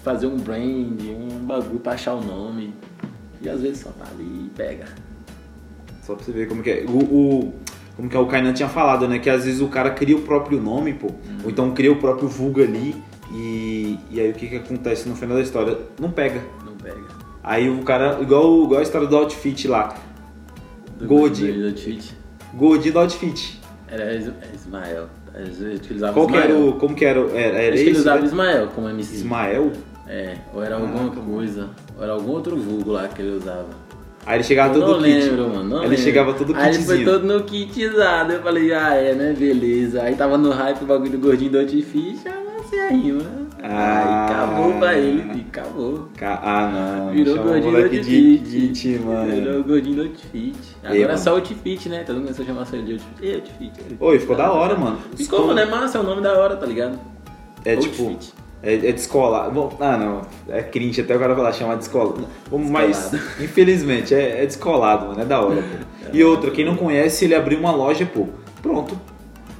[0.04, 2.72] fazer um brand, um bagulho pra achar o nome.
[3.44, 4.86] E às vezes só tá ali e pega.
[6.02, 6.84] Só pra você ver como que é.
[6.88, 7.54] O, o-
[7.96, 9.18] como que é, o Kainan tinha falado, né?
[9.20, 11.08] Que às vezes o cara cria o próprio nome, pô.
[11.44, 12.94] Ou então cria o próprio vulgo ali.
[13.32, 15.78] E, e aí o que que acontece no final da história?
[16.00, 16.40] Não pega.
[16.64, 17.00] Não pega.
[17.42, 19.96] Aí o cara, igual, igual a história do outfit lá.
[20.98, 21.52] Do Gold.
[21.52, 22.14] do- tweet.
[22.54, 23.60] Gold do outfit.
[23.88, 24.18] Era é
[24.54, 25.08] Ismael.
[25.34, 26.50] Às vezes utilizava Qual que Ismael.
[26.56, 26.72] era o.
[26.78, 27.20] Como que era?
[27.20, 28.26] Era, era Acho que ele usava né?
[28.26, 29.14] Ismael como MC.
[29.14, 29.72] Ismael?
[30.08, 31.70] É, ou era alguma coisa.
[31.96, 33.68] Ou era algum outro vulgo lá que ele usava.
[34.26, 35.18] Aí ele chegava Eu todo não kit.
[35.20, 35.64] lembro, mano.
[35.68, 36.04] Não ele lembro.
[36.04, 37.04] chegava todo Aí ele foi kitzinho.
[37.20, 38.32] todo no kitzado.
[38.32, 39.34] Eu falei, ah, é, né?
[39.38, 40.02] Beleza.
[40.02, 42.20] Aí tava no hype o bagulho do gordinho do Outfit.
[42.26, 43.20] Ah, você a rima.
[43.62, 44.28] Ah.
[44.28, 45.44] Aí acabou pra ele.
[45.48, 46.08] Acabou.
[46.16, 47.10] Ca- Ah, não.
[47.12, 48.68] Virou gordinho do moleque de Outfit.
[48.72, 49.30] kit, mano.
[49.34, 50.56] Virou gordinho do Outfit.
[50.82, 52.02] Agora Ei, é só Outfit, né?
[52.04, 53.14] Todo mundo começou a chamar só ele de Outfit.
[53.22, 53.64] Ei, Outfit.
[53.68, 53.96] Outfit.
[54.00, 54.98] Oi, ficou da hora, mano.
[55.16, 55.60] Ficou, mano.
[55.60, 56.98] É massa, é o nome da hora, tá ligado?
[57.64, 58.16] É tipo.
[58.64, 59.52] É, é descolado.
[59.52, 60.22] Bom, ah, não.
[60.48, 62.26] É cringe até agora falar, chamar descolado.
[62.50, 63.28] Vamos, Mas, Descolado.
[63.44, 65.20] infelizmente, é, é descolado, mano.
[65.20, 66.10] É da hora, pô.
[66.12, 68.28] E outra, quem não conhece, ele abriu uma loja, pô.
[68.62, 68.98] Pronto.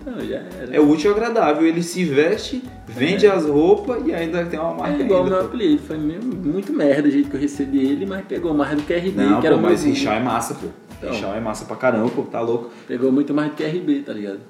[0.06, 0.76] Não, já era.
[0.76, 1.66] É útil e agradável.
[1.66, 5.02] Ele se veste, vende as roupas e ainda tem uma marca.
[5.02, 8.24] É igual o meu apelido, foi muito merda o jeito que eu recebi ele, mas
[8.26, 9.84] pegou mais do que RB, Não, que pô, o mas.
[9.84, 10.66] Richal é massa, pô.
[11.02, 11.34] Então.
[11.34, 12.22] É massa pra caramba, pô.
[12.22, 12.70] Tá louco.
[12.86, 14.40] Pegou muito mais do que RB, tá ligado?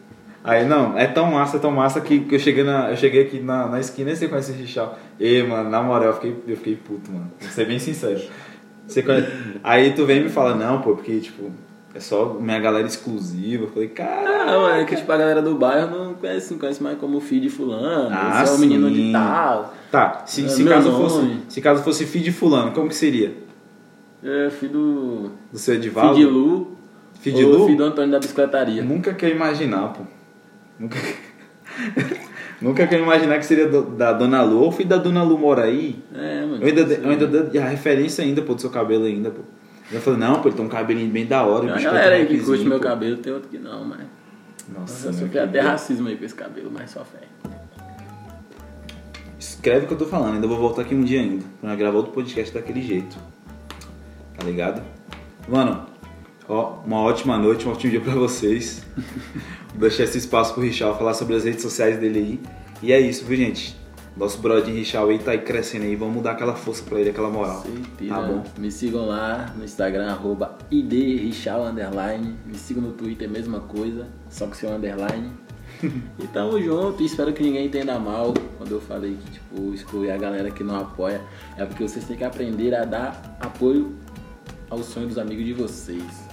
[0.44, 3.22] Aí, não, é tão massa, é tão massa que, que eu, cheguei na, eu cheguei
[3.22, 4.98] aqui na, na esquina e você conhece o Richal.
[5.18, 7.30] E, mano, na moral, eu fiquei, eu fiquei puto, mano.
[7.40, 8.20] Vou ser bem sincero.
[8.86, 9.32] Você conhece-
[9.64, 11.50] Aí tu vem e me fala, não, pô, porque, tipo,
[11.94, 13.64] é só minha galera exclusiva.
[13.64, 14.44] Eu falei, cara.
[14.44, 17.40] Não, é que tipo, a galera do bairro não conhece, não conhece mais como filho
[17.40, 19.72] de fulano, Ah, é o menino de tal.
[19.90, 21.04] Tá, se, É se, caso nome.
[21.04, 23.32] fosse, se caso fosse filho de fulano, como que seria?
[24.22, 25.30] É filho do.
[25.52, 26.14] Do seu Filho Edivaldo?
[26.18, 26.72] de Lu.
[27.20, 27.64] Filho de ou Lu?
[27.66, 28.82] filho do Antônio da bicicletaria.
[28.82, 30.02] Nunca quer imaginar, pô.
[30.78, 30.98] Nunca...
[32.60, 35.64] Nunca quer imaginar que seria do- da Dona Lu ou filho da Dona Lu mora
[35.64, 36.02] aí.
[36.14, 36.62] É, mano.
[36.62, 39.42] Eu ainda, eu ainda dei a referência ainda, pô, do seu cabelo ainda, pô.
[39.92, 41.62] Eu falei, não, pô, ele tem um cabelinho bem da hora.
[41.66, 42.84] Tem uma galera aí que curte rapzinho, meu pô.
[42.84, 44.00] cabelo, tem outro que não, mas.
[44.74, 47.18] Nossa, Eu meu, sofri que até racismo aí com esse cabelo, mas só fé.
[49.38, 51.44] Escreve o que eu tô falando, ainda vou voltar aqui um dia ainda.
[51.60, 53.16] Pra gravar outro podcast daquele jeito.
[54.38, 54.82] Tá ligado?
[55.48, 55.84] Mano,
[56.48, 58.84] ó, uma ótima noite, um ótimo dia pra vocês.
[59.74, 62.40] vou deixar esse espaço pro Richard falar sobre as redes sociais dele aí.
[62.82, 63.76] E é isso, viu, gente?
[64.16, 65.96] Nosso brother Richard aí tá aí crescendo aí.
[65.96, 67.62] Vamos dar aquela força pra ele, aquela moral.
[67.62, 68.14] Certeza.
[68.14, 68.44] Tá bom?
[68.58, 72.36] Me sigam lá no Instagram, arroba idrichal, underline.
[72.46, 75.32] Me sigam no Twitter, mesma coisa, só que seu underline.
[75.82, 80.12] e tamo junto, e espero que ninguém entenda mal quando eu falei que, tipo, excluir
[80.12, 81.20] a galera que não apoia.
[81.58, 83.96] É porque vocês têm que aprender a dar apoio
[84.70, 86.23] ao sonho dos amigos de vocês.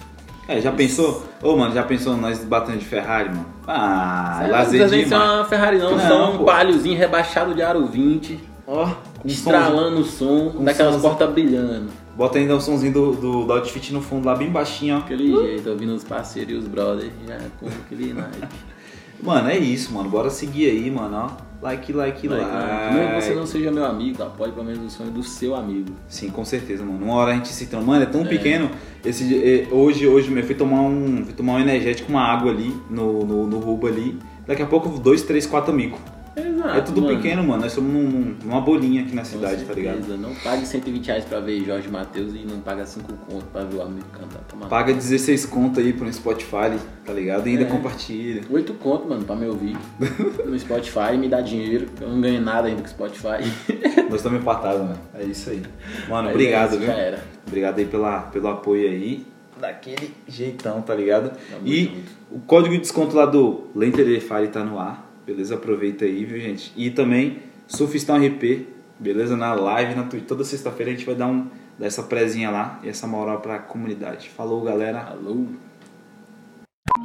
[0.56, 1.24] É, já pensou?
[1.42, 3.46] Ô, mano, já pensou nós batendo de Ferrari, mano?
[3.66, 5.30] Ah, Não lazer precisa nem ser demais.
[5.32, 6.44] uma Ferrari não, Não, só um pô.
[6.44, 8.86] paliozinho rebaixado de aro 20, Ó,
[9.20, 11.10] com estralando o som, com daquelas somzinho.
[11.14, 11.90] portas brilhando.
[12.16, 14.98] Bota ainda o somzinho do, do, do outfit no fundo lá, bem baixinho, ó.
[14.98, 18.48] Aquele jeito, ouvindo os parceiros e os brothers, já com aquele naipe.
[19.22, 20.10] Mano, é isso, mano.
[20.10, 21.51] Bora seguir aí, mano, ó.
[21.62, 22.44] Like, like, like.
[22.92, 25.94] Mesmo que você não seja meu amigo, apoie pelo menos o sonho do seu amigo.
[26.08, 27.04] Sim, com certeza, mano.
[27.04, 27.86] Uma hora a gente se trama.
[27.86, 28.68] Mano, é tão pequeno.
[29.04, 31.24] Esse, eh, hoje, hoje mesmo, eu fui tomar um.
[31.24, 34.18] Fui tomar um energético, uma água ali, no, no, no Rubo ali.
[34.44, 36.00] Daqui a pouco, dois, três, quatro amigos.
[36.34, 36.78] Exato.
[36.78, 37.16] é tudo mano.
[37.16, 37.62] pequeno, mano.
[37.62, 40.16] Nós somos num- numa bolinha aqui na cidade, tá ligado?
[40.16, 43.76] Não pague 120 reais pra ver Jorge Matheus e não paga 5 conto pra ver
[43.76, 44.40] o amigo cantar.
[44.48, 47.46] Toma Paga 16 conto aí pro Spotify, tá ligado?
[47.46, 47.66] E ainda É.
[47.66, 48.42] compartilha.
[48.50, 49.76] 8 conto, mano, pra me ouvir
[50.46, 51.86] no Spotify, me dá dinheiro.
[52.00, 53.42] Eu não ganho nada ainda com o Spotify.
[54.08, 54.98] Nós estamos empatados, mano.
[55.14, 55.62] É isso aí.
[56.08, 56.86] Mano, Mas obrigado, é viu?
[56.86, 57.24] Já era.
[57.46, 59.26] Obrigado aí pela, pelo apoio aí.
[59.60, 61.30] Daquele jeitão, tá ligado?
[61.50, 62.00] Tamo e junto.
[62.32, 65.11] o código de desconto lá do Lenter Fire tá no ar.
[65.32, 65.54] Beleza?
[65.54, 66.70] Aproveita aí, viu, gente?
[66.76, 68.66] E também, Sufistão RP,
[68.98, 69.34] beleza?
[69.34, 70.26] Na live, na Twitch.
[70.26, 71.46] Toda sexta-feira a gente vai dar, um,
[71.78, 74.28] dar essa prezinha lá e essa moral pra comunidade.
[74.28, 75.00] Falou, galera.
[75.00, 75.46] Alô.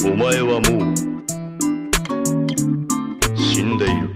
[0.03, 0.95] お前はもう
[3.37, 4.06] 死んでいる。